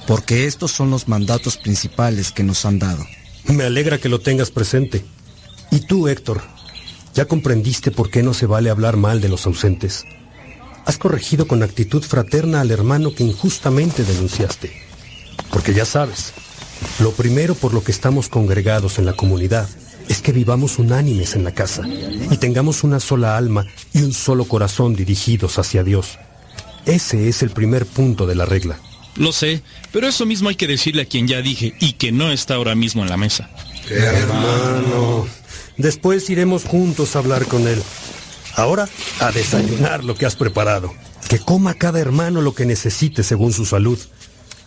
[0.07, 3.05] porque estos son los mandatos principales que nos han dado.
[3.44, 5.05] Me alegra que lo tengas presente.
[5.70, 6.43] ¿Y tú, Héctor?
[7.15, 10.05] ¿Ya comprendiste por qué no se vale hablar mal de los ausentes?
[10.85, 14.73] Has corregido con actitud fraterna al hermano que injustamente denunciaste.
[15.51, 16.32] Porque ya sabes,
[17.01, 19.69] lo primero por lo que estamos congregados en la comunidad
[20.11, 24.45] es que vivamos unánimes en la casa y tengamos una sola alma y un solo
[24.45, 26.19] corazón dirigidos hacia Dios.
[26.85, 28.81] Ese es el primer punto de la regla.
[29.15, 29.62] Lo sé,
[29.93, 32.74] pero eso mismo hay que decirle a quien ya dije y que no está ahora
[32.74, 33.51] mismo en la mesa.
[33.89, 35.28] Hermano,
[35.77, 37.81] después iremos juntos a hablar con él.
[38.57, 38.89] Ahora,
[39.20, 40.93] a desayunar lo que has preparado.
[41.28, 44.01] Que coma cada hermano lo que necesite según su salud.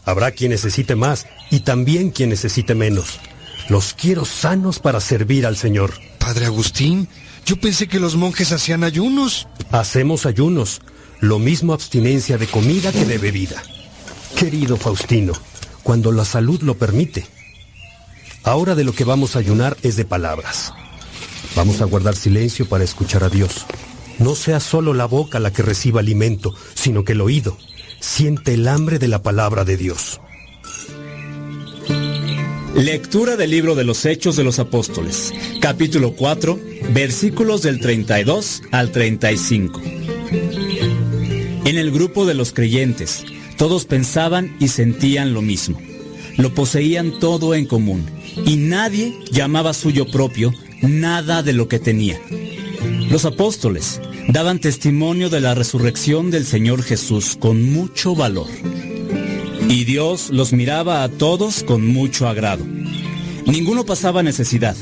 [0.06, 3.20] Habrá quien necesite más y también quien necesite menos.
[3.70, 5.94] Los quiero sanos para servir al Señor.
[6.20, 7.08] Padre Agustín,
[7.46, 9.48] yo pensé que los monjes hacían ayunos.
[9.72, 10.82] Hacemos ayunos,
[11.20, 13.62] lo mismo abstinencia de comida que de bebida.
[14.38, 15.34] Querido Faustino,
[15.84, 17.26] cuando la salud lo permite.
[18.44, 20.74] Ahora de lo que vamos a ayunar es de palabras.
[21.56, 23.66] Vamos a guardar silencio para escuchar a Dios.
[24.20, 27.58] No sea solo la boca la que reciba alimento, sino que el oído
[28.00, 30.20] siente el hambre de la palabra de Dios.
[32.76, 35.32] Lectura del libro de los Hechos de los Apóstoles,
[35.62, 36.60] capítulo 4,
[36.90, 39.80] versículos del 32 al 35.
[41.66, 43.26] En el grupo de los creyentes,
[43.58, 45.80] todos pensaban y sentían lo mismo.
[46.38, 48.06] Lo poseían todo en común
[48.44, 50.52] y nadie llamaba suyo propio
[50.82, 52.20] nada de lo que tenía.
[53.10, 58.48] Los apóstoles daban testimonio de la resurrección del Señor Jesús con mucho valor.
[59.70, 62.66] Y Dios los miraba a todos con mucho agrado.
[63.46, 64.76] Ninguno pasaba necesidad,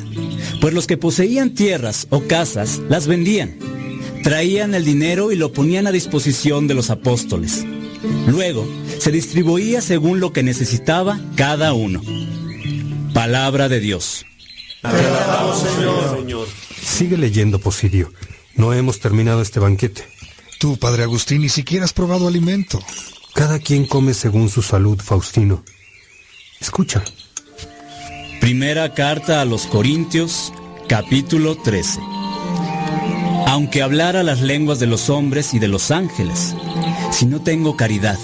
[0.59, 3.57] pues los que poseían tierras o casas las vendían.
[4.23, 7.65] Traían el dinero y lo ponían a disposición de los apóstoles.
[8.27, 8.67] Luego
[8.99, 12.01] se distribuía según lo que necesitaba cada uno.
[13.13, 14.25] Palabra de Dios.
[16.15, 16.47] Señor.
[16.81, 18.11] Sigue leyendo, Posidio.
[18.55, 20.03] No hemos terminado este banquete.
[20.59, 22.79] Tú, Padre Agustín, ni siquiera has probado alimento.
[23.33, 25.63] Cada quien come según su salud, Faustino.
[26.59, 27.01] Escucha.
[28.41, 30.51] Primera carta a los Corintios,
[30.89, 31.99] capítulo 13.
[33.47, 36.55] Aunque hablara las lenguas de los hombres y de los ángeles,
[37.11, 38.19] si no tengo caridad,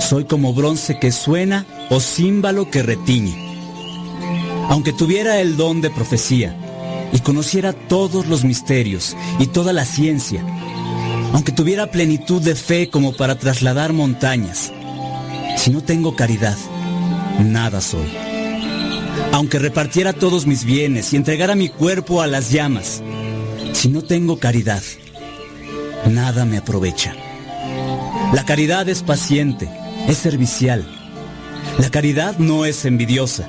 [0.00, 3.34] soy como bronce que suena o címbalo que retiñe.
[4.68, 6.56] Aunque tuviera el don de profecía
[7.12, 10.44] y conociera todos los misterios y toda la ciencia,
[11.36, 14.72] aunque tuviera plenitud de fe como para trasladar montañas,
[15.58, 16.56] si no tengo caridad,
[17.44, 18.10] nada soy.
[19.32, 23.02] Aunque repartiera todos mis bienes y entregara mi cuerpo a las llamas,
[23.74, 24.82] si no tengo caridad,
[26.10, 27.14] nada me aprovecha.
[28.32, 29.68] La caridad es paciente,
[30.08, 30.86] es servicial.
[31.78, 33.46] La caridad no es envidiosa,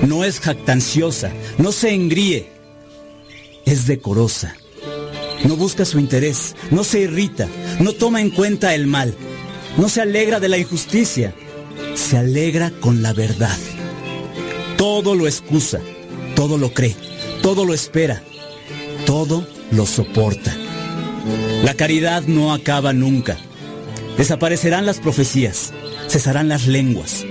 [0.00, 2.48] no es jactanciosa, no se engríe,
[3.66, 4.56] es decorosa.
[5.44, 7.48] No busca su interés, no se irrita,
[7.80, 9.14] no toma en cuenta el mal,
[9.76, 11.34] no se alegra de la injusticia,
[11.94, 13.56] se alegra con la verdad.
[14.76, 15.80] Todo lo excusa,
[16.36, 16.94] todo lo cree,
[17.42, 18.22] todo lo espera,
[19.04, 20.54] todo lo soporta.
[21.64, 23.36] La caridad no acaba nunca.
[24.16, 25.72] Desaparecerán las profecías,
[26.08, 27.24] cesarán las lenguas,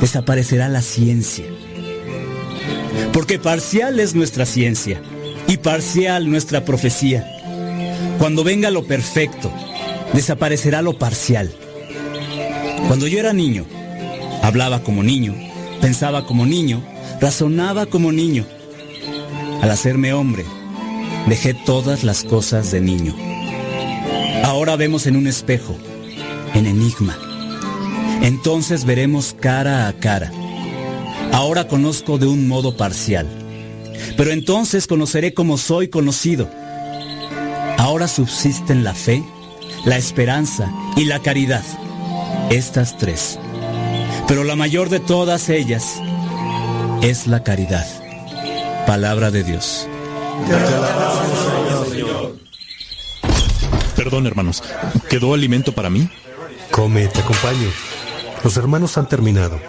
[0.00, 1.46] desaparecerá la ciencia.
[3.12, 5.00] Porque parcial es nuestra ciencia
[5.48, 7.26] y parcial nuestra profecía.
[8.18, 9.52] Cuando venga lo perfecto,
[10.12, 11.52] desaparecerá lo parcial.
[12.86, 13.64] Cuando yo era niño,
[14.42, 15.34] hablaba como niño,
[15.80, 16.82] pensaba como niño,
[17.20, 18.44] razonaba como niño.
[19.60, 20.44] Al hacerme hombre,
[21.26, 23.14] dejé todas las cosas de niño.
[24.44, 25.76] Ahora vemos en un espejo,
[26.54, 27.16] en enigma.
[28.22, 30.30] Entonces veremos cara a cara.
[31.32, 33.26] Ahora conozco de un modo parcial,
[34.16, 36.48] pero entonces conoceré como soy conocido.
[37.78, 39.24] Ahora subsisten la fe,
[39.84, 41.64] la esperanza y la caridad,
[42.50, 43.38] estas tres.
[44.28, 46.00] Pero la mayor de todas ellas
[47.02, 47.86] es la caridad.
[48.86, 49.88] Palabra de Dios.
[53.96, 54.62] Perdón, hermanos.
[55.08, 56.08] ¿Quedó alimento para mí?
[56.70, 57.68] Come, te acompaño.
[58.42, 59.60] Los hermanos han terminado.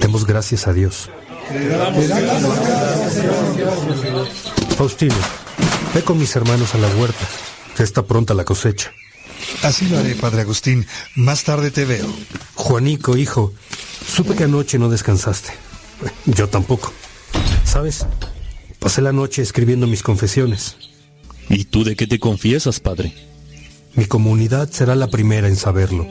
[0.00, 1.10] Demos gracias a Dios.
[4.76, 5.14] Faustino,
[5.94, 7.26] ve con mis hermanos a la huerta.
[7.76, 8.92] Ya está pronta la cosecha.
[9.62, 10.86] Así lo haré, Padre Agustín.
[11.14, 12.06] Más tarde te veo.
[12.54, 13.52] Juanico, hijo,
[14.06, 15.52] supe que anoche no descansaste.
[16.26, 16.92] Yo tampoco.
[17.64, 18.06] ¿Sabes?
[18.78, 20.76] Pasé la noche escribiendo mis confesiones.
[21.48, 23.14] ¿Y tú de qué te confiesas, padre?
[23.94, 26.06] Mi comunidad será la primera en saberlo.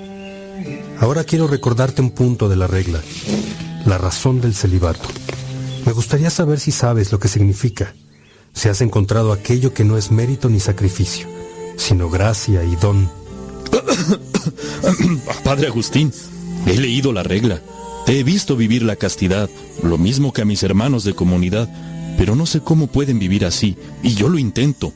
[1.00, 3.02] Ahora quiero recordarte un punto de la regla,
[3.86, 5.08] la razón del celibato.
[5.88, 7.96] Me gustaría saber si sabes lo que significa,
[8.52, 11.30] si has encontrado aquello que no es mérito ni sacrificio,
[11.78, 13.10] sino gracia y don.
[15.46, 16.12] Padre Agustín,
[16.66, 17.62] he leído la regla.
[18.06, 19.50] Te he visto vivir la castidad,
[19.82, 21.70] lo mismo que a mis hermanos de comunidad,
[22.18, 24.92] pero no sé cómo pueden vivir así, y yo lo intento,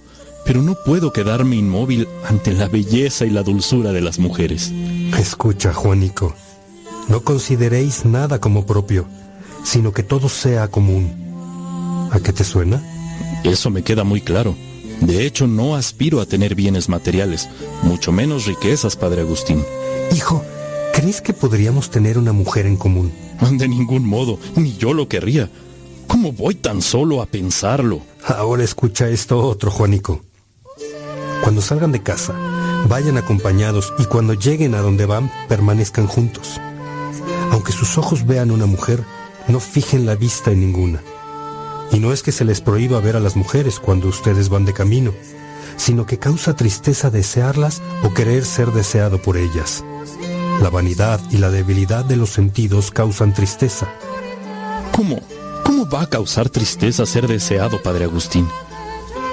[0.46, 4.74] pero no puedo quedarme inmóvil ante la belleza y la dulzura de las mujeres.
[5.18, 6.36] Escucha, Juanico,
[7.08, 9.08] no consideréis nada como propio,
[9.64, 12.10] sino que todo sea común.
[12.12, 12.84] ¿A qué te suena?
[13.44, 14.56] Eso me queda muy claro.
[15.02, 17.50] De hecho, no aspiro a tener bienes materiales,
[17.82, 19.64] mucho menos riquezas, Padre Agustín.
[20.16, 20.44] Hijo,
[20.94, 23.12] ¿crees que podríamos tener una mujer en común?
[23.52, 25.50] De ningún modo, ni yo lo querría.
[26.08, 28.02] ¿Cómo voy tan solo a pensarlo?
[28.26, 30.22] Ahora escucha esto otro, Juanico.
[31.42, 32.36] Cuando salgan de casa,
[32.88, 36.60] vayan acompañados y cuando lleguen a donde van, permanezcan juntos.
[37.52, 39.04] Aunque sus ojos vean una mujer,
[39.52, 41.02] no fijen la vista en ninguna.
[41.92, 44.74] Y no es que se les prohíba ver a las mujeres cuando ustedes van de
[44.74, 45.14] camino,
[45.76, 49.84] sino que causa tristeza desearlas o querer ser deseado por ellas.
[50.62, 53.90] La vanidad y la debilidad de los sentidos causan tristeza.
[54.92, 55.20] ¿Cómo?
[55.66, 58.48] ¿Cómo va a causar tristeza ser deseado, Padre Agustín?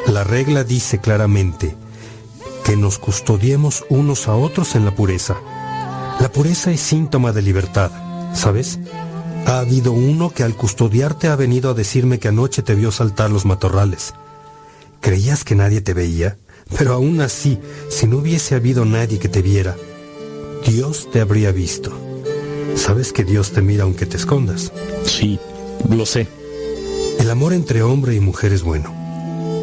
[0.06, 1.76] La regla dice claramente
[2.64, 5.36] que nos custodiemos unos a otros en la pureza.
[6.20, 7.90] La pureza es síntoma de libertad,
[8.34, 8.78] ¿sabes?
[9.48, 13.30] Ha habido uno que al custodiarte ha venido a decirme que anoche te vio saltar
[13.30, 14.12] los matorrales.
[15.00, 16.36] Creías que nadie te veía,
[16.76, 17.58] pero aún así,
[17.88, 19.74] si no hubiese habido nadie que te viera,
[20.66, 21.90] Dios te habría visto.
[22.76, 24.70] Sabes que Dios te mira aunque te escondas.
[25.06, 25.40] Sí,
[25.88, 26.28] lo sé.
[27.18, 28.92] El amor entre hombre y mujer es bueno,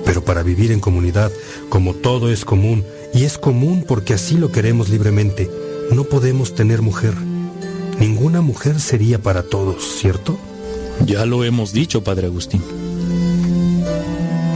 [0.04, 1.32] pero para vivir en comunidad,
[1.70, 2.84] como todo es común,
[3.14, 5.48] y es común porque así lo queremos libremente,
[5.92, 7.14] no podemos tener mujer.
[8.00, 10.38] Ninguna mujer sería para todos, ¿cierto?
[11.06, 12.62] Ya lo hemos dicho, Padre Agustín.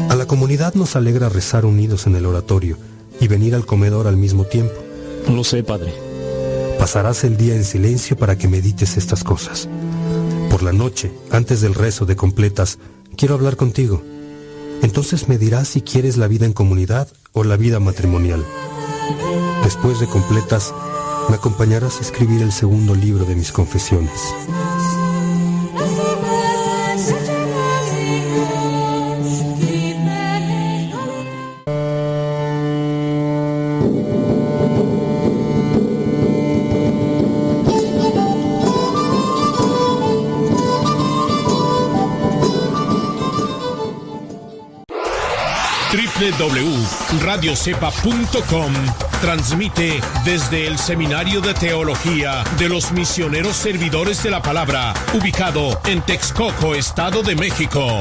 [0.09, 2.77] A la comunidad nos alegra rezar unidos en el oratorio
[3.19, 4.73] y venir al comedor al mismo tiempo.
[5.29, 5.93] Lo sé, Padre.
[6.79, 9.67] Pasarás el día en silencio para que medites estas cosas.
[10.49, 12.79] Por la noche, antes del rezo de completas,
[13.15, 14.01] quiero hablar contigo.
[14.81, 18.43] Entonces me dirás si quieres la vida en comunidad o la vida matrimonial.
[19.63, 20.73] Después de completas,
[21.29, 24.33] me acompañarás a escribir el segundo libro de mis confesiones.
[46.39, 48.73] www.radiocepa.com
[49.19, 56.01] transmite desde el Seminario de Teología de los Misioneros Servidores de la Palabra, ubicado en
[56.01, 57.99] Texcoco, Estado de México.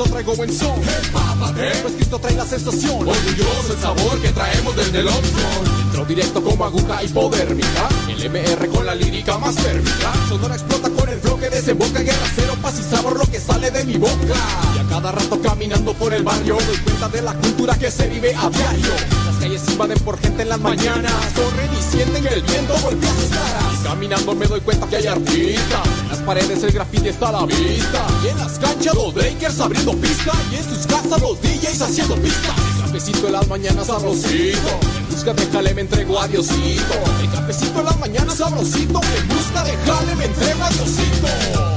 [0.00, 0.80] Eso traigo buen son.
[1.04, 3.06] Empápate, pues Cristo trae la sensación.
[3.06, 5.08] Orgulloso el sabor que traemos desde el.
[5.08, 7.88] Entro directo como aguja hipodérmica.
[8.08, 10.12] El MR con la lírica más térmica.
[10.28, 12.00] Sonora explota con el flow que desemboca.
[12.00, 14.36] Guerra cero, paz y sabor lo que sale de mi boca.
[14.76, 18.08] Y a cada rato caminando por el barrio doy cuenta de la cultura que se
[18.08, 18.92] vive a diario.
[19.26, 21.12] Las calles invaden por gente en las mañanas.
[21.34, 23.74] Corren y sienten que el viento golpea sus caras.
[23.78, 25.88] Y caminando me doy cuenta que hay artistas.
[26.26, 28.06] Paredes el graffiti está a la vista.
[28.22, 30.32] Y en las canchas los breakers abriendo pista.
[30.50, 32.54] Y en sus casas los DJs haciendo pistas.
[32.76, 34.80] El cafecito en las mañanas sabrosito.
[34.98, 36.26] En busca de jale me entrego a.
[36.26, 39.00] El cafecito en las mañanas sabrosito.
[39.16, 41.69] En busca de jale me entrego a.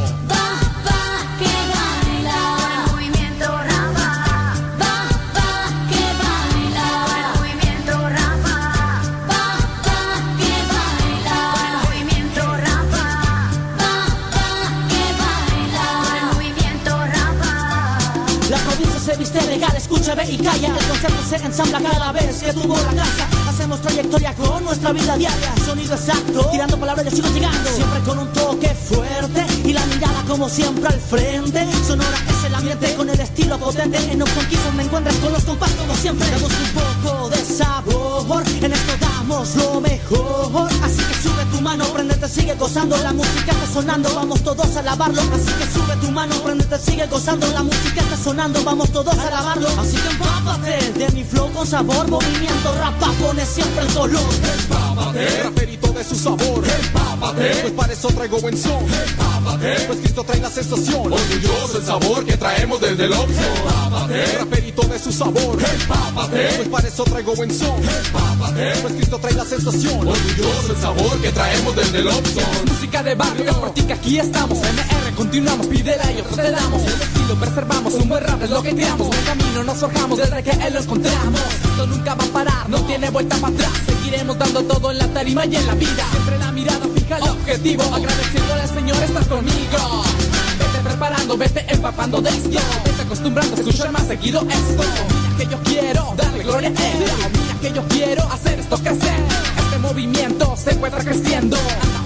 [20.30, 20.68] y calla.
[20.68, 23.28] El concepto se ensambla cada vez que tuvo la casa.
[23.50, 25.54] Hacemos trayectoria con nuestra vida diaria.
[25.66, 27.70] Sonido exacto, tirando palabras, yo sigo llegando.
[27.70, 31.68] Siempre con un toque fuerte y la mirada como siempre al frente.
[31.86, 33.98] Sonora es el ambiente con el estilo potente.
[34.12, 36.30] En Option me encuentras con los compás como siempre.
[36.30, 40.70] Damos un poco de sabor, en esto damos lo mejor.
[40.84, 42.98] Así que sube tu mano, prendete, sigue gozando.
[42.98, 45.22] La música está sonando, vamos todos a lavarlo.
[45.22, 47.48] Así que sube tu mano, prendete, sigue gozando.
[47.48, 49.70] La música está sonando, vamos todos a lavarlo.
[49.80, 52.08] Así que empápate de mi flow con sabor.
[52.10, 54.34] Movimiento rapa pone siempre el color.
[54.60, 56.64] Empápate, raperito de su sabor.
[56.84, 58.84] Empápate, pues para eso traigo buen son.
[58.84, 61.14] Empápate, pues Cristo trae la sensación.
[61.14, 63.58] Orgulloso el sabor que traemos desde el Oxford.
[63.58, 65.58] Empápate, raperito de su sabor.
[65.82, 67.82] Empápate, pues para eso traigo buen son.
[67.84, 70.08] Empápate, pues Cristo trae la sensación.
[70.08, 72.70] Orgulloso el sabor que traemos desde el Oxford.
[72.70, 74.58] Música de barrio, es ti que aquí estamos.
[74.58, 76.82] MR, continuamos, pídela y nosotros te damos.
[76.82, 79.08] El estilo preservamos, un buen rap, es lo que creamos.
[79.08, 81.42] Buen camino nos forjamos desde que él lo encontramos.
[81.64, 83.72] Esto nunca va a parar, no tiene vuelta para atrás.
[83.86, 86.06] Seguiremos dando todo en la tarima y en la vida.
[86.12, 87.84] Siempre la mirada el objetivo.
[87.84, 90.04] Agradeciéndole al Señor estar conmigo.
[90.60, 92.60] Vete preparando, vete empapando de esto.
[92.86, 94.84] Vete acostumbrando a escuchar más seguido esto.
[94.84, 97.00] Mira que yo quiero darle gloria a él.
[97.32, 99.20] Mira que yo quiero hacer esto crecer.
[99.58, 101.34] Este movimiento se encuentra creciendo.
[101.34, 101.58] Anda,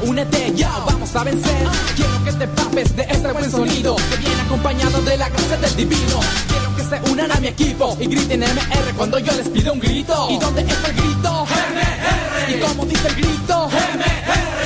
[0.03, 1.67] únete ya, vamos a vencer.
[1.95, 5.75] Quiero que te papes de este buen sonido que viene acompañado de la gracia del
[5.75, 6.19] divino.
[6.47, 9.79] Quiero que se unan a mi equipo y griten MR cuando yo les pido un
[9.79, 10.27] grito.
[10.31, 11.45] ¿Y dónde está el grito?
[11.45, 12.55] MR.
[12.55, 13.67] ¿Y cómo dice el grito?
[13.67, 14.16] MR.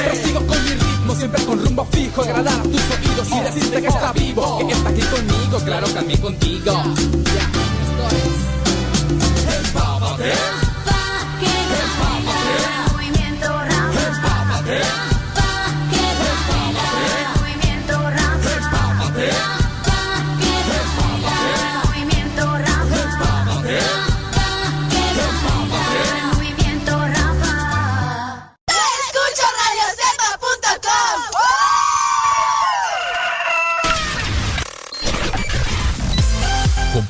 [0.04, 3.88] Prosigo con mi ritmo, siempre con rumbo fijo, agradar a tus oídos y decirte que
[3.88, 6.66] está vivo, que está aquí conmigo, claro, también contigo.
[6.66, 7.50] Ya,
[7.84, 9.68] esto es.
[9.68, 10.24] Empápate.
[10.24, 10.71] Movimiento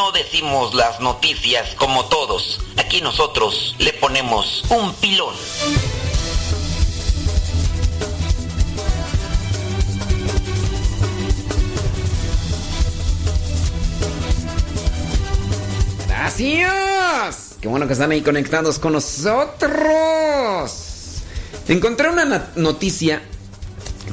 [0.00, 2.58] No decimos las noticias como todos.
[2.78, 5.34] Aquí nosotros le ponemos un pilón.
[16.30, 17.56] Gracias.
[17.60, 19.72] Qué bueno que están ahí conectados con nosotros.
[21.68, 23.22] Encontré una na- noticia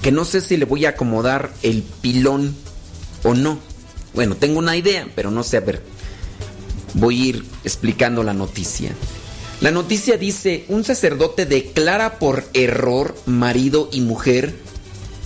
[0.02, 2.56] que no sé si le voy a acomodar el pilón
[3.24, 3.60] o no.
[4.14, 5.82] Bueno, tengo una idea, pero no sé, a ver.
[6.94, 8.92] Voy a ir explicando la noticia.
[9.60, 14.56] La noticia dice, un sacerdote declara por error marido y mujer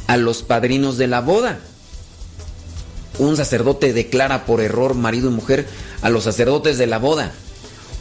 [0.07, 1.59] a los padrinos de la boda.
[3.19, 5.67] Un sacerdote declara por error marido y mujer
[6.01, 7.33] a los sacerdotes de la boda.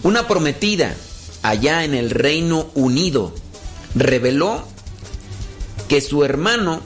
[0.03, 0.95] Una prometida
[1.43, 3.35] allá en el Reino Unido
[3.95, 4.65] reveló
[5.89, 6.81] que su hermano,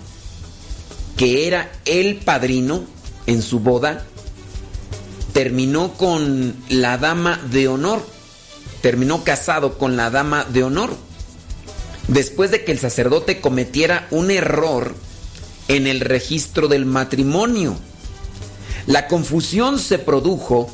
[1.17, 2.85] que era el padrino
[3.27, 4.05] en su boda,
[5.33, 8.05] terminó con la dama de honor,
[8.83, 10.97] terminó casado con la dama de honor,
[12.09, 14.95] después de que el sacerdote cometiera un error
[15.69, 17.77] en el registro del matrimonio.
[18.87, 20.71] La confusión se produjo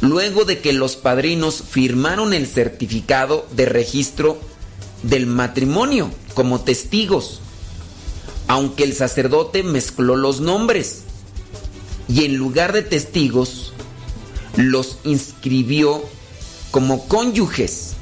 [0.00, 4.38] luego de que los padrinos firmaron el certificado de registro
[5.02, 7.40] del matrimonio como testigos,
[8.46, 11.02] aunque el sacerdote mezcló los nombres
[12.08, 13.72] y en lugar de testigos
[14.56, 16.02] los inscribió
[16.70, 17.94] como cónyuges.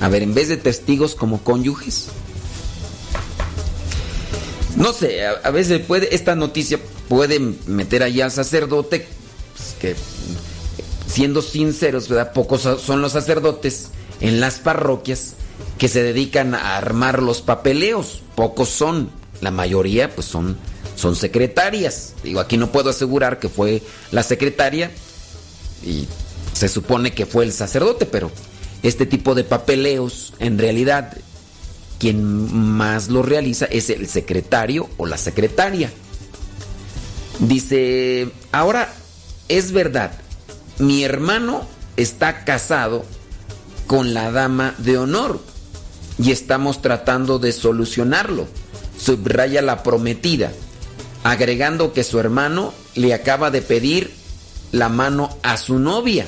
[0.00, 2.08] A ver, en vez de testigos como cónyuges.
[4.76, 9.06] No sé, a, veces puede, esta noticia puede meter ahí al sacerdote,
[9.54, 9.96] pues, que
[11.06, 12.32] siendo sinceros, ¿verdad?
[12.32, 13.90] Pocos son los sacerdotes
[14.20, 15.34] en las parroquias
[15.78, 18.22] que se dedican a armar los papeleos.
[18.34, 19.10] Pocos son.
[19.40, 20.56] La mayoría, pues son,
[20.96, 22.14] son secretarias.
[22.22, 24.90] Digo, aquí no puedo asegurar que fue la secretaria
[25.84, 26.06] y
[26.52, 28.30] se supone que fue el sacerdote, pero
[28.82, 31.16] este tipo de papeleos, en realidad,
[31.98, 35.90] quien más lo realiza es el secretario o la secretaria.
[37.38, 38.92] Dice, ahora
[39.48, 40.12] es verdad,
[40.78, 41.66] mi hermano
[41.96, 43.04] está casado
[43.86, 45.40] con la dama de honor
[46.18, 48.46] y estamos tratando de solucionarlo.
[48.98, 50.52] Subraya la prometida,
[51.24, 54.12] agregando que su hermano le acaba de pedir
[54.72, 56.26] la mano a su novia.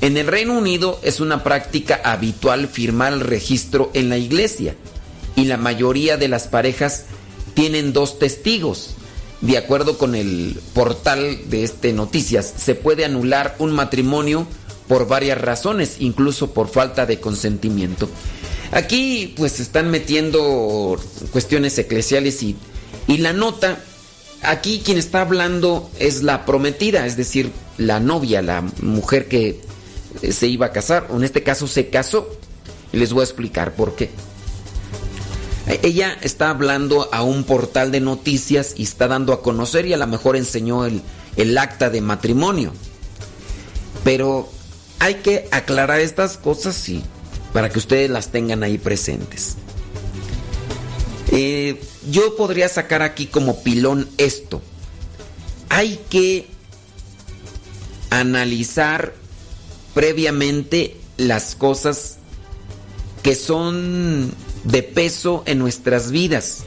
[0.00, 4.74] En el Reino Unido es una práctica habitual firmar el registro en la iglesia
[5.36, 7.06] y la mayoría de las parejas
[7.54, 8.94] tienen dos testigos.
[9.40, 14.46] De acuerdo con el portal de este noticias, se puede anular un matrimonio
[14.88, 18.08] por varias razones, incluso por falta de consentimiento.
[18.72, 20.98] Aquí pues están metiendo
[21.30, 22.56] cuestiones eclesiales y,
[23.06, 23.78] y la nota,
[24.42, 29.60] aquí quien está hablando es la prometida, es decir, la novia, la mujer que
[30.22, 32.28] eh, se iba a casar, o en este caso se casó.
[32.92, 34.10] Y les voy a explicar por qué.
[35.66, 39.92] Eh, Ella está hablando a un portal de noticias y está dando a conocer y
[39.92, 41.02] a lo mejor enseñó el,
[41.36, 42.72] el acta de matrimonio.
[44.04, 44.48] Pero
[44.98, 47.02] hay que aclarar estas cosas y
[47.52, 49.56] para que ustedes las tengan ahí presentes.
[51.36, 51.80] Eh,
[52.12, 54.62] yo podría sacar aquí como pilón esto.
[55.68, 56.46] Hay que
[58.10, 59.14] analizar
[59.94, 62.18] previamente las cosas
[63.24, 64.32] que son
[64.62, 66.62] de peso en nuestras vidas.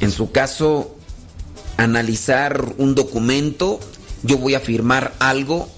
[0.00, 0.96] En su caso,
[1.76, 3.78] analizar un documento,
[4.24, 5.68] yo voy a firmar algo,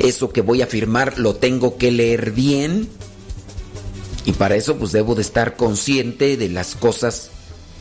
[0.00, 2.88] eso que voy a firmar lo tengo que leer bien
[4.30, 7.30] y para eso pues debo de estar consciente de las cosas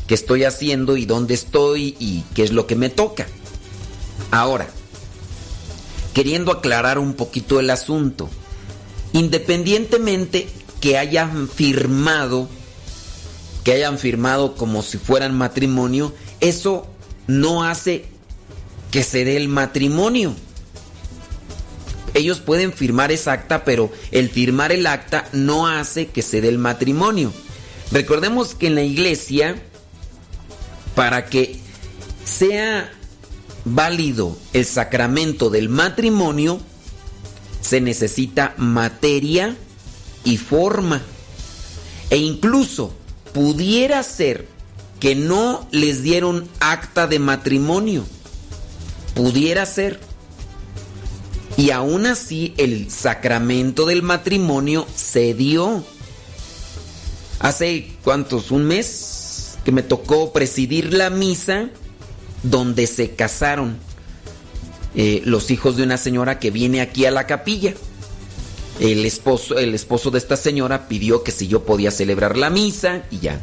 [0.08, 3.28] que estoy haciendo y dónde estoy y qué es lo que me toca.
[4.32, 4.68] Ahora,
[6.16, 8.32] queriendo aclarar un poquito el asunto,
[9.14, 10.50] independientemente
[10.82, 12.50] que hayan firmado,
[13.64, 16.88] que hayan firmado como si fueran matrimonio, eso
[17.28, 18.06] no hace
[18.90, 20.34] que se dé el matrimonio.
[22.14, 26.50] Ellos pueden firmar esa acta, pero el firmar el acta no hace que se dé
[26.50, 27.32] el matrimonio.
[27.92, 29.62] Recordemos que en la iglesia,
[30.96, 31.60] para que
[32.26, 32.92] sea
[33.66, 36.60] válido el sacramento del matrimonio,
[37.62, 39.56] se necesita materia
[40.24, 41.02] y forma.
[42.10, 42.94] E incluso
[43.34, 44.48] pudiera ser
[45.00, 48.06] que no les dieron acta de matrimonio.
[49.16, 50.00] Pudiera ser.
[51.60, 55.84] Y aún así el sacramento del matrimonio se dio.
[57.42, 61.68] Hace cuántos, un mes que me tocó presidir la misa
[62.44, 63.78] donde se casaron
[64.96, 67.74] eh, los hijos de una señora que viene aquí a la capilla.
[68.80, 73.04] El esposo, el esposo de esta señora pidió que si yo podía celebrar la misa
[73.12, 73.38] y ya.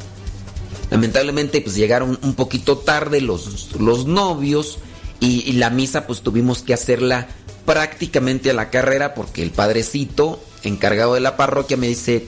[0.91, 4.79] Lamentablemente pues llegaron un poquito tarde los, los novios
[5.21, 7.29] y, y la misa pues tuvimos que hacerla
[7.67, 12.27] prácticamente a la carrera porque el padrecito encargado de la parroquia me dice,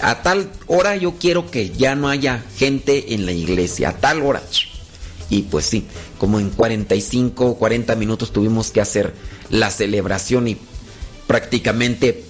[0.00, 4.22] a tal hora yo quiero que ya no haya gente en la iglesia, a tal
[4.22, 4.42] hora.
[5.30, 5.86] Y pues sí,
[6.18, 9.14] como en 45 o 40 minutos tuvimos que hacer
[9.50, 10.56] la celebración y
[11.26, 12.24] prácticamente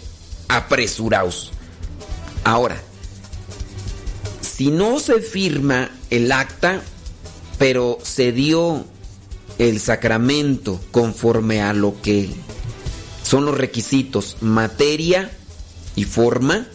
[0.49, 1.53] apresurados.
[2.45, 2.81] Ahora,
[4.41, 6.83] si no se firma el acta,
[7.59, 8.85] pero se dio
[9.59, 12.31] el sacramento conforme a lo que
[13.23, 15.31] son los requisitos, materia
[15.97, 16.67] y forma,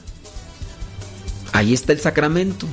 [1.54, 2.68] ahí está el sacramento.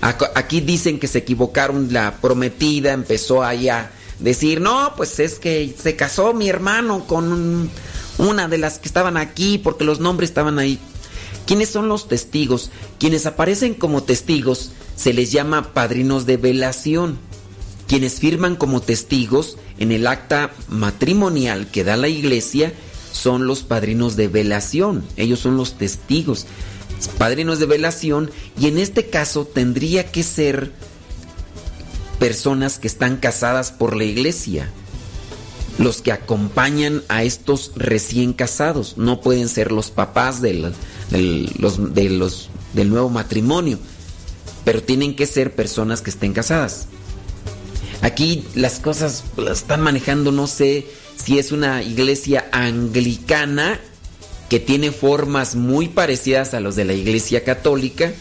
[0.00, 5.38] Ac- Aquí dicen que se equivocaron, la prometida empezó ahí a decir, no, pues es
[5.38, 7.70] que se casó mi hermano con un-
[8.18, 10.78] una de las que estaban aquí porque los nombres estaban ahí.
[11.46, 12.70] ¿Quiénes son los testigos?
[12.98, 17.18] Quienes aparecen como testigos se les llama padrinos de velación.
[17.90, 22.72] Quienes firman como testigos en el acta matrimonial que da la iglesia
[23.10, 25.04] son los padrinos de velación.
[25.16, 26.46] Ellos son los testigos,
[27.18, 30.70] padrinos de velación, y en este caso tendría que ser
[32.20, 34.70] personas que están casadas por la iglesia.
[35.76, 42.88] Los que acompañan a estos recién casados no pueden ser los papás de los- del
[42.88, 43.80] nuevo matrimonio,
[44.64, 46.86] pero tienen que ser personas que estén casadas.
[48.02, 50.86] Aquí las cosas están manejando, no sé
[51.16, 53.78] si es una iglesia anglicana
[54.48, 58.12] que tiene formas muy parecidas a los de la iglesia católica.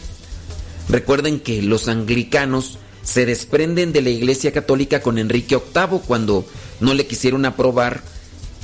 [0.89, 6.45] Recuerden que los anglicanos se desprenden de la iglesia católica con Enrique VIII cuando
[6.79, 8.03] no le quisieron aprobar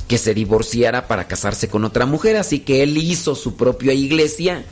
[0.08, 4.64] que se divorciara para casarse con otra mujer, así que él hizo su propia iglesia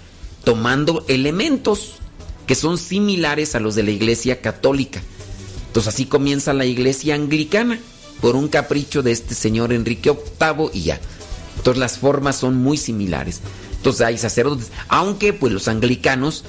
[0.44, 1.94] tomando elementos
[2.46, 5.02] que son similares a los de la iglesia católica.
[5.74, 7.80] Entonces así comienza la iglesia anglicana
[8.20, 11.00] por un capricho de este señor Enrique VIII y ya.
[11.56, 13.40] Entonces las formas son muy similares.
[13.78, 16.44] Entonces hay sacerdotes, aunque pues los anglicanos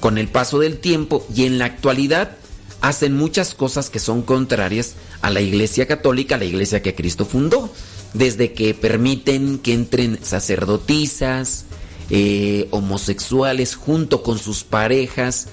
[0.00, 2.38] con el paso del tiempo y en la actualidad
[2.80, 7.26] hacen muchas cosas que son contrarias a la iglesia católica, a la iglesia que Cristo
[7.26, 7.70] fundó.
[8.14, 11.66] Desde que permiten que entren sacerdotisas,
[12.08, 15.48] eh, homosexuales junto con sus parejas,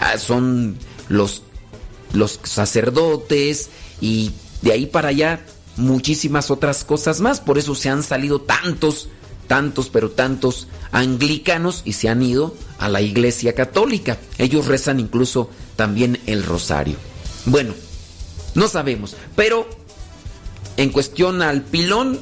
[0.00, 0.76] ah, son
[1.08, 1.44] los,
[2.12, 3.70] los sacerdotes
[4.00, 5.40] y de ahí para allá
[5.76, 7.40] muchísimas otras cosas más.
[7.40, 9.08] Por eso se han salido tantos,
[9.46, 14.18] tantos, pero tantos anglicanos y se han ido a la iglesia católica.
[14.38, 16.96] Ellos rezan incluso también el rosario.
[17.44, 17.74] Bueno,
[18.54, 19.68] no sabemos, pero
[20.76, 22.20] en cuestión al pilón,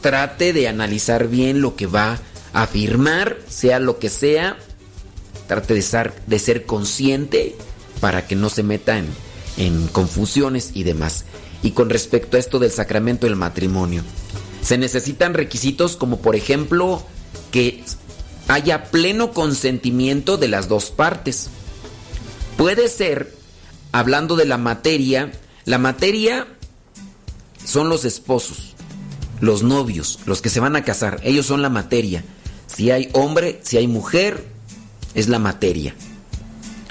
[0.00, 2.18] trate de analizar bien lo que va
[2.52, 4.56] a afirmar, sea lo que sea.
[5.46, 7.56] Trate de ser, de ser consciente
[8.00, 9.06] para que no se meta en,
[9.56, 11.24] en confusiones y demás.
[11.62, 14.02] Y con respecto a esto del sacramento del matrimonio,
[14.62, 17.02] se necesitan requisitos como por ejemplo
[17.50, 17.84] que
[18.48, 21.48] haya pleno consentimiento de las dos partes.
[22.56, 23.34] Puede ser,
[23.92, 25.32] hablando de la materia,
[25.64, 26.46] la materia
[27.64, 28.74] son los esposos,
[29.40, 32.24] los novios, los que se van a casar, ellos son la materia.
[32.66, 34.44] Si hay hombre, si hay mujer,
[35.14, 35.94] es la materia.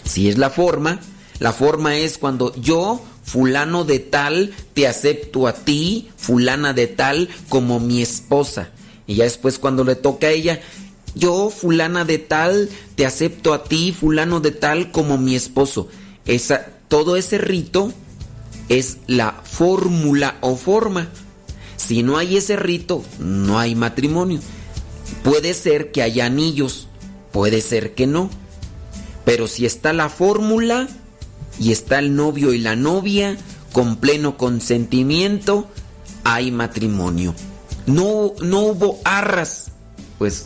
[0.08, 1.00] Si es la forma,
[1.40, 7.30] la forma es cuando yo, fulano de tal, te acepto a ti, fulana de tal,
[7.50, 8.70] como mi esposa.
[9.06, 10.60] Y ya después cuando le toca a ella,
[11.14, 15.88] yo, fulana de tal, te acepto a ti, fulano de tal, como mi esposo.
[16.26, 17.92] Esa, todo ese rito
[18.70, 21.10] es la fórmula o forma.
[21.76, 24.40] Si no hay ese rito, no hay matrimonio.
[25.24, 26.88] Puede ser que haya anillos,
[27.32, 28.30] puede ser que no.
[29.28, 30.88] Pero si está la fórmula
[31.60, 33.36] y está el novio y la novia
[33.74, 35.68] con pleno consentimiento,
[36.24, 37.36] hay matrimonio.
[37.88, 39.72] No, no hubo arras.
[40.18, 40.46] Pues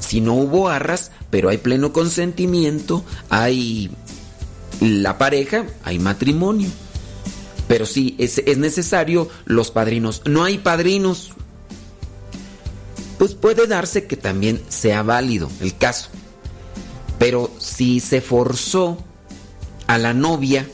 [0.00, 3.92] si no hubo arras, pero hay pleno consentimiento, hay
[4.80, 6.68] la pareja, hay matrimonio.
[7.68, 10.22] Pero sí, es, es necesario los padrinos.
[10.24, 11.30] No hay padrinos.
[13.18, 16.10] Pues puede darse que también sea válido el caso.
[17.18, 18.98] Pero si se forzó
[19.86, 20.66] a la novia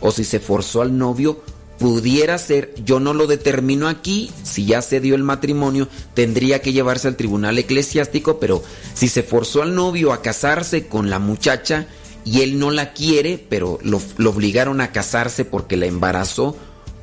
[0.00, 1.42] o si se forzó al novio,
[1.78, 6.74] pudiera ser, yo no lo determino aquí, si ya se dio el matrimonio, tendría que
[6.74, 8.62] llevarse al tribunal eclesiástico, pero
[8.92, 11.86] si se forzó al novio a casarse con la muchacha
[12.24, 16.54] y él no la quiere, pero lo, lo obligaron a casarse porque la embarazó,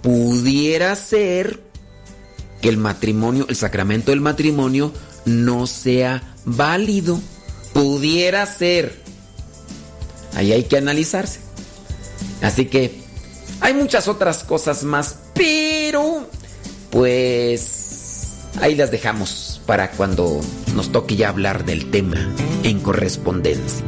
[0.04, 1.60] pudiera ser
[2.62, 4.92] que el matrimonio, el sacramento del matrimonio,
[5.26, 7.20] no sea válido.
[7.74, 9.02] Pudiera ser.
[10.36, 11.40] Ahí hay que analizarse.
[12.42, 13.00] Así que
[13.62, 16.28] hay muchas otras cosas más, pero
[16.92, 20.40] pues ahí las dejamos para cuando
[20.76, 22.34] nos toque ya hablar del tema
[22.64, 23.86] en correspondencia.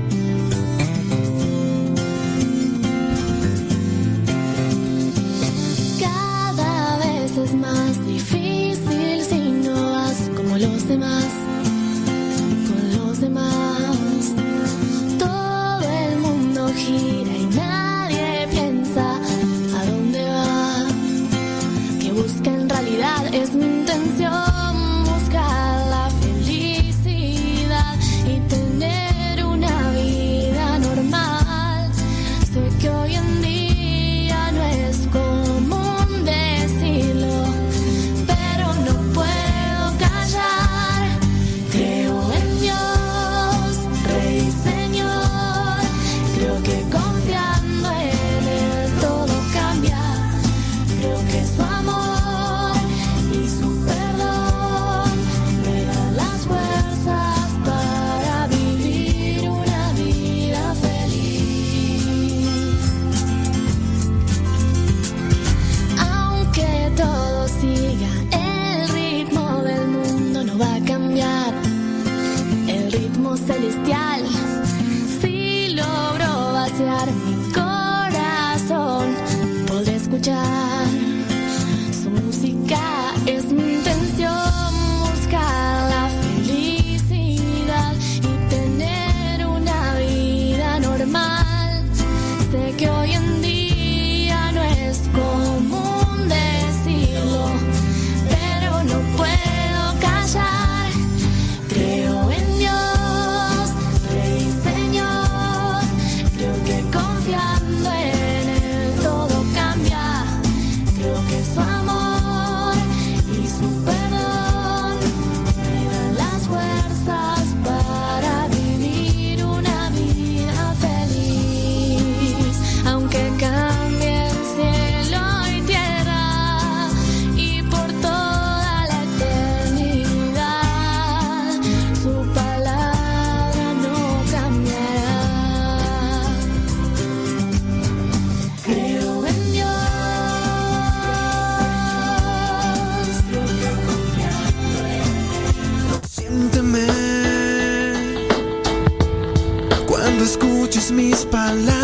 [151.31, 151.78] 斑斓。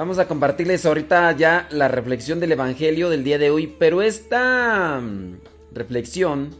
[0.00, 4.98] Vamos a compartirles ahorita ya la reflexión del Evangelio del día de hoy, pero esta
[4.98, 5.40] mm,
[5.74, 6.56] reflexión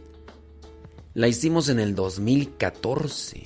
[1.15, 3.41] la hicimos en el 2014.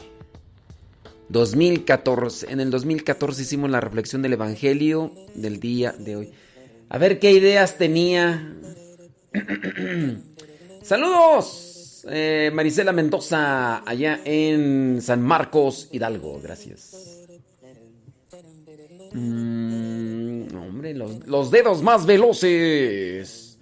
[1.29, 2.51] 2014.
[2.51, 6.31] En el 2014 hicimos la reflexión del Evangelio del día de hoy.
[6.89, 8.53] A ver qué ideas tenía.
[10.83, 16.41] Saludos, eh, Marisela Mendoza, allá en San Marcos, Hidalgo.
[16.43, 17.15] Gracias.
[19.15, 19.74] Mm,
[20.67, 23.57] hombre, los, los dedos más veloces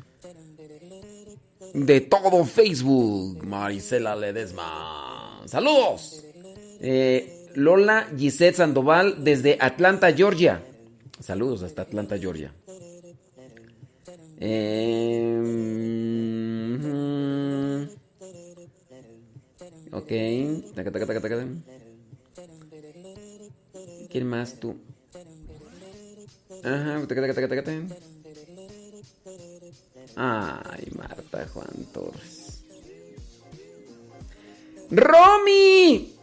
[1.74, 3.46] de todo Facebook.
[3.46, 5.42] Marisela Ledesma.
[5.46, 6.24] Saludos.
[6.80, 10.64] Eh, Lola Gisette Sandoval desde Atlanta, Georgia.
[11.20, 12.54] Saludos hasta Atlanta, Georgia.
[14.40, 15.40] Eh,
[19.92, 20.08] ok.
[24.10, 24.76] ¿Quién más tú?
[26.64, 27.02] Ajá.
[30.16, 32.64] Ay, Marta Juan Torres.
[34.92, 36.14] ¡Romy!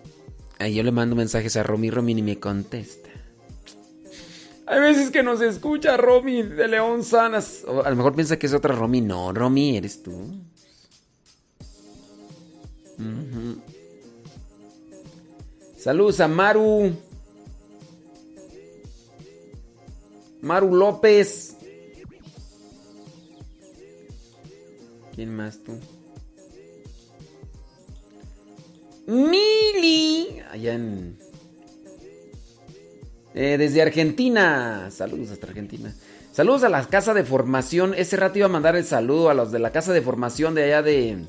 [0.58, 3.10] Ay, yo le mando mensajes a Romy, Romy ni me contesta.
[4.66, 7.64] Hay veces que nos escucha Romy de León Sanas.
[7.66, 9.00] O a lo mejor piensa que es otra Romy.
[9.00, 10.12] No, Romy, eres tú.
[15.76, 16.94] Saludos a Maru.
[20.42, 21.56] Maru López.
[25.14, 25.78] ¿Quién más tú?
[29.06, 30.40] Mili.
[30.50, 31.18] Allá en...
[33.34, 34.90] Eh, desde Argentina.
[34.90, 35.94] Saludos hasta Argentina.
[36.32, 37.94] Saludos a la casa de formación.
[37.94, 40.64] Ese rato iba a mandar el saludo a los de la casa de formación de
[40.64, 41.24] allá de.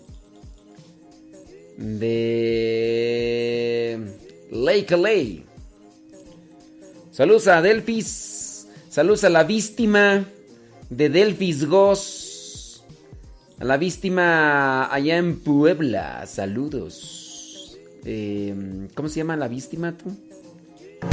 [1.77, 2.61] De.
[4.51, 5.45] Lake Lay.
[7.11, 8.50] Saludos a Delfis.
[8.91, 10.25] Saludos a la víctima
[10.89, 12.83] de Delfis Goss.
[13.57, 16.25] A la víctima allá en Puebla.
[16.27, 17.77] Saludos.
[18.03, 18.53] Eh,
[18.93, 20.13] ¿Cómo se llama la víctima tú?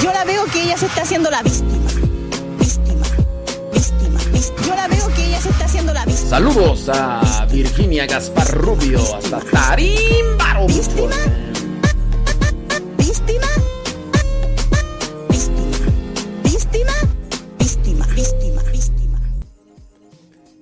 [0.02, 1.89] Yo la veo que ella se está haciendo la víctima.
[2.58, 3.07] Víctima.
[3.73, 4.18] Víctima.
[4.32, 4.66] víctima.
[4.66, 6.31] Yo la veo que ella se está haciendo la víctima.
[6.31, 10.66] Saludos a Virginia Gaspar Rubio hasta Tarímbaro.
[10.66, 11.07] ¿Víctima?
[11.07, 11.48] Víctima.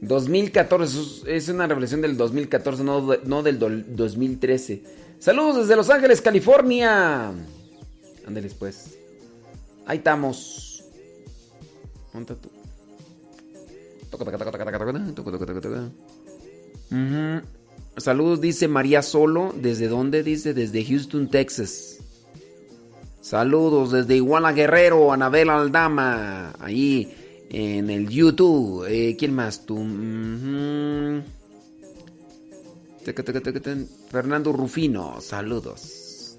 [0.06, 4.82] 2014, es una revelación del 2014, no, no del 2013.
[5.18, 7.32] Saludos desde Los Ángeles, California.
[8.26, 8.98] Ándeles pues.
[9.86, 10.84] Ahí estamos.
[12.12, 12.50] Monta tú.
[17.96, 19.54] Saludos, dice María Solo.
[19.56, 20.22] ¿Desde dónde?
[20.22, 21.98] Dice, desde Houston, Texas.
[23.20, 26.52] Saludos desde Iguana Guerrero, Anabel Aldama.
[26.60, 27.12] Ahí
[27.50, 28.86] en el YouTube.
[28.88, 29.66] Eh, ¿Quién más?
[29.66, 29.76] Tú.
[33.62, 33.88] Tan.
[34.10, 35.20] Fernando Rufino.
[35.20, 36.38] Saludos.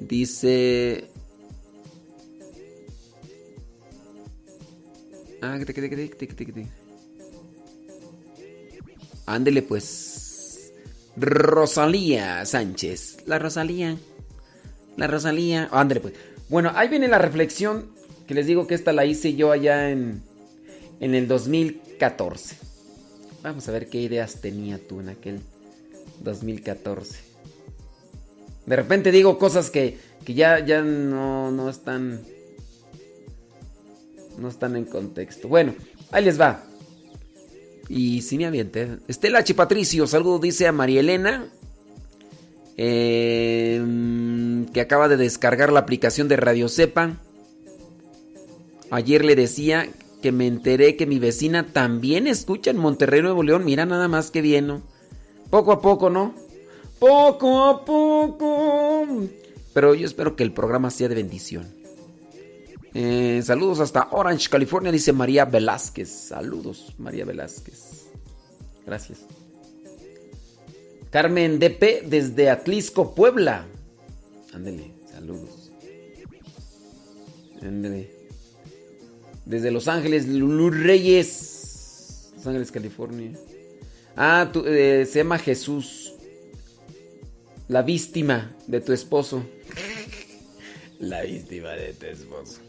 [0.00, 1.08] Dice.
[9.26, 10.72] Ándele pues.
[11.16, 13.18] Rosalía Sánchez.
[13.26, 13.96] La Rosalía.
[14.96, 15.68] La Rosalía.
[15.72, 16.14] Ándele pues.
[16.48, 17.93] Bueno, ahí viene la reflexión
[18.26, 20.22] que les digo que esta la hice yo allá en,
[21.00, 22.56] en el 2014.
[23.42, 25.40] Vamos a ver qué ideas tenía tú en aquel
[26.20, 27.18] 2014.
[28.66, 32.20] De repente digo cosas que, que ya, ya no, no están.
[34.38, 35.46] No están en contexto.
[35.48, 35.74] Bueno,
[36.10, 36.64] ahí les va.
[37.88, 38.96] Y si me aviente.
[39.06, 39.54] Estela H.
[39.54, 41.46] Patricio, saludo dice a María Elena.
[42.76, 43.80] eh,
[44.72, 47.18] que acaba de descargar la aplicación de Radio Cepa.
[48.94, 49.88] Ayer le decía
[50.22, 53.64] que me enteré que mi vecina también escucha en Monterrey, Nuevo León.
[53.64, 54.82] Mira nada más que bien, ¿no?
[55.50, 56.32] Poco a poco, ¿no?
[57.00, 59.06] Poco a poco.
[59.72, 61.66] Pero yo espero que el programa sea de bendición.
[62.94, 66.08] Eh, saludos hasta Orange, California, dice María Velázquez.
[66.08, 68.06] Saludos, María Velázquez.
[68.86, 69.26] Gracias.
[71.10, 73.66] Carmen DP desde Atlisco, Puebla.
[74.52, 75.72] Ándele, saludos.
[77.60, 78.13] Ándele.
[79.44, 82.32] Desde Los Ángeles, Lulú Reyes.
[82.36, 83.32] Los Ángeles, California.
[84.16, 86.14] Ah, tú, eh, se llama Jesús.
[87.68, 89.42] La víctima de tu esposo.
[90.98, 92.60] La víctima de tu esposo.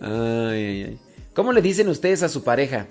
[0.00, 0.98] Ay, ay, ay.
[1.34, 2.86] ¿Cómo le dicen ustedes a su pareja?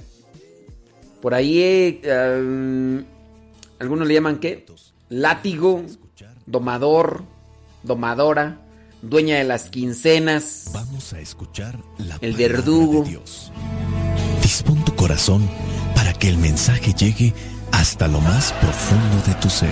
[1.22, 3.03] Por ahí, eh,
[3.80, 4.66] algunos le llaman qué?
[5.09, 5.83] Látigo,
[6.45, 7.24] domador,
[7.83, 8.59] domadora,
[9.04, 10.72] dueña de las quincenas.
[10.74, 13.04] Vamos a escuchar la El verdugo.
[13.04, 13.52] de Dios.
[14.42, 15.48] Dispón tu corazón
[15.94, 17.34] para que el mensaje llegue
[17.72, 19.70] hasta lo más profundo de tu ser.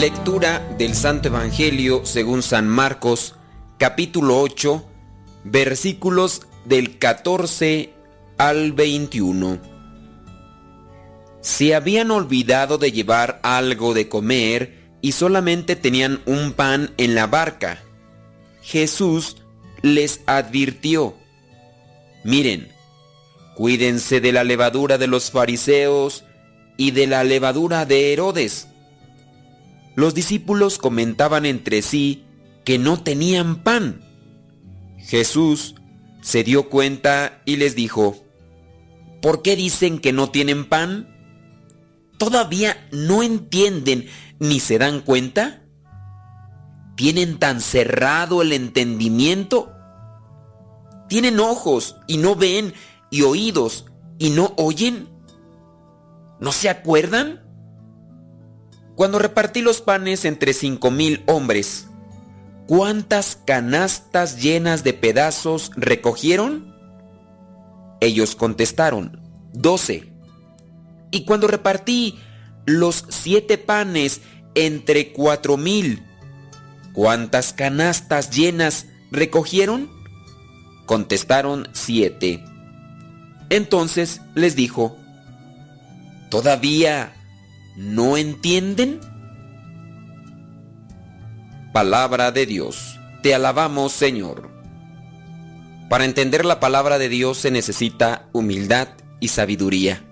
[0.00, 3.34] Lectura del Santo Evangelio según San Marcos,
[3.76, 4.82] capítulo 8,
[5.44, 7.92] versículos del 14
[8.38, 9.58] al 21.
[11.40, 17.26] Se habían olvidado de llevar algo de comer y solamente tenían un pan en la
[17.26, 17.82] barca.
[18.62, 19.38] Jesús
[19.82, 21.16] les advirtió,
[22.24, 22.68] miren,
[23.56, 26.24] cuídense de la levadura de los fariseos
[26.76, 28.68] y de la levadura de Herodes.
[29.96, 32.24] Los discípulos comentaban entre sí
[32.64, 34.02] que no tenían pan.
[34.98, 35.74] Jesús
[36.20, 38.16] se dio cuenta y les dijo,
[39.22, 41.08] ¿por qué dicen que no tienen pan?
[42.18, 44.08] ¿Todavía no entienden
[44.38, 45.62] ni se dan cuenta?
[46.96, 49.72] ¿Tienen tan cerrado el entendimiento?
[51.08, 52.74] ¿Tienen ojos y no ven
[53.10, 53.86] y oídos
[54.18, 55.08] y no oyen?
[56.40, 57.42] ¿No se acuerdan?
[58.94, 61.89] Cuando repartí los panes entre cinco mil hombres,
[62.70, 66.72] ¿cuántas canastas llenas de pedazos recogieron?
[68.00, 69.20] Ellos contestaron,
[69.52, 70.12] doce.
[71.10, 72.20] Y cuando repartí
[72.66, 74.20] los siete panes
[74.54, 76.06] entre cuatro mil,
[76.92, 79.90] ¿cuántas canastas llenas recogieron?
[80.86, 82.44] Contestaron siete.
[83.48, 84.96] Entonces les dijo,
[86.30, 87.14] ¿todavía
[87.76, 89.00] no entienden?
[91.72, 92.98] Palabra de Dios.
[93.22, 94.50] Te alabamos, Señor.
[95.88, 98.88] Para entender la palabra de Dios se necesita humildad
[99.20, 100.04] y sabiduría.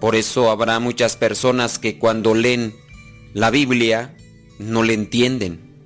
[0.00, 2.74] Por eso habrá muchas personas que cuando leen
[3.32, 4.16] la Biblia
[4.58, 5.76] no le entienden.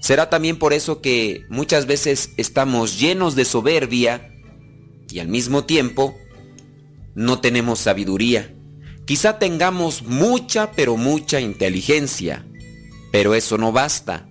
[0.00, 4.32] Será también por eso que muchas veces estamos llenos de soberbia
[5.10, 6.16] y al mismo tiempo
[7.14, 8.54] no tenemos sabiduría.
[9.04, 12.46] Quizá tengamos mucha, pero mucha inteligencia,
[13.10, 14.28] pero eso no basta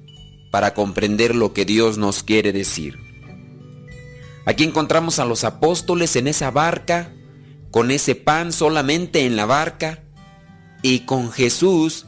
[0.51, 2.97] para comprender lo que Dios nos quiere decir.
[4.45, 7.13] Aquí encontramos a los apóstoles en esa barca,
[7.71, 10.03] con ese pan solamente en la barca,
[10.81, 12.05] y con Jesús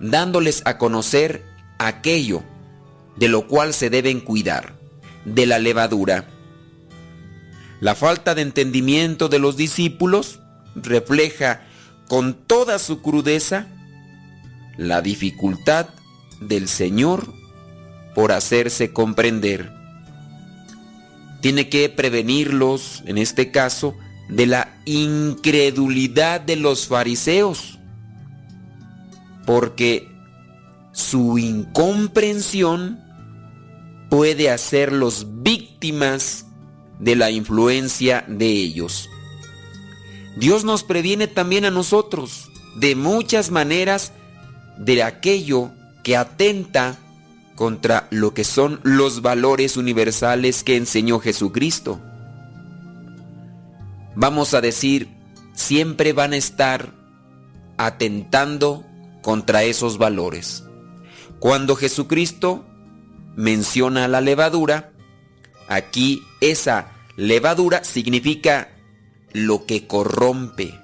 [0.00, 1.44] dándoles a conocer
[1.78, 2.42] aquello
[3.16, 4.74] de lo cual se deben cuidar,
[5.24, 6.26] de la levadura.
[7.80, 10.40] La falta de entendimiento de los discípulos
[10.74, 11.62] refleja
[12.08, 13.68] con toda su crudeza
[14.76, 15.88] la dificultad
[16.40, 17.32] del Señor
[18.14, 19.72] por hacerse comprender.
[21.40, 23.94] Tiene que prevenirlos, en este caso,
[24.28, 27.78] de la incredulidad de los fariseos,
[29.44, 30.08] porque
[30.92, 33.00] su incomprensión
[34.08, 36.46] puede hacerlos víctimas
[37.00, 39.10] de la influencia de ellos.
[40.36, 44.12] Dios nos previene también a nosotros de muchas maneras
[44.78, 45.72] de aquello
[46.04, 46.98] que atenta
[47.56, 52.00] contra lo que son los valores universales que enseñó Jesucristo.
[54.14, 55.08] Vamos a decir,
[55.54, 56.92] siempre van a estar
[57.78, 58.84] atentando
[59.22, 60.64] contra esos valores.
[61.40, 62.64] Cuando Jesucristo
[63.34, 64.92] menciona la levadura,
[65.68, 68.68] aquí esa levadura significa
[69.32, 70.78] lo que corrompe,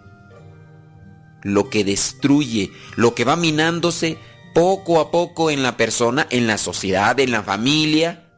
[1.42, 4.18] lo que destruye, lo que va minándose
[4.54, 8.28] poco a poco en la persona, en la sociedad, en la familia,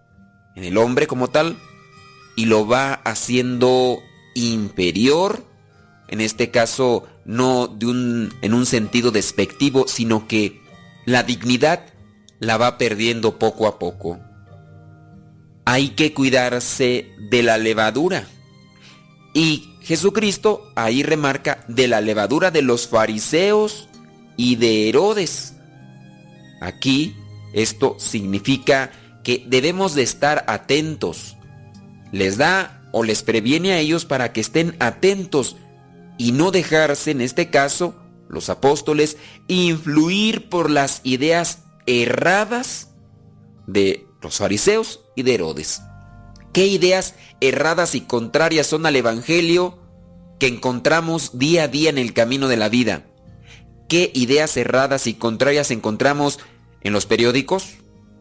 [0.56, 1.56] en el hombre como tal,
[2.36, 4.02] y lo va haciendo
[4.34, 5.44] inferior
[6.12, 10.60] en este caso no de un, en un sentido despectivo, sino que
[11.06, 11.86] la dignidad
[12.38, 14.20] la va perdiendo poco a poco.
[15.64, 18.28] Hay que cuidarse de la levadura.
[19.32, 23.88] Y Jesucristo ahí remarca de la levadura de los fariseos
[24.36, 25.54] y de Herodes.
[26.62, 27.16] Aquí
[27.52, 28.92] esto significa
[29.24, 31.36] que debemos de estar atentos.
[32.12, 35.56] Les da o les previene a ellos para que estén atentos
[36.18, 37.96] y no dejarse, en este caso,
[38.28, 39.16] los apóstoles,
[39.48, 42.90] influir por las ideas erradas
[43.66, 45.82] de los fariseos y de Herodes.
[46.52, 49.78] ¿Qué ideas erradas y contrarias son al Evangelio
[50.38, 53.06] que encontramos día a día en el camino de la vida?
[53.88, 56.38] ¿Qué ideas erradas y contrarias encontramos
[56.82, 57.76] en los periódicos?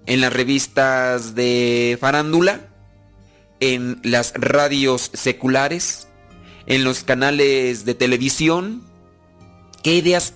[0.06, 2.70] ¿En las revistas de farándula?
[3.60, 6.08] ¿En las radios seculares?
[6.66, 8.84] ¿En los canales de televisión?
[9.84, 10.34] ¿Qué ideas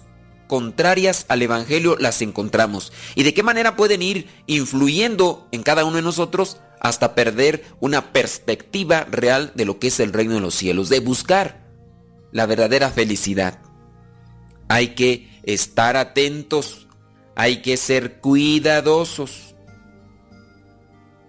[0.47, 2.93] contrarias al Evangelio las encontramos?
[3.15, 8.11] ¿Y de qué manera pueden ir influyendo en cada uno de nosotros hasta perder una
[8.11, 10.89] perspectiva real de lo que es el reino de los cielos?
[10.89, 11.65] De buscar
[12.31, 13.61] la verdadera felicidad.
[14.67, 16.84] Hay que estar atentos,
[17.35, 19.55] hay que ser cuidadosos.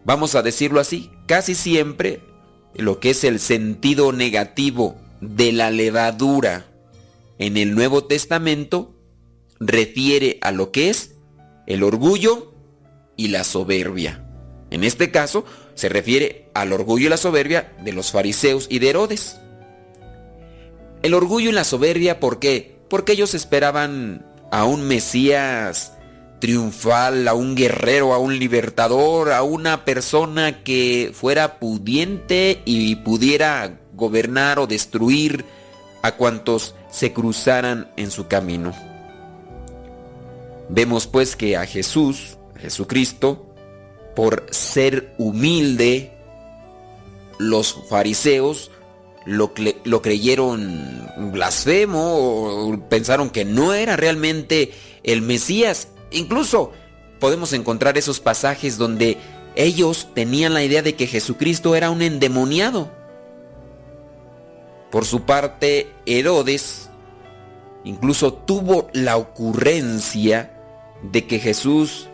[0.04, 2.22] Vamos a decirlo así, casi siempre
[2.74, 6.66] lo que es el sentido negativo de la levadura
[7.38, 8.94] en el Nuevo Testamento
[9.58, 11.14] refiere a lo que es
[11.66, 12.54] el orgullo
[13.16, 14.22] y la soberbia.
[14.70, 15.44] En este caso
[15.74, 19.38] se refiere al orgullo y la soberbia de los fariseos y de Herodes.
[21.02, 22.78] El orgullo y la soberbia, ¿por qué?
[22.88, 25.95] Porque ellos esperaban a un Mesías
[26.46, 33.80] triunfal, a un guerrero, a un libertador, a una persona que fuera pudiente y pudiera
[33.94, 35.44] gobernar o destruir
[36.02, 38.72] a cuantos se cruzaran en su camino.
[40.68, 43.52] Vemos pues que a Jesús, Jesucristo,
[44.14, 46.12] por ser humilde,
[47.40, 48.70] los fariseos
[49.24, 49.52] lo,
[49.82, 54.70] lo creyeron blasfemo o pensaron que no era realmente
[55.02, 55.88] el Mesías.
[56.10, 56.72] Incluso
[57.20, 59.18] podemos encontrar esos pasajes donde
[59.54, 62.90] ellos tenían la idea de que Jesucristo era un endemoniado.
[64.90, 66.90] Por su parte, Herodes
[67.84, 70.52] incluso tuvo la ocurrencia
[71.02, 72.08] de que Jesús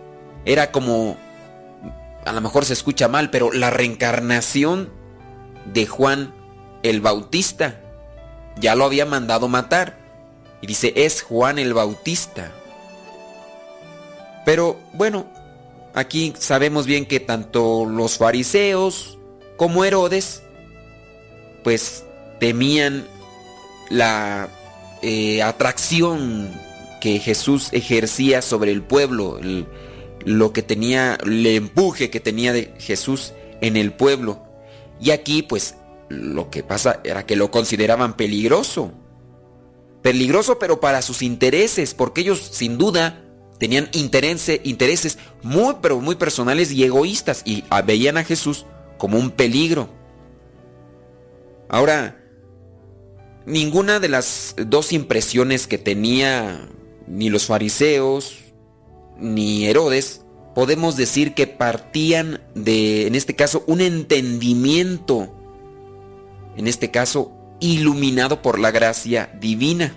[0.44, 1.16] era como,
[2.24, 4.90] a lo mejor se escucha mal, pero la reencarnación
[5.72, 6.34] de Juan
[6.82, 7.80] el Bautista.
[8.60, 9.98] Ya lo había mandado matar.
[10.60, 12.52] Y dice, es Juan el Bautista.
[14.44, 15.26] Pero bueno,
[15.94, 19.18] aquí sabemos bien que tanto los fariseos
[19.56, 20.42] como Herodes,
[21.62, 22.04] pues
[22.40, 23.06] temían
[23.88, 24.48] la
[25.02, 26.50] eh, atracción
[27.00, 29.38] que Jesús ejercía sobre el pueblo,
[30.24, 34.42] lo que tenía, el empuje que tenía de Jesús en el pueblo.
[35.00, 35.76] Y aquí pues
[36.08, 38.92] lo que pasa era que lo consideraban peligroso.
[40.02, 43.21] Peligroso pero para sus intereses, porque ellos sin duda
[43.62, 48.66] tenían interese- intereses muy pero muy personales y egoístas y veían a Jesús
[48.98, 49.88] como un peligro.
[51.68, 52.20] Ahora,
[53.46, 56.68] ninguna de las dos impresiones que tenía
[57.06, 58.34] ni los fariseos
[59.16, 60.22] ni Herodes
[60.56, 65.32] podemos decir que partían de, en este caso, un entendimiento,
[66.56, 69.94] en este caso, iluminado por la gracia divina,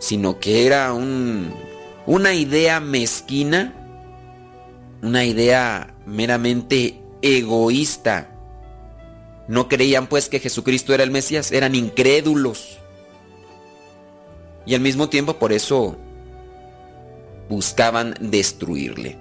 [0.00, 1.54] sino que era un,
[2.06, 3.74] una idea mezquina,
[5.02, 8.30] una idea meramente egoísta.
[9.48, 12.78] No creían pues que Jesucristo era el Mesías, eran incrédulos.
[14.66, 15.96] Y al mismo tiempo por eso
[17.48, 19.18] buscaban destruirle.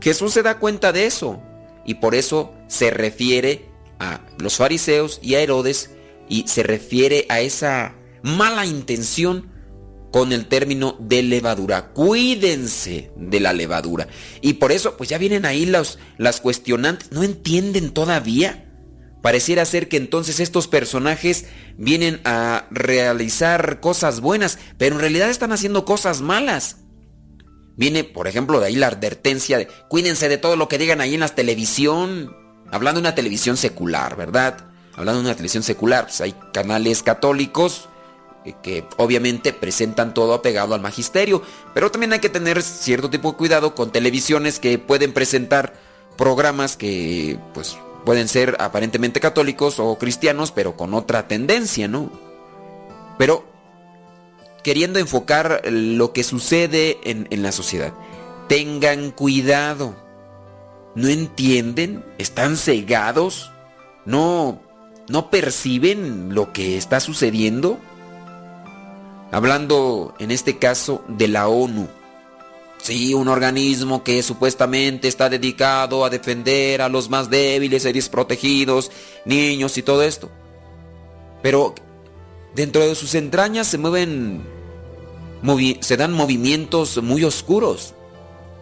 [0.00, 1.42] Jesús se da cuenta de eso
[1.84, 3.66] y por eso se refiere
[3.98, 5.90] a los fariseos y a Herodes
[6.28, 9.50] y se refiere a esa mala intención
[10.14, 11.88] con el término de levadura.
[11.88, 14.06] Cuídense de la levadura.
[14.42, 17.10] Y por eso, pues ya vienen ahí los, las cuestionantes.
[17.10, 18.70] ¿No entienden todavía?
[19.24, 25.50] Pareciera ser que entonces estos personajes vienen a realizar cosas buenas, pero en realidad están
[25.50, 26.76] haciendo cosas malas.
[27.76, 31.14] Viene, por ejemplo, de ahí la advertencia de cuídense de todo lo que digan ahí
[31.14, 32.36] en la televisión.
[32.70, 34.58] Hablando de una televisión secular, ¿verdad?
[34.92, 37.88] Hablando de una televisión secular, pues hay canales católicos
[38.62, 41.42] que obviamente presentan todo apegado al magisterio,
[41.72, 45.74] pero también hay que tener cierto tipo de cuidado con televisiones que pueden presentar
[46.16, 52.10] programas que pues pueden ser aparentemente católicos o cristianos, pero con otra tendencia, ¿no?
[53.18, 53.44] pero
[54.62, 57.92] queriendo enfocar lo que sucede en, en la sociedad.
[58.48, 59.96] Tengan cuidado.
[60.94, 62.04] ¿No entienden?
[62.18, 63.50] ¿Están cegados?
[64.04, 64.60] ¿No,
[65.08, 67.78] no perciben lo que está sucediendo?
[69.34, 71.88] Hablando en este caso de la ONU.
[72.80, 78.92] Sí, un organismo que supuestamente está dedicado a defender a los más débiles y desprotegidos,
[79.24, 80.30] niños y todo esto.
[81.42, 81.74] Pero
[82.54, 84.44] dentro de sus entrañas se mueven,
[85.80, 87.92] se dan movimientos muy oscuros.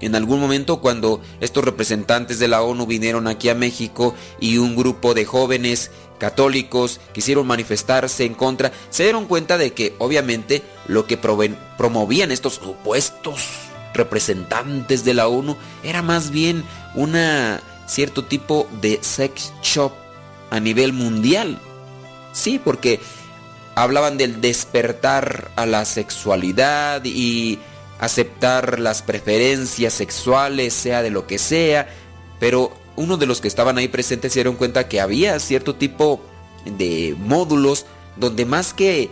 [0.00, 4.74] En algún momento cuando estos representantes de la ONU vinieron aquí a México y un
[4.74, 5.90] grupo de jóvenes
[6.22, 12.54] católicos quisieron manifestarse en contra, se dieron cuenta de que obviamente lo que promovían estos
[12.54, 13.44] supuestos
[13.92, 16.62] representantes de la ONU era más bien
[16.94, 19.90] una cierto tipo de sex shop
[20.50, 21.58] a nivel mundial.
[22.32, 23.00] Sí, porque
[23.74, 27.58] hablaban del despertar a la sexualidad y
[27.98, 31.88] aceptar las preferencias sexuales, sea de lo que sea,
[32.38, 36.20] pero uno de los que estaban ahí presentes se dieron cuenta que había cierto tipo
[36.64, 39.10] de módulos donde más que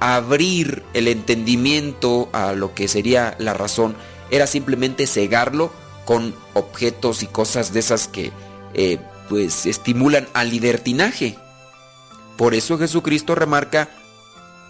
[0.00, 3.94] abrir el entendimiento a lo que sería la razón,
[4.30, 5.70] era simplemente cegarlo
[6.04, 8.32] con objetos y cosas de esas que
[8.74, 8.98] eh,
[9.28, 11.36] pues estimulan al libertinaje.
[12.36, 13.90] Por eso Jesucristo remarca,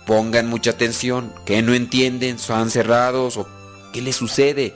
[0.07, 3.47] pongan mucha atención, que no entienden, son cerrados o
[3.93, 4.75] qué les sucede.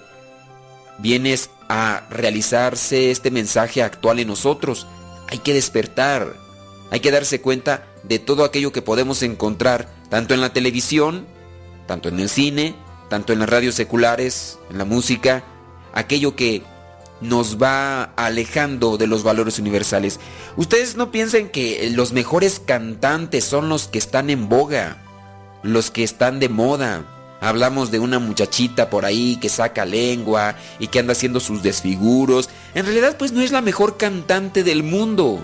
[0.99, 4.86] Vienes a realizarse este mensaje actual en nosotros.
[5.28, 6.34] Hay que despertar,
[6.91, 11.26] hay que darse cuenta de todo aquello que podemos encontrar, tanto en la televisión,
[11.86, 12.75] tanto en el cine,
[13.09, 15.44] tanto en las radios seculares, en la música,
[15.93, 16.62] aquello que
[17.20, 20.20] nos va alejando de los valores universales.
[20.57, 24.99] Ustedes no piensen que los mejores cantantes son los que están en boga,
[25.62, 27.14] los que están de moda.
[27.44, 32.48] Hablamos de una muchachita por ahí que saca lengua y que anda haciendo sus desfiguros.
[32.74, 35.40] En realidad pues no es la mejor cantante del mundo.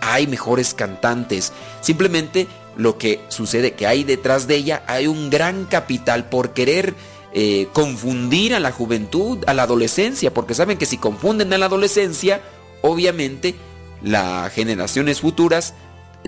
[0.00, 1.52] Hay mejores cantantes.
[1.80, 2.46] Simplemente
[2.76, 6.94] lo que sucede que hay detrás de ella hay un gran capital por querer
[7.34, 11.66] eh, confundir a la juventud, a la adolescencia, porque saben que si confunden a la
[11.66, 12.40] adolescencia,
[12.82, 13.56] obviamente
[14.00, 15.74] las generaciones futuras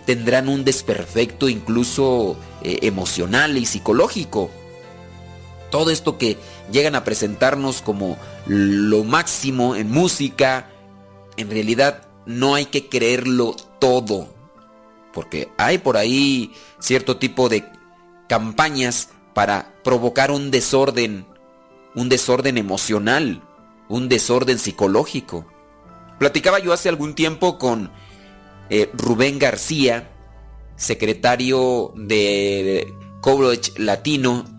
[0.07, 4.51] tendrán un desperfecto incluso eh, emocional y psicológico.
[5.75, 6.39] Todo esto que
[6.71, 10.71] llegan a presentarnos como lo máximo en música,
[11.37, 14.29] en realidad no hay que creerlo todo.
[15.13, 17.65] Porque hay por ahí cierto tipo de
[18.29, 21.27] campañas para provocar un desorden,
[21.97, 23.43] un desorden emocional,
[23.89, 25.45] un desorden psicológico.
[26.21, 27.91] Platicaba yo hace algún tiempo con
[28.71, 30.09] eh, Rubén García,
[30.77, 34.54] secretario de College Latino,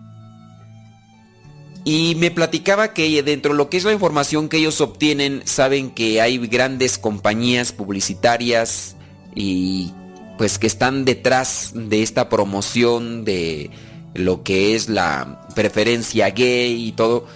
[1.88, 5.92] y me platicaba que dentro de lo que es la información que ellos obtienen, saben
[5.92, 8.96] que hay grandes compañías publicitarias
[9.36, 9.92] y
[10.36, 13.70] pues que están detrás de esta promoción de
[14.14, 17.28] lo que es la preferencia gay y todo.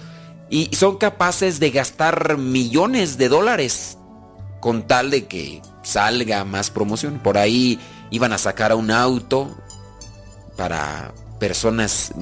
[0.51, 3.99] Y son capaces de gastar millones de dólares
[4.59, 7.20] con tal de que salga más promoción.
[7.23, 7.79] Por ahí
[8.11, 9.57] iban a sacar a un auto
[10.57, 12.12] para personas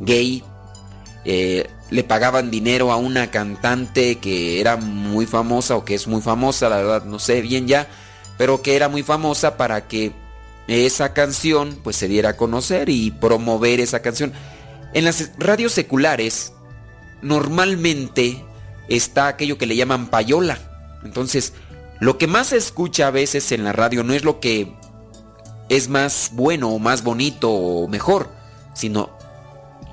[0.00, 0.44] gay.
[1.24, 6.22] Eh, le pagaban dinero a una cantante que era muy famosa o que es muy
[6.22, 7.88] famosa, la verdad no sé bien ya,
[8.38, 10.12] pero que era muy famosa para que
[10.68, 14.32] esa canción pues se diera a conocer y promover esa canción.
[14.94, 16.52] En las radios seculares
[17.22, 18.44] normalmente
[18.88, 20.58] está aquello que le llaman payola.
[21.04, 21.52] Entonces,
[21.98, 24.72] lo que más se escucha a veces en la radio no es lo que
[25.68, 28.30] es más bueno o más bonito o mejor,
[28.74, 29.10] sino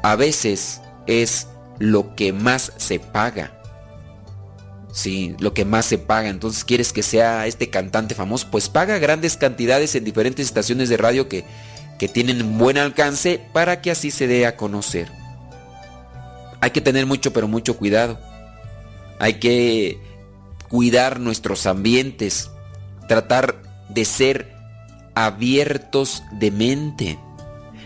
[0.03, 1.47] a veces es
[1.79, 3.53] lo que más se paga.
[4.91, 6.29] Sí, lo que más se paga.
[6.29, 8.47] Entonces, ¿quieres que sea este cantante famoso?
[8.51, 11.45] Pues paga grandes cantidades en diferentes estaciones de radio que,
[11.99, 15.11] que tienen buen alcance para que así se dé a conocer.
[16.61, 18.19] Hay que tener mucho, pero mucho cuidado.
[19.19, 19.99] Hay que
[20.69, 22.49] cuidar nuestros ambientes.
[23.07, 24.55] Tratar de ser
[25.13, 27.19] abiertos de mente.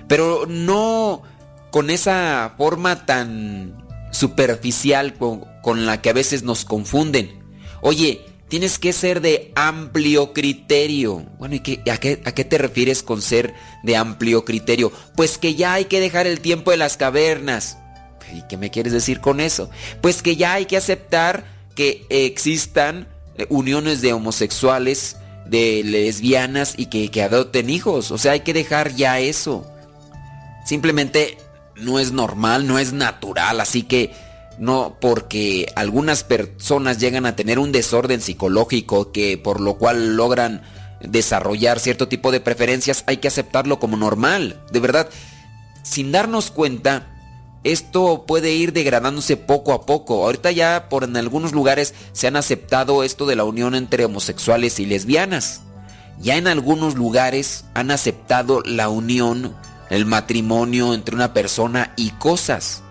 [0.08, 1.24] Pero no
[1.72, 7.41] con esa forma tan superficial con, con, la que a veces nos confunden.
[7.82, 11.25] Oye, tienes que ser de amplio criterio.
[11.40, 14.91] Bueno, ¿y qué, a, qué, a, qué, te refieres con ser de amplio criterio?
[15.16, 17.77] Pues que ya hay que dejar el tiempo de las cavernas.
[18.33, 19.69] ¿Y qué me quieres decir con eso?
[20.01, 23.08] Pues que ya hay que aceptar que existan
[23.50, 28.11] uniones de homosexuales, de lesbianas y que, que adopten hijos.
[28.11, 29.66] O sea, hay que dejar ya eso.
[30.66, 31.38] Simplemente
[31.75, 34.14] no es normal, no es natural, así que
[34.58, 40.61] no porque algunas personas llegan a tener un desorden psicológico que por lo cual logran
[41.01, 44.61] desarrollar cierto tipo de preferencias, hay que aceptarlo como normal.
[44.72, 45.09] De verdad,
[45.83, 47.08] sin darnos cuenta,
[47.64, 50.25] esto puede ir degradándose poco a poco.
[50.25, 54.80] Ahorita ya por en algunos lugares se han aceptado esto de la unión entre homosexuales
[54.80, 55.61] y lesbianas.
[56.19, 59.56] Ya en algunos lugares han aceptado la unión,
[59.92, 62.82] el matrimonio entre una persona y cosas.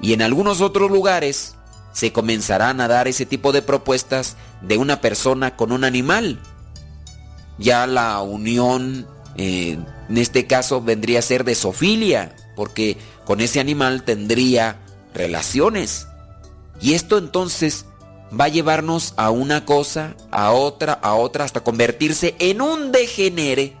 [0.00, 1.56] Y en algunos otros lugares
[1.92, 6.40] se comenzarán a dar ese tipo de propuestas de una persona con un animal.
[7.58, 13.58] Ya la unión, eh, en este caso, vendría a ser de sofilia, porque con ese
[13.58, 14.78] animal tendría
[15.14, 16.06] relaciones.
[16.80, 17.84] Y esto entonces
[18.38, 23.76] va a llevarnos a una cosa, a otra, a otra, hasta convertirse en un degenere.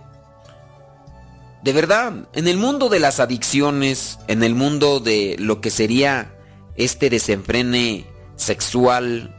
[1.68, 6.34] De verdad, en el mundo de las adicciones, en el mundo de lo que sería
[6.76, 8.06] este desenfrene
[8.36, 9.36] sexual,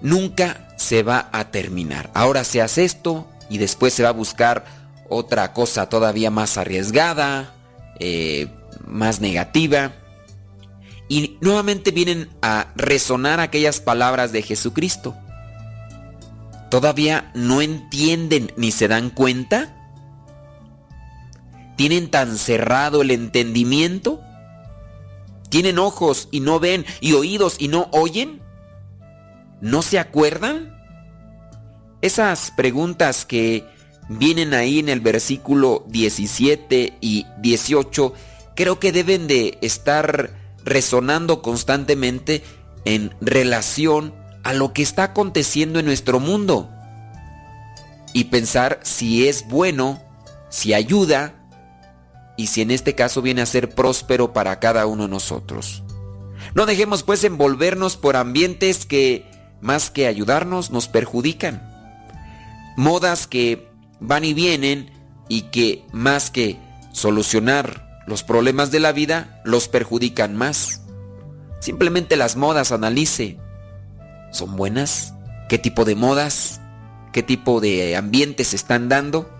[0.00, 2.10] nunca se va a terminar.
[2.14, 4.64] Ahora se hace esto y después se va a buscar
[5.10, 7.52] otra cosa todavía más arriesgada,
[8.00, 8.48] eh,
[8.86, 9.92] más negativa.
[11.06, 15.14] Y nuevamente vienen a resonar aquellas palabras de Jesucristo.
[16.70, 19.81] ¿Todavía no entienden ni se dan cuenta?
[21.82, 24.20] ¿Tienen tan cerrado el entendimiento?
[25.48, 28.40] ¿Tienen ojos y no ven y oídos y no oyen?
[29.60, 30.80] ¿No se acuerdan?
[32.00, 33.66] Esas preguntas que
[34.08, 38.14] vienen ahí en el versículo 17 y 18
[38.54, 40.30] creo que deben de estar
[40.64, 42.44] resonando constantemente
[42.84, 46.70] en relación a lo que está aconteciendo en nuestro mundo
[48.12, 50.00] y pensar si es bueno,
[50.48, 51.41] si ayuda
[52.42, 55.84] y si en este caso viene a ser próspero para cada uno de nosotros.
[56.56, 59.30] No dejemos pues envolvernos por ambientes que
[59.60, 61.62] más que ayudarnos nos perjudican.
[62.76, 63.68] Modas que
[64.00, 64.90] van y vienen
[65.28, 66.58] y que más que
[66.90, 70.82] solucionar los problemas de la vida los perjudican más.
[71.60, 73.38] Simplemente las modas analice.
[74.32, 75.14] ¿Son buenas?
[75.48, 76.60] ¿Qué tipo de modas?
[77.12, 79.30] ¿Qué tipo de ambientes están dando?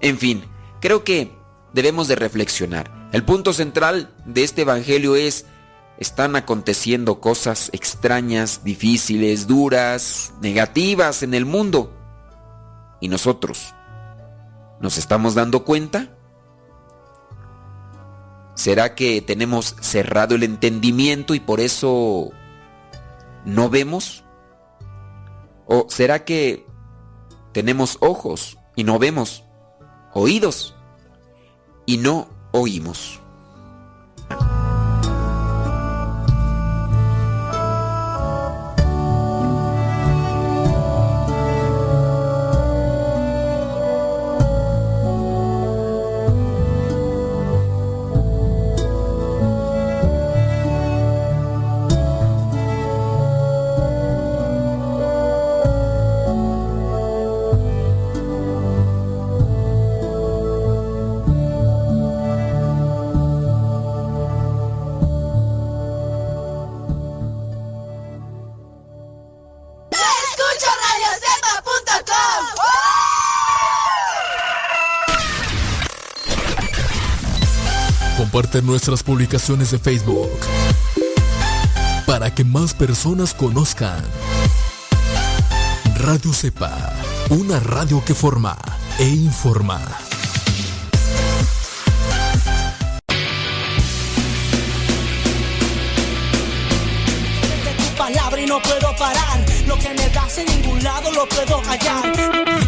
[0.00, 0.44] En fin,
[0.80, 1.37] creo que
[1.72, 3.08] debemos de reflexionar.
[3.12, 5.46] El punto central de este Evangelio es,
[5.98, 11.94] están aconteciendo cosas extrañas, difíciles, duras, negativas en el mundo.
[13.00, 13.74] ¿Y nosotros?
[14.80, 16.14] ¿Nos estamos dando cuenta?
[18.54, 22.30] ¿Será que tenemos cerrado el entendimiento y por eso
[23.44, 24.24] no vemos?
[25.66, 26.66] ¿O será que
[27.52, 29.44] tenemos ojos y no vemos?
[30.12, 30.77] ¿Oídos
[31.88, 33.18] y no oímos?
[78.58, 80.40] Comparte nuestras publicaciones de Facebook
[82.06, 84.02] para que más personas conozcan.
[85.96, 86.92] Radio Cepa,
[87.30, 88.56] una radio que forma
[88.98, 89.80] e informa.
[98.38, 99.44] y no puedo parar.
[99.66, 102.67] Lo que me das en ningún lado lo puedo hallar.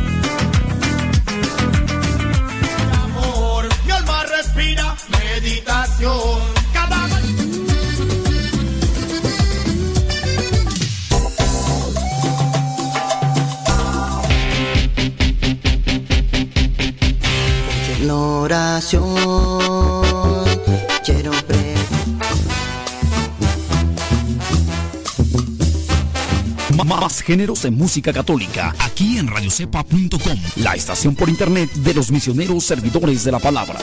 [6.01, 6.41] Meditación.
[6.73, 7.09] Cada
[18.07, 19.15] La oración
[21.05, 21.70] quiero ver.
[26.87, 32.65] Más géneros en música católica, aquí en radiocepa.com, la estación por internet de los misioneros
[32.65, 33.79] servidores de la palabra.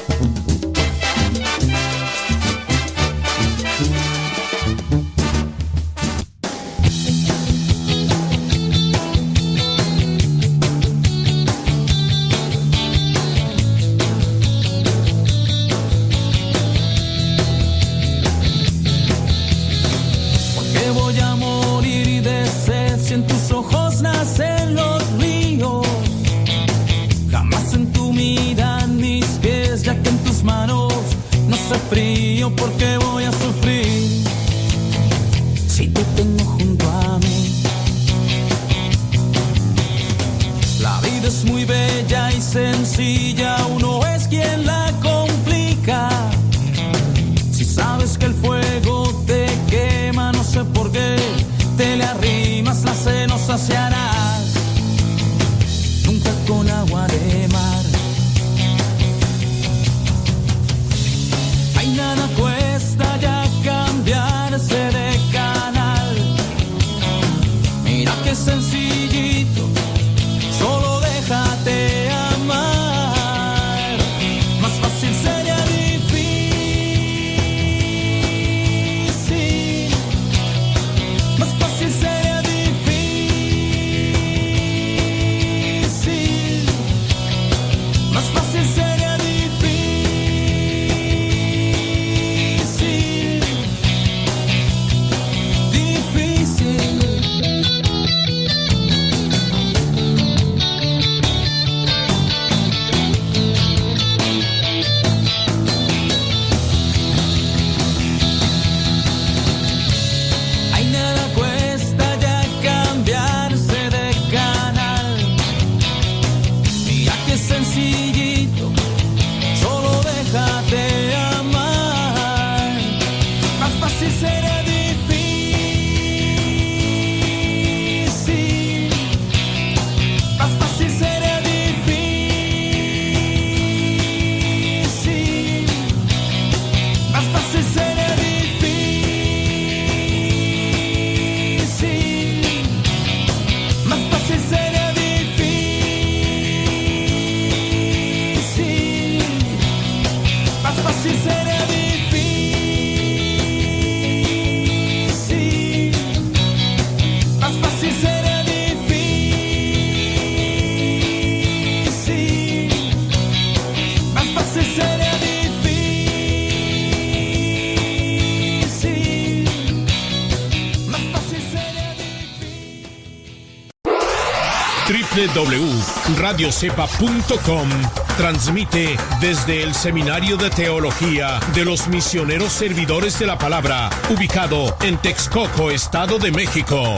[176.28, 177.70] radiocepa.com
[178.18, 184.98] transmite desde el Seminario de Teología de los Misioneros Servidores de la Palabra, ubicado en
[184.98, 186.96] Texcoco, Estado de México.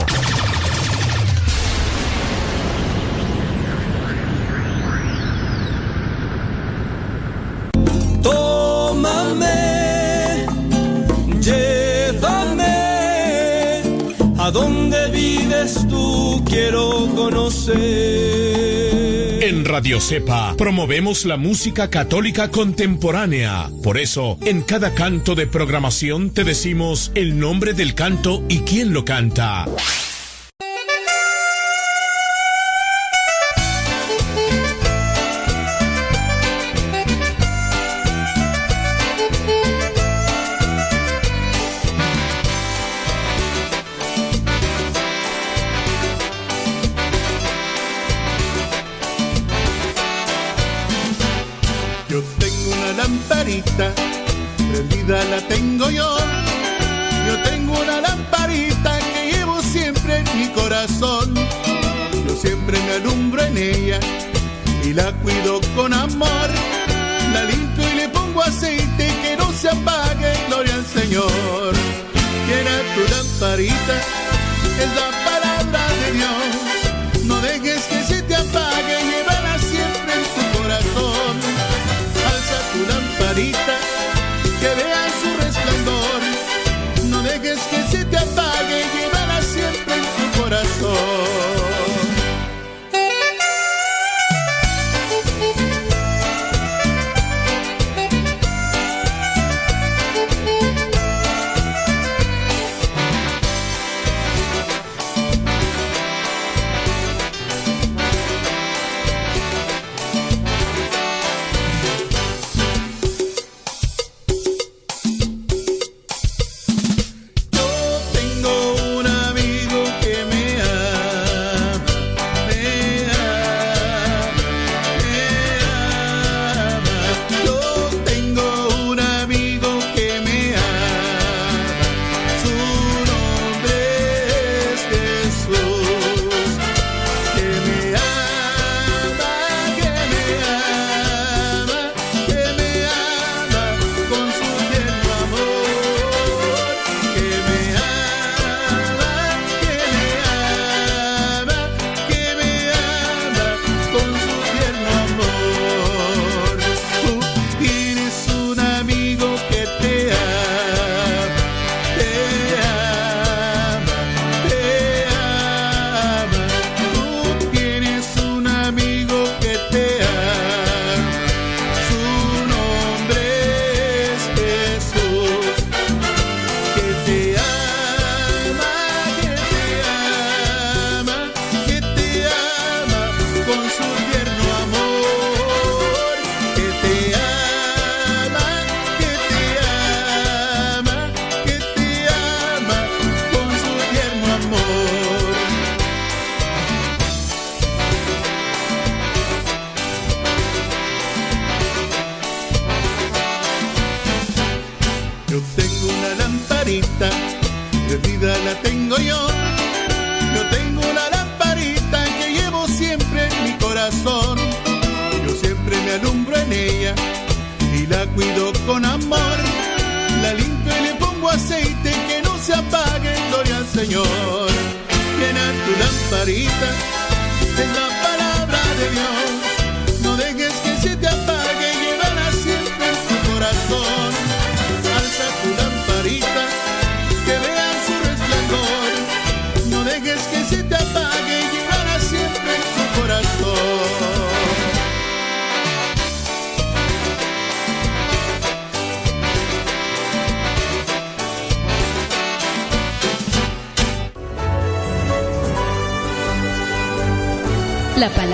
[19.80, 23.70] Radio Cepa promovemos la música católica contemporánea.
[23.82, 28.92] Por eso, en cada canto de programación te decimos el nombre del canto y quién
[28.92, 29.64] lo canta.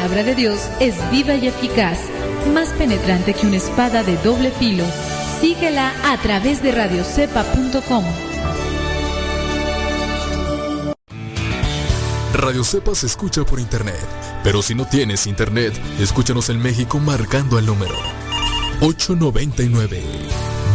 [0.08, 1.98] Palabra de Dios es viva y eficaz,
[2.54, 4.84] más penetrante que una espada de doble filo.
[5.40, 8.04] Síguela a través de radiocepa.com.
[12.34, 13.98] Radio Cepa se escucha por internet,
[14.44, 17.96] pero si no tienes internet, escúchanos en México marcando el número
[18.82, 20.04] 899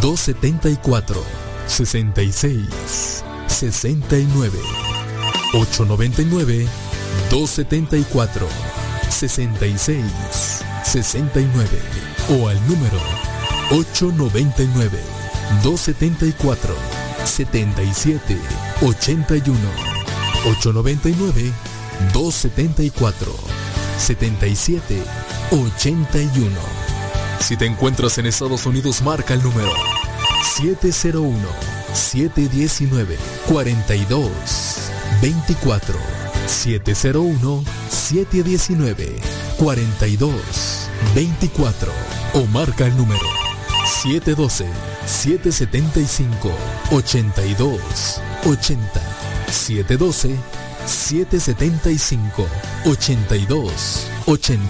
[0.01, 1.23] 274
[1.67, 4.59] 66 69
[5.53, 6.67] 899
[7.29, 8.70] 274
[9.11, 10.03] 66
[10.83, 11.67] 69
[12.29, 12.99] o al número
[13.71, 14.99] 899
[15.63, 16.75] 274
[17.25, 18.37] 77
[18.81, 19.59] 81
[20.45, 21.53] 899
[22.13, 23.33] 274
[23.97, 25.03] 77
[25.51, 26.49] 81
[27.39, 29.71] Si te encuentras en Estados Unidos marca el número
[30.55, 31.37] 701
[31.93, 33.17] 719
[33.47, 34.29] 42
[35.21, 35.99] 24
[36.47, 39.15] 701 719
[39.57, 41.91] 42 24
[42.33, 43.27] o marca el número
[44.01, 44.65] 712
[45.05, 46.51] 775
[46.91, 49.01] 82 80
[49.51, 50.35] 712
[50.85, 52.47] 775
[52.85, 54.61] 82 80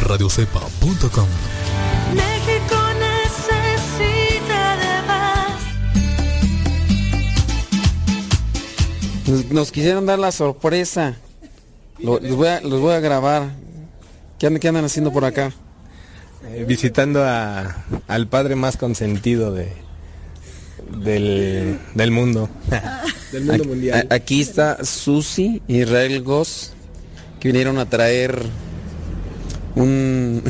[0.00, 1.28] radiocepa.com
[9.50, 11.16] nos quisieron dar la sorpresa.
[12.00, 13.50] Lo- los, voy a, los voy a grabar.
[14.38, 15.52] ¿Qué andan, qué andan haciendo por acá?
[16.52, 19.68] Eh, visitando a- al padre más consentido de
[21.02, 22.48] del, del mundo.
[23.32, 24.06] del mundo Aquí- mundial.
[24.10, 26.72] a- Aquí está Susi y Israel Goss
[27.40, 28.40] que vinieron a traer
[29.76, 30.42] un...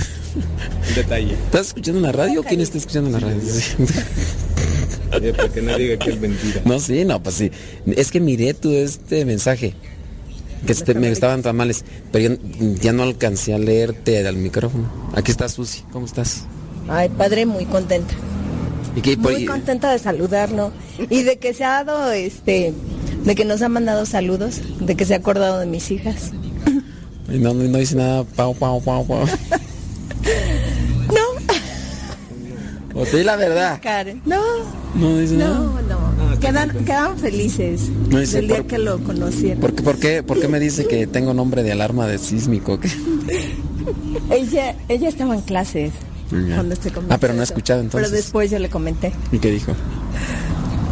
[0.95, 1.33] detalle.
[1.35, 2.43] ¿Estás escuchando en la radio?
[2.45, 3.43] ¿Quién está escuchando en la radio?
[5.37, 6.61] Para que no diga que es mentira.
[6.65, 7.51] No, sí, no, pues sí.
[7.97, 9.75] Es que miré tu este mensaje.
[10.69, 11.83] Que este- me estaban tamales,
[12.13, 12.41] pero yo
[12.81, 14.85] ya no alcancé a leerte al micrófono.
[15.15, 16.45] Aquí está Susi, ¿cómo estás?
[16.89, 18.13] Ay, padre, muy contenta.
[18.95, 20.71] ¿Y qué, por- Muy contenta de saludarlo
[21.11, 22.75] y de que se ha dado, este,
[23.25, 26.33] de que nos ha mandado saludos, de que se ha acordado de mis hijas.
[27.33, 29.25] y no, no dice nada, pau, pau, pau, pau.
[32.95, 33.79] O te di la verdad.
[33.81, 34.41] Karen, no,
[34.95, 35.55] No dice nada.
[35.55, 36.18] no, no.
[36.41, 39.61] Quedan, quedan felices No dice del día por- que lo conocieron.
[39.61, 42.79] ¿Por qué, por, qué, ¿Por qué me dice que tengo nombre de alarma de sísmico?
[44.31, 45.93] Ella, ella estaba en clases
[46.31, 46.55] Ya.
[46.57, 47.55] cuando se comentó Ah, pero no ha eso.
[47.55, 48.09] escuchado entonces.
[48.11, 49.13] Pero después yo le comenté.
[49.33, 49.73] ¿Y qué dijo?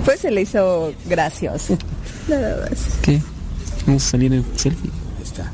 [0.05, 1.77] Pues se le hizo gracioso.
[2.29, 2.79] Nada más.
[3.03, 3.21] ¿Qué?
[3.87, 4.91] Vamos a salir en selfie.
[5.23, 5.53] Está.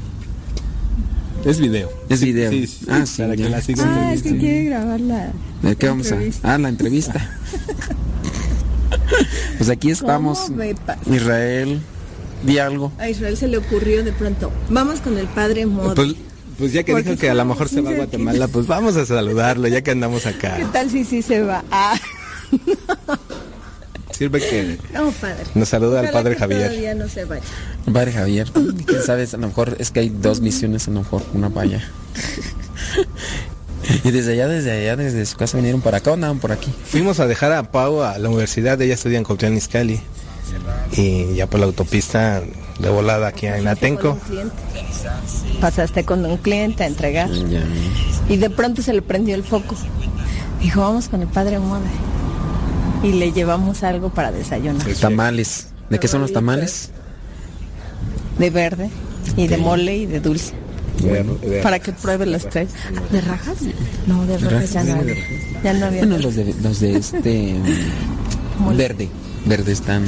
[1.44, 1.90] Es video.
[2.08, 2.50] Es video.
[2.50, 3.22] Sí, sí, ah, sí.
[3.22, 5.32] para que la sigan Ah, es que quiere grabar la.
[5.62, 6.48] ¿De qué vamos entrevista.
[6.50, 6.54] a...?
[6.54, 7.30] Ah, la entrevista.
[9.58, 10.50] pues aquí estamos.
[11.06, 11.80] Israel,
[12.44, 12.92] di algo.
[12.98, 14.50] A Israel se le ocurrió de pronto.
[14.68, 15.94] Vamos con el padre Modi.
[15.94, 16.14] Pues,
[16.58, 18.96] pues ya que Porque dijo que a lo mejor se va a Guatemala, pues vamos
[18.96, 20.58] a saludarlo ya que andamos ¿Qué acá.
[20.72, 21.64] tal si sí se va?
[21.70, 21.98] Ah,
[24.12, 25.44] Sirve que no, padre.
[25.54, 26.68] Nos saluda al padre que Javier.
[26.68, 27.42] Todavía no se vaya.
[27.92, 28.52] Padre Javier.
[28.86, 29.26] ¿Quién sabe?
[29.32, 31.88] A lo mejor es que hay dos misiones, a lo mejor una para allá.
[34.04, 36.72] Y desde allá, desde allá, desde su casa vinieron para acá o andaban por aquí.
[36.84, 40.00] fuimos a dejar a Pau a la universidad, ella estudia en Cuautitlán Izcalli.
[40.92, 42.42] Y ya por la autopista
[42.78, 44.18] de volada aquí en Atenco.
[45.60, 47.30] Pasaste con un cliente a entregar.
[48.28, 49.76] Y de pronto se le prendió el foco.
[50.60, 51.88] Dijo, vamos con el padre Modi.
[53.02, 54.86] Y le llevamos algo para desayunar.
[55.00, 55.68] Tamales.
[55.88, 56.90] ¿De qué son los tamales?
[58.38, 58.90] De verde
[59.36, 60.54] y de mole y de dulce.
[61.62, 62.70] Para que pruebe los tres.
[63.10, 63.58] ¿De rajas?
[64.06, 65.14] No, de ¿De rajas ya no había.
[65.62, 65.98] Ya no había.
[66.00, 67.56] Bueno, los de, los de este...
[68.76, 69.08] verde.
[69.44, 70.04] Verde están...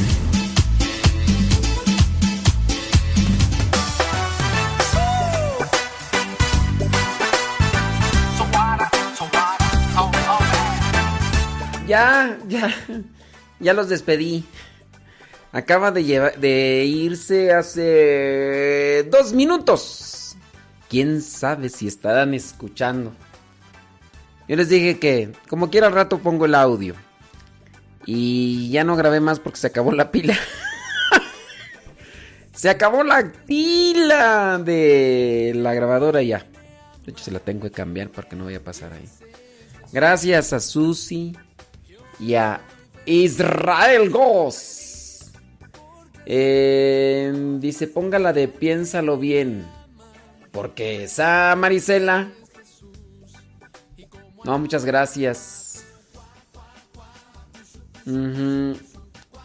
[11.86, 12.74] Ya, ya.
[13.60, 14.44] ya los despedí.
[15.52, 20.13] Acaba de irse hace dos minutos.
[20.88, 23.12] ¿Quién sabe si estarán escuchando?
[24.48, 26.94] Yo les dije que como quiera al rato pongo el audio.
[28.06, 30.36] Y ya no grabé más porque se acabó la pila.
[32.52, 36.46] se acabó la pila de la grabadora ya.
[37.04, 39.08] De hecho se la tengo que cambiar porque no voy a pasar ahí.
[39.92, 41.36] Gracias a Susi
[42.20, 42.60] y a
[43.06, 45.32] Israel Goss.
[46.26, 49.66] Eh, dice, póngala de piénsalo bien.
[50.54, 52.30] Porque esa Marisela.
[54.44, 55.84] No, muchas gracias.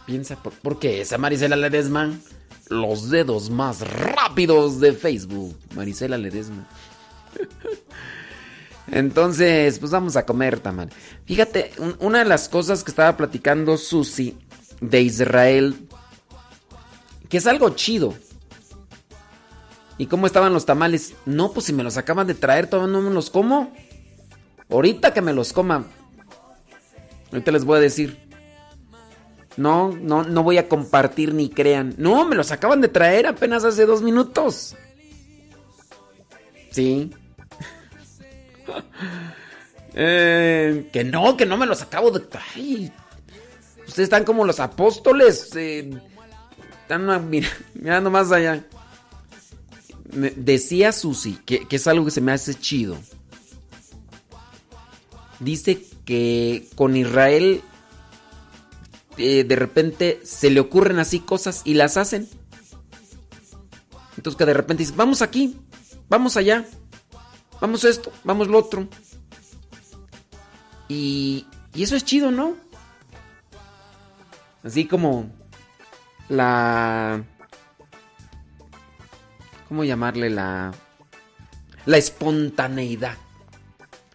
[0.06, 2.12] Piensa, ¿por, por qué esa Marisela Ledesma?
[2.68, 5.58] Los dedos más rápidos de Facebook.
[5.74, 6.68] Marisela Ledesma.
[8.92, 10.90] Entonces, pues vamos a comer tamal.
[11.24, 14.36] Fíjate, un- una de las cosas que estaba platicando Susi
[14.80, 15.88] de Israel,
[17.28, 18.14] que es algo chido.
[20.00, 21.12] ¿Y cómo estaban los tamales?
[21.26, 23.70] No, pues si me los acaban de traer, todavía no me los como.
[24.70, 25.84] Ahorita que me los coma.
[27.30, 28.18] Ahorita les voy a decir.
[29.58, 31.94] No, no, no voy a compartir ni crean.
[31.98, 34.74] No, me los acaban de traer apenas hace dos minutos.
[36.70, 37.10] Sí.
[39.92, 42.22] Eh, que no, que no me los acabo de.
[42.54, 42.92] Ay,
[43.78, 45.50] ustedes están como los apóstoles.
[45.56, 45.90] eh,
[46.82, 48.64] están mira- mirando más allá.
[50.12, 52.98] Decía Susi, que, que es algo que se me hace chido.
[55.38, 57.62] Dice que con Israel
[59.16, 62.28] eh, de repente se le ocurren así cosas y las hacen.
[64.16, 65.56] Entonces que de repente dice, vamos aquí,
[66.08, 66.66] vamos allá,
[67.60, 68.88] vamos esto, vamos lo otro.
[70.88, 72.56] Y, y eso es chido, ¿no?
[74.62, 75.30] Así como
[76.28, 77.24] la...
[79.70, 80.74] ¿Cómo llamarle la...
[81.86, 83.16] La espontaneidad.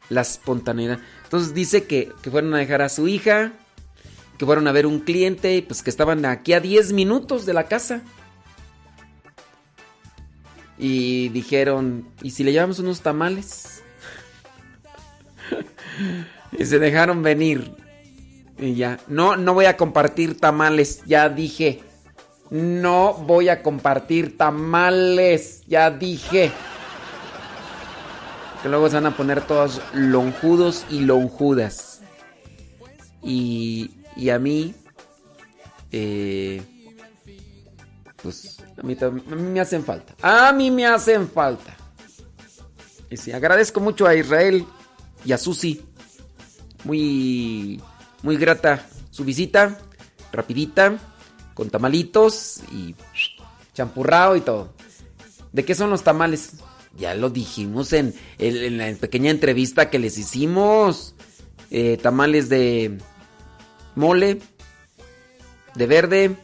[0.09, 0.99] La espontaneidad.
[1.23, 3.53] Entonces dice que, que fueron a dejar a su hija,
[4.37, 7.69] que fueron a ver un cliente, pues que estaban aquí a 10 minutos de la
[7.69, 8.01] casa.
[10.77, 13.81] Y dijeron, ¿y si le llevamos unos tamales?
[16.51, 17.71] y se dejaron venir.
[18.57, 21.81] Y ya, no, no voy a compartir tamales, ya dije.
[22.49, 26.51] No voy a compartir tamales, ya dije.
[28.61, 32.01] Que luego se van a poner todos lonjudos y lonjudas.
[33.23, 34.75] Y, y a mí,
[35.91, 36.61] eh,
[38.21, 40.13] pues a mí, a mí me hacen falta.
[40.21, 41.75] A mí me hacen falta.
[43.09, 44.65] Y sí, agradezco mucho a Israel
[45.23, 45.81] y a Susi.
[46.83, 47.81] Muy,
[48.21, 49.77] muy grata su visita.
[50.31, 50.97] Rapidita.
[51.55, 52.93] Con tamalitos y
[53.73, 54.69] champurrado y todo.
[55.51, 56.51] ¿De qué son los tamales?
[56.97, 58.13] Ya lo dijimos en,
[58.77, 61.15] la pequeña entrevista que les hicimos.
[61.71, 62.99] Eh, tamales de
[63.95, 64.39] mole,
[65.73, 66.35] de verde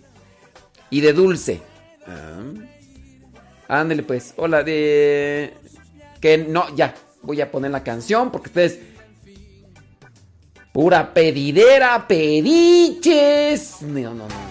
[0.89, 1.61] y de dulce.
[2.07, 2.41] Ah.
[3.67, 4.33] Ándale pues.
[4.35, 5.53] Hola, de...
[6.19, 6.93] Que no, ya.
[7.21, 8.79] Voy a poner la canción porque ustedes...
[10.73, 13.81] Pura pedidera, pediches.
[13.81, 14.50] No, no, no.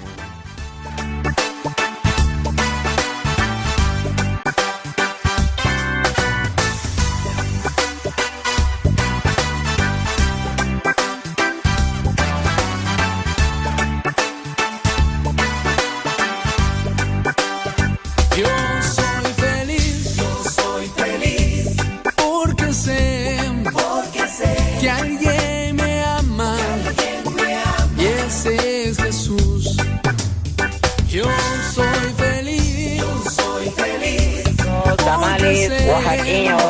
[36.00, 36.62] Oaxaqueños.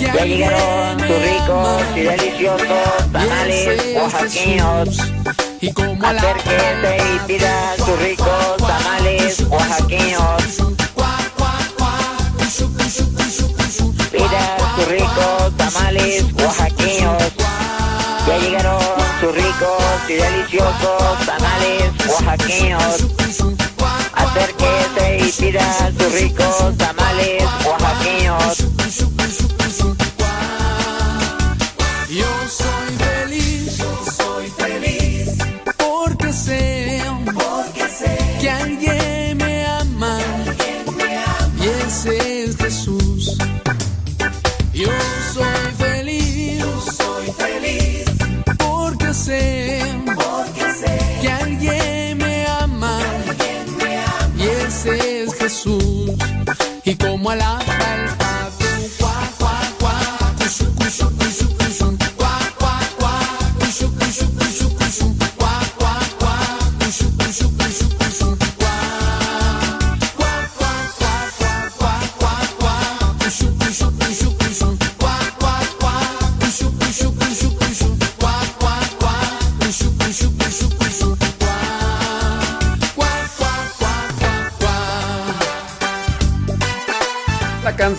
[0.00, 4.88] Ya llegaron tus ricos y deliciosos tamales oaxaqueños.
[6.02, 10.42] Acérquese y pida sus ricos tamales oaxaqueños.
[14.10, 17.22] Pida sus ricos tamales oaxaqueños.
[18.26, 18.82] Ya llegaron
[19.20, 23.69] sus ricos y deliciosos tamales oaxaqueños.
[24.30, 28.69] Acérquese y pida sus ricos tamales oaxaqueños.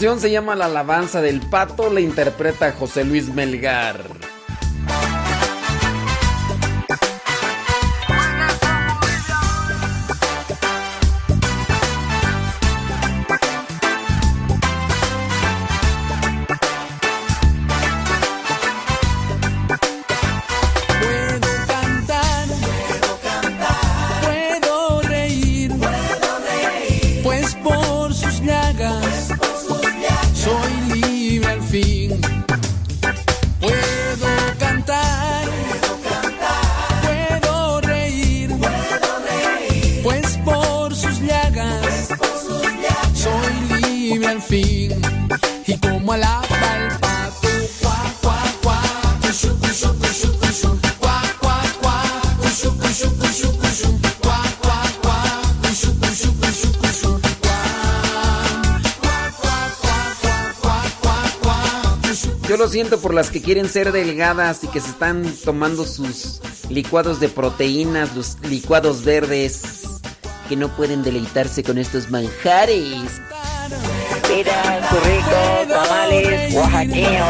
[0.01, 4.30] Canción se llama La alabanza del pato, la interpreta José Luis Melgar.
[62.81, 67.29] Siento por las que quieren ser delgadas y que se están tomando sus licuados de
[67.29, 69.83] proteínas, los licuados verdes,
[70.49, 73.21] que no pueden deleitarse con estos manjares.
[74.35, 77.29] Mira sus ricos tamales oaxaqueños.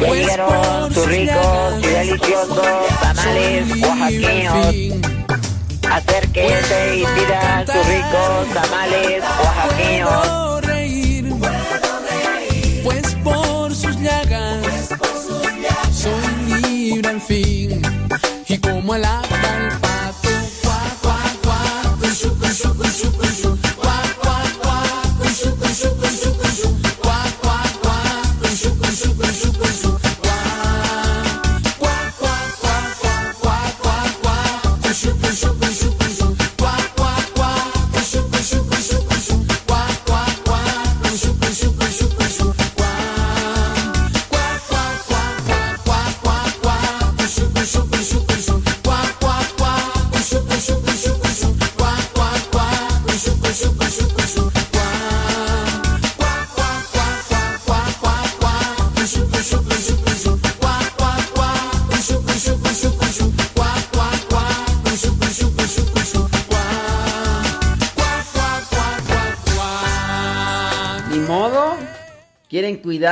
[0.00, 5.00] Ya llegaron sus ricos y deliciosos tamales oaxaqueños.
[5.90, 10.08] Acérquese y pida sus ricos tamales oaxaqueños.
[10.08, 11.34] puedo reír,
[12.82, 13.16] pues
[17.20, 17.82] fin.
[18.48, 19.29] Y como el agua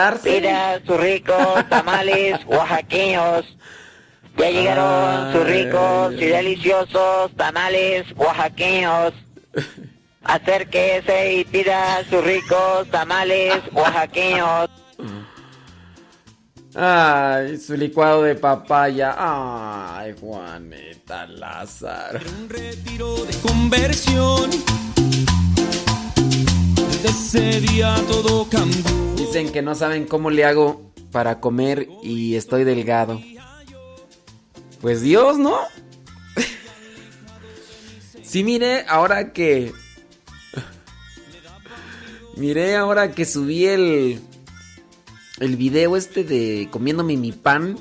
[0.08, 0.30] Cuidarse.
[0.40, 3.44] Mira sus ricos tamales oaxaqueños.
[4.36, 9.12] Ya llegaron sus ricos y deliciosos tamales oaxaqueños.
[10.22, 14.70] Acérquese y pida sus ricos tamales oaxaqueños.
[16.74, 19.16] Ay, su licuado de papaya.
[19.18, 22.20] Ay, Juanita Lázaro.
[22.40, 24.50] Un retiro de conversión.
[28.50, 29.14] Cambió.
[29.16, 33.20] Dicen que no saben cómo le hago para comer y estoy delgado.
[34.80, 35.58] Pues Dios, ¿no?
[38.22, 39.72] sí, mire, ahora que...
[42.36, 44.20] Miré ahora que subí el...
[45.38, 47.78] El video este de comiéndome mi pan.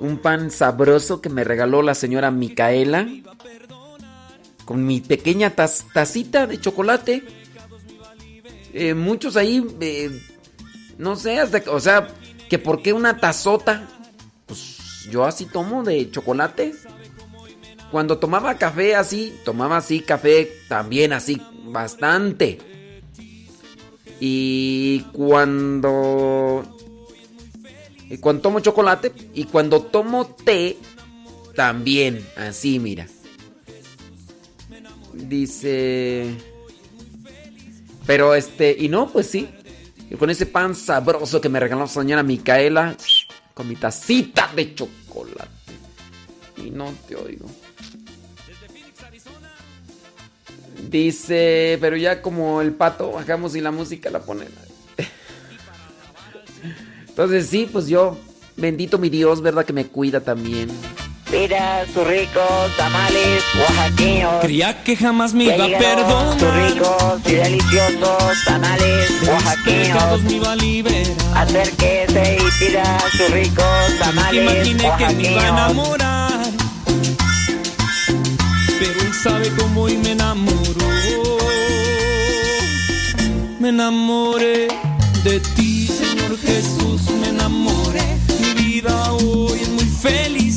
[0.00, 3.08] Un pan sabroso que me regaló la señora Micaela.
[4.64, 7.39] Con mi pequeña tacita de chocolate.
[8.72, 10.10] Eh, muchos ahí, eh,
[10.98, 12.08] no sé, hasta, o sea,
[12.48, 13.88] que por qué una tazota.
[14.46, 16.74] Pues yo así tomo de chocolate.
[17.90, 22.58] Cuando tomaba café así, tomaba así café también así, bastante.
[24.20, 26.62] Y cuando...
[28.08, 30.76] Y cuando tomo chocolate y cuando tomo té,
[31.54, 33.06] también, así mira.
[35.14, 36.49] Dice...
[38.10, 39.48] Pero este, y no, pues sí.
[40.18, 42.96] Con ese pan sabroso que me regaló la señora Micaela,
[43.54, 45.48] con mi tacita de chocolate.
[46.56, 47.46] Y no te oigo.
[50.88, 54.48] Dice, pero ya como el pato, bajamos y la música la ponen.
[57.10, 58.18] Entonces sí, pues yo,
[58.56, 59.64] bendito mi Dios, ¿verdad?
[59.64, 60.68] Que me cuida también.
[61.30, 64.34] Mira sus ricos tamales oaxaqueños.
[64.42, 66.72] Creía que jamás me iba a llegaron sus perdonar.
[66.72, 70.22] ricos y deliciosos tamales oaxaqueños.
[70.24, 71.06] me iba a liberar.
[71.36, 73.64] Acérquese y pida sus ricos
[74.00, 76.50] tamales imaginé que me iba a enamorar.
[78.80, 80.90] Pero él sabe cómo y me enamoró.
[83.60, 84.66] Me enamoré
[85.22, 88.18] de ti, Señor Jesús, me enamoré.
[88.40, 90.49] Mi vida hoy es muy feliz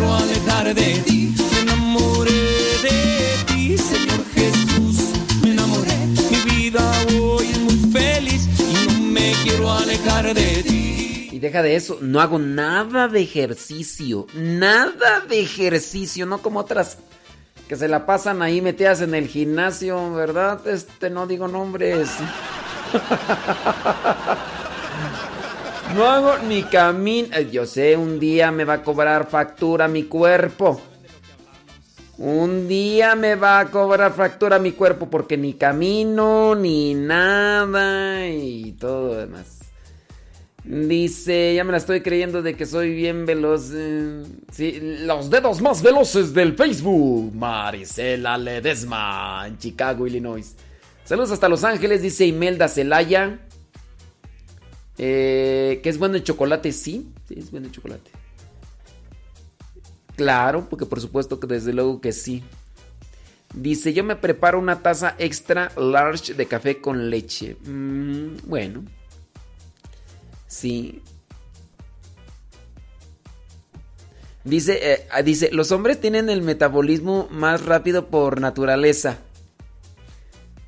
[0.00, 1.34] quiero alejar de ti.
[1.52, 5.10] Me enamoré de ti, Señor Jesús,
[5.42, 5.94] me enamoré.
[6.30, 6.80] Mi vida
[7.20, 7.76] hoy es muy
[9.62, 11.28] olvidar de ti.
[11.32, 16.98] Y deja de eso, no hago nada de ejercicio, nada de ejercicio, no como otras
[17.68, 20.66] que se la pasan ahí metidas en el gimnasio, ¿verdad?
[20.66, 22.08] Este, no digo nombres.
[25.94, 27.38] No hago ni camino.
[27.50, 30.80] Yo sé, un día me va a cobrar factura mi cuerpo.
[32.18, 38.72] Un día me va a cobrar factura mi cuerpo porque ni camino, ni nada y
[38.72, 39.60] todo lo demás.
[40.62, 43.70] Dice, ya me la estoy creyendo de que soy bien veloz.
[43.74, 47.34] eh, sí, los dedos más veloces del Facebook.
[47.34, 50.54] Marisela Ledesma, en Chicago, Illinois.
[51.04, 53.38] Saludos hasta Los Ángeles, dice Imelda Celaya.
[55.02, 57.10] Eh, que es bueno el chocolate, sí.
[57.26, 58.10] Sí, es bueno el chocolate.
[60.14, 62.44] Claro, porque por supuesto que desde luego que sí.
[63.54, 67.56] Dice, yo me preparo una taza extra large de café con leche.
[67.64, 68.84] Mm, bueno.
[70.46, 71.02] Sí.
[74.44, 79.16] Dice, eh, ah, dice, los hombres tienen el metabolismo más rápido por naturaleza.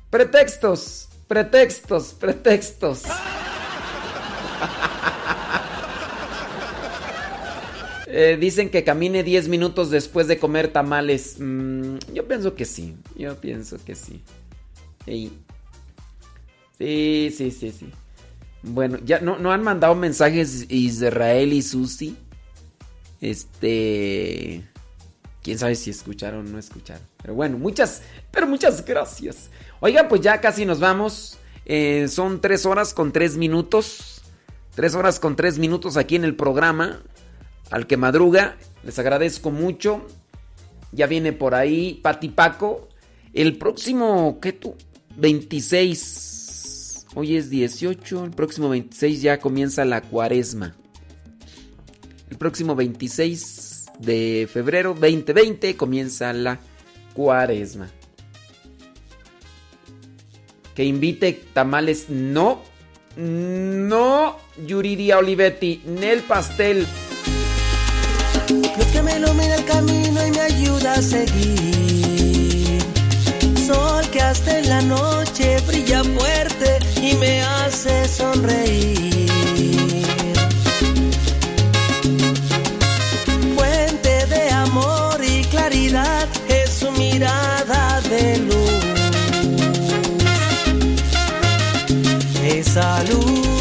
[0.09, 3.03] Pretextos, pretextos, pretextos.
[8.15, 11.37] Eh, dicen que camine 10 minutos después de comer tamales.
[11.39, 12.95] Mm, yo pienso que sí.
[13.15, 14.21] Yo pienso que sí.
[15.07, 15.35] Ey.
[16.77, 17.89] Sí, sí, sí, sí.
[18.61, 22.15] Bueno, ya no, no han mandado mensajes Israel y Susi.
[23.19, 24.63] Este.
[25.41, 27.01] Quién sabe si escucharon o no escucharon.
[27.19, 29.49] Pero bueno, muchas, pero muchas gracias.
[29.79, 31.39] Oigan, pues ya casi nos vamos.
[31.65, 34.21] Eh, son tres horas con tres minutos.
[34.75, 37.01] Tres horas con tres minutos aquí en el programa.
[37.73, 40.05] Al que madruga, les agradezco mucho.
[40.91, 42.87] Ya viene por ahí Pati Paco.
[43.33, 44.75] El próximo, ¿qué tú?
[45.17, 47.07] 26.
[47.15, 48.25] Hoy es 18.
[48.25, 50.75] El próximo 26 ya comienza la cuaresma.
[52.29, 56.59] El próximo 26 de febrero 2020 comienza la
[57.15, 57.89] cuaresma.
[60.75, 62.61] Que invite tamales, no.
[63.17, 66.85] No, Yuridia Olivetti, Nel Pastel.
[68.75, 72.81] Dios que me ilumina el camino y me ayuda a seguir.
[73.67, 79.31] Sol que hasta en la noche brilla fuerte y me hace sonreír.
[83.55, 88.53] Fuente de amor y claridad es su mirada de luz.
[92.43, 93.53] Esa luz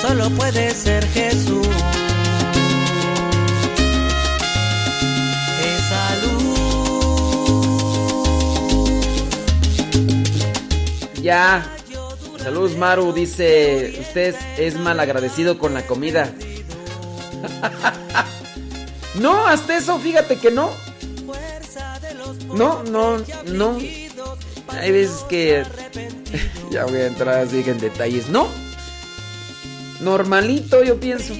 [0.00, 0.69] solo puede
[12.42, 16.32] Saludos Maru, dice, usted es mal agradecido con la comida.
[19.14, 20.70] no, hasta eso, fíjate que no.
[22.54, 23.78] No, no, no.
[24.68, 25.64] Hay veces que...
[26.70, 28.28] ya voy a entrar así en detalles.
[28.28, 28.48] No.
[30.00, 31.34] Normalito, yo pienso.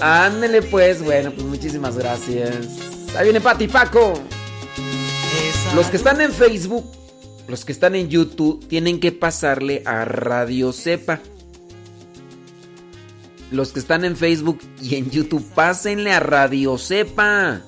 [0.00, 2.56] Ándele pues, bueno, pues muchísimas gracias.
[3.16, 4.14] Ahí viene Pati Paco.
[5.78, 6.84] Los que están en Facebook,
[7.46, 11.20] los que están en YouTube, tienen que pasarle a Radio Cepa.
[13.52, 17.62] Los que están en Facebook y en YouTube, pásenle a Radio Cepa.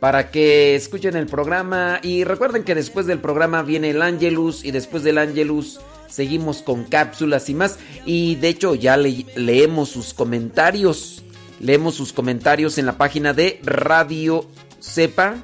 [0.00, 2.00] Para que escuchen el programa.
[2.02, 4.64] Y recuerden que después del programa viene el Angelus.
[4.64, 5.78] Y después del Angelus
[6.08, 7.78] seguimos con cápsulas y más.
[8.04, 11.22] Y de hecho ya le- leemos sus comentarios.
[11.60, 14.44] Leemos sus comentarios en la página de Radio
[14.80, 15.36] Cepa.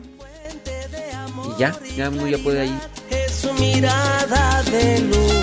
[1.60, 2.78] Ya, ya uno ya puede ahí.
[3.10, 5.34] es su mirada de luz.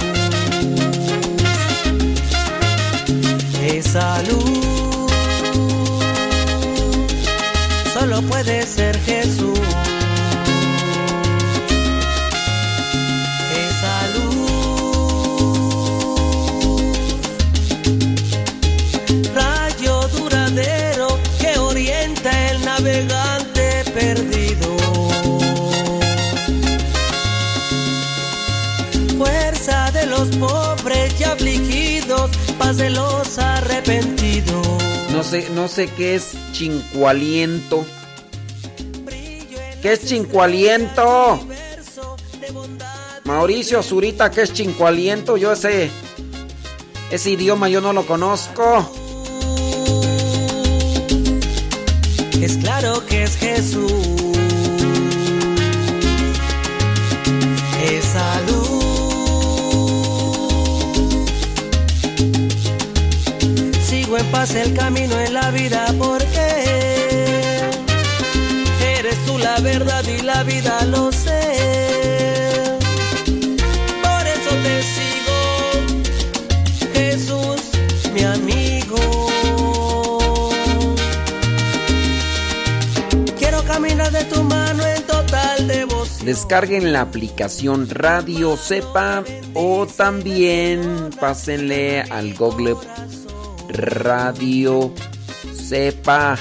[3.61, 5.11] Esa luz
[7.93, 9.47] solo puede ser Jesús.
[30.17, 34.67] Los pobres y afligidos, paz de los arrepentidos.
[35.11, 37.85] No sé, no sé qué es chincualiento.
[39.81, 41.39] ¿Qué es chincualiento?
[43.25, 45.37] Mauricio Zurita, ¿qué es chincualiento?
[45.37, 45.91] Yo ese,
[47.11, 48.91] ese idioma yo no lo conozco.
[52.41, 54.17] Es claro que es Jesús.
[57.79, 58.76] esa luz.
[64.17, 67.69] Sigo en paz el camino en la vida porque
[68.97, 72.79] eres tú la verdad y la vida lo sé.
[74.01, 75.37] Por eso te sigo,
[76.93, 77.61] Jesús,
[78.13, 78.97] mi amigo.
[83.37, 86.25] Quiero caminar de tu mano en total devoción.
[86.25, 89.23] Descarguen la aplicación Radio Cepa
[89.53, 92.75] o también pásenle al Google
[93.77, 94.91] Radio
[95.53, 96.35] Cepa.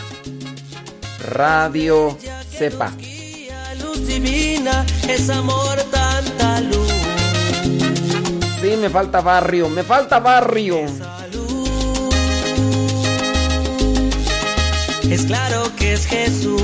[1.28, 2.16] Radio
[2.50, 2.90] Cepa.
[3.78, 6.90] Luz divina, es amor, tanta luz.
[8.62, 10.80] Sí, me falta barrio, me falta barrio.
[15.10, 16.62] Es claro que es Jesús.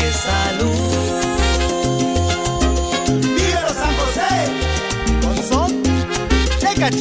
[0.00, 0.97] Esa luz.
[6.88, 6.94] Lo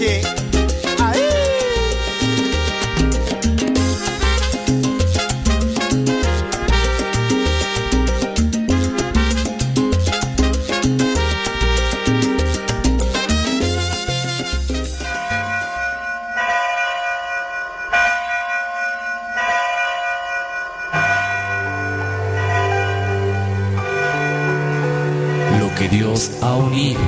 [25.76, 27.00] que Dios ha unido,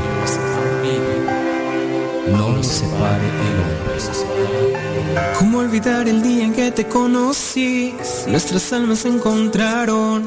[5.60, 7.94] ¿Cómo olvidar el día en que te conocí?
[8.28, 10.26] Nuestras almas se encontraron.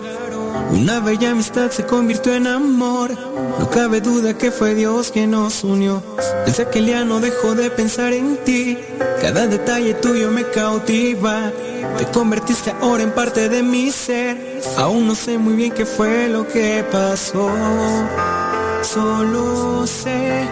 [0.72, 3.16] Una bella amistad se convirtió en amor.
[3.58, 6.02] No cabe duda que fue Dios quien nos unió.
[6.44, 8.76] Desde aquel día no dejo de pensar en ti.
[9.22, 11.50] Cada detalle tuyo me cautiva.
[11.96, 14.60] Te convertiste ahora en parte de mi ser.
[14.76, 17.50] Aún no sé muy bien qué fue lo que pasó.
[18.82, 20.46] Solo sé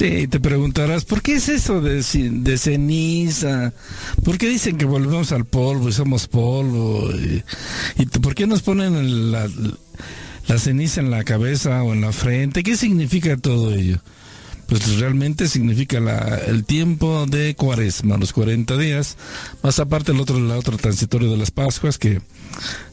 [0.00, 2.02] Sí, te preguntarás, ¿por qué es eso de,
[2.56, 3.74] ceniza?
[4.24, 7.10] ¿Por qué dicen que volvemos al polvo y somos polvo?
[7.98, 9.46] ¿Y, por qué nos ponen la,
[10.48, 12.62] la ceniza en la cabeza o en la frente?
[12.62, 14.00] ¿Qué significa todo ello?
[14.68, 19.18] Pues realmente significa la- el tiempo de cuaresma, los 40 días,
[19.62, 22.22] más aparte el otro, el otro transitorio de las Pascuas que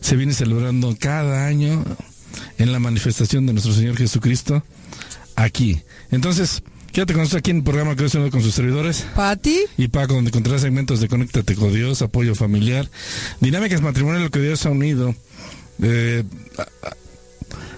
[0.01, 1.85] se viene celebrando cada año
[2.57, 4.61] en la manifestación de nuestro Señor Jesucristo
[5.37, 5.83] aquí.
[6.11, 6.63] Entonces,
[6.97, 9.05] quédate con nosotros aquí en el programa que Unido con sus servidores.
[9.13, 9.55] Pati.
[9.77, 12.89] Y Paco, donde encontrarás segmentos de Conéctate con Dios, apoyo familiar,
[13.39, 15.13] dinámicas matrimoniales, lo que Dios ha unido.
[15.83, 16.23] eh,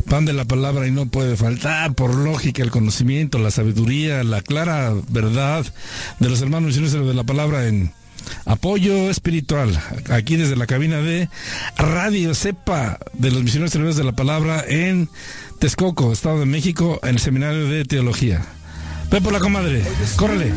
[0.08, 4.42] pan de la palabra y no puede faltar, por lógica, el conocimiento, la sabiduría, la
[4.42, 5.66] clara verdad
[6.20, 7.92] de los hermanos misioneros de la palabra en
[8.46, 9.78] apoyo espiritual,
[10.12, 11.28] aquí desde la cabina de
[11.78, 15.10] Radio Cepa de los misioneros de la palabra en
[15.60, 18.46] Texcoco, Estado de México, en el seminario de teología.
[19.12, 19.84] Ve por la comadre,
[20.18, 20.54] córrele.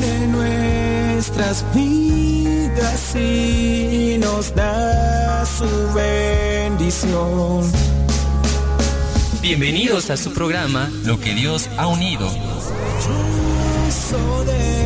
[0.00, 7.70] de nuestras vidas y nos da su bendición.
[9.40, 12.28] Bienvenidos a su programa Lo que Dios ha unido.
[13.88, 14.85] Eso de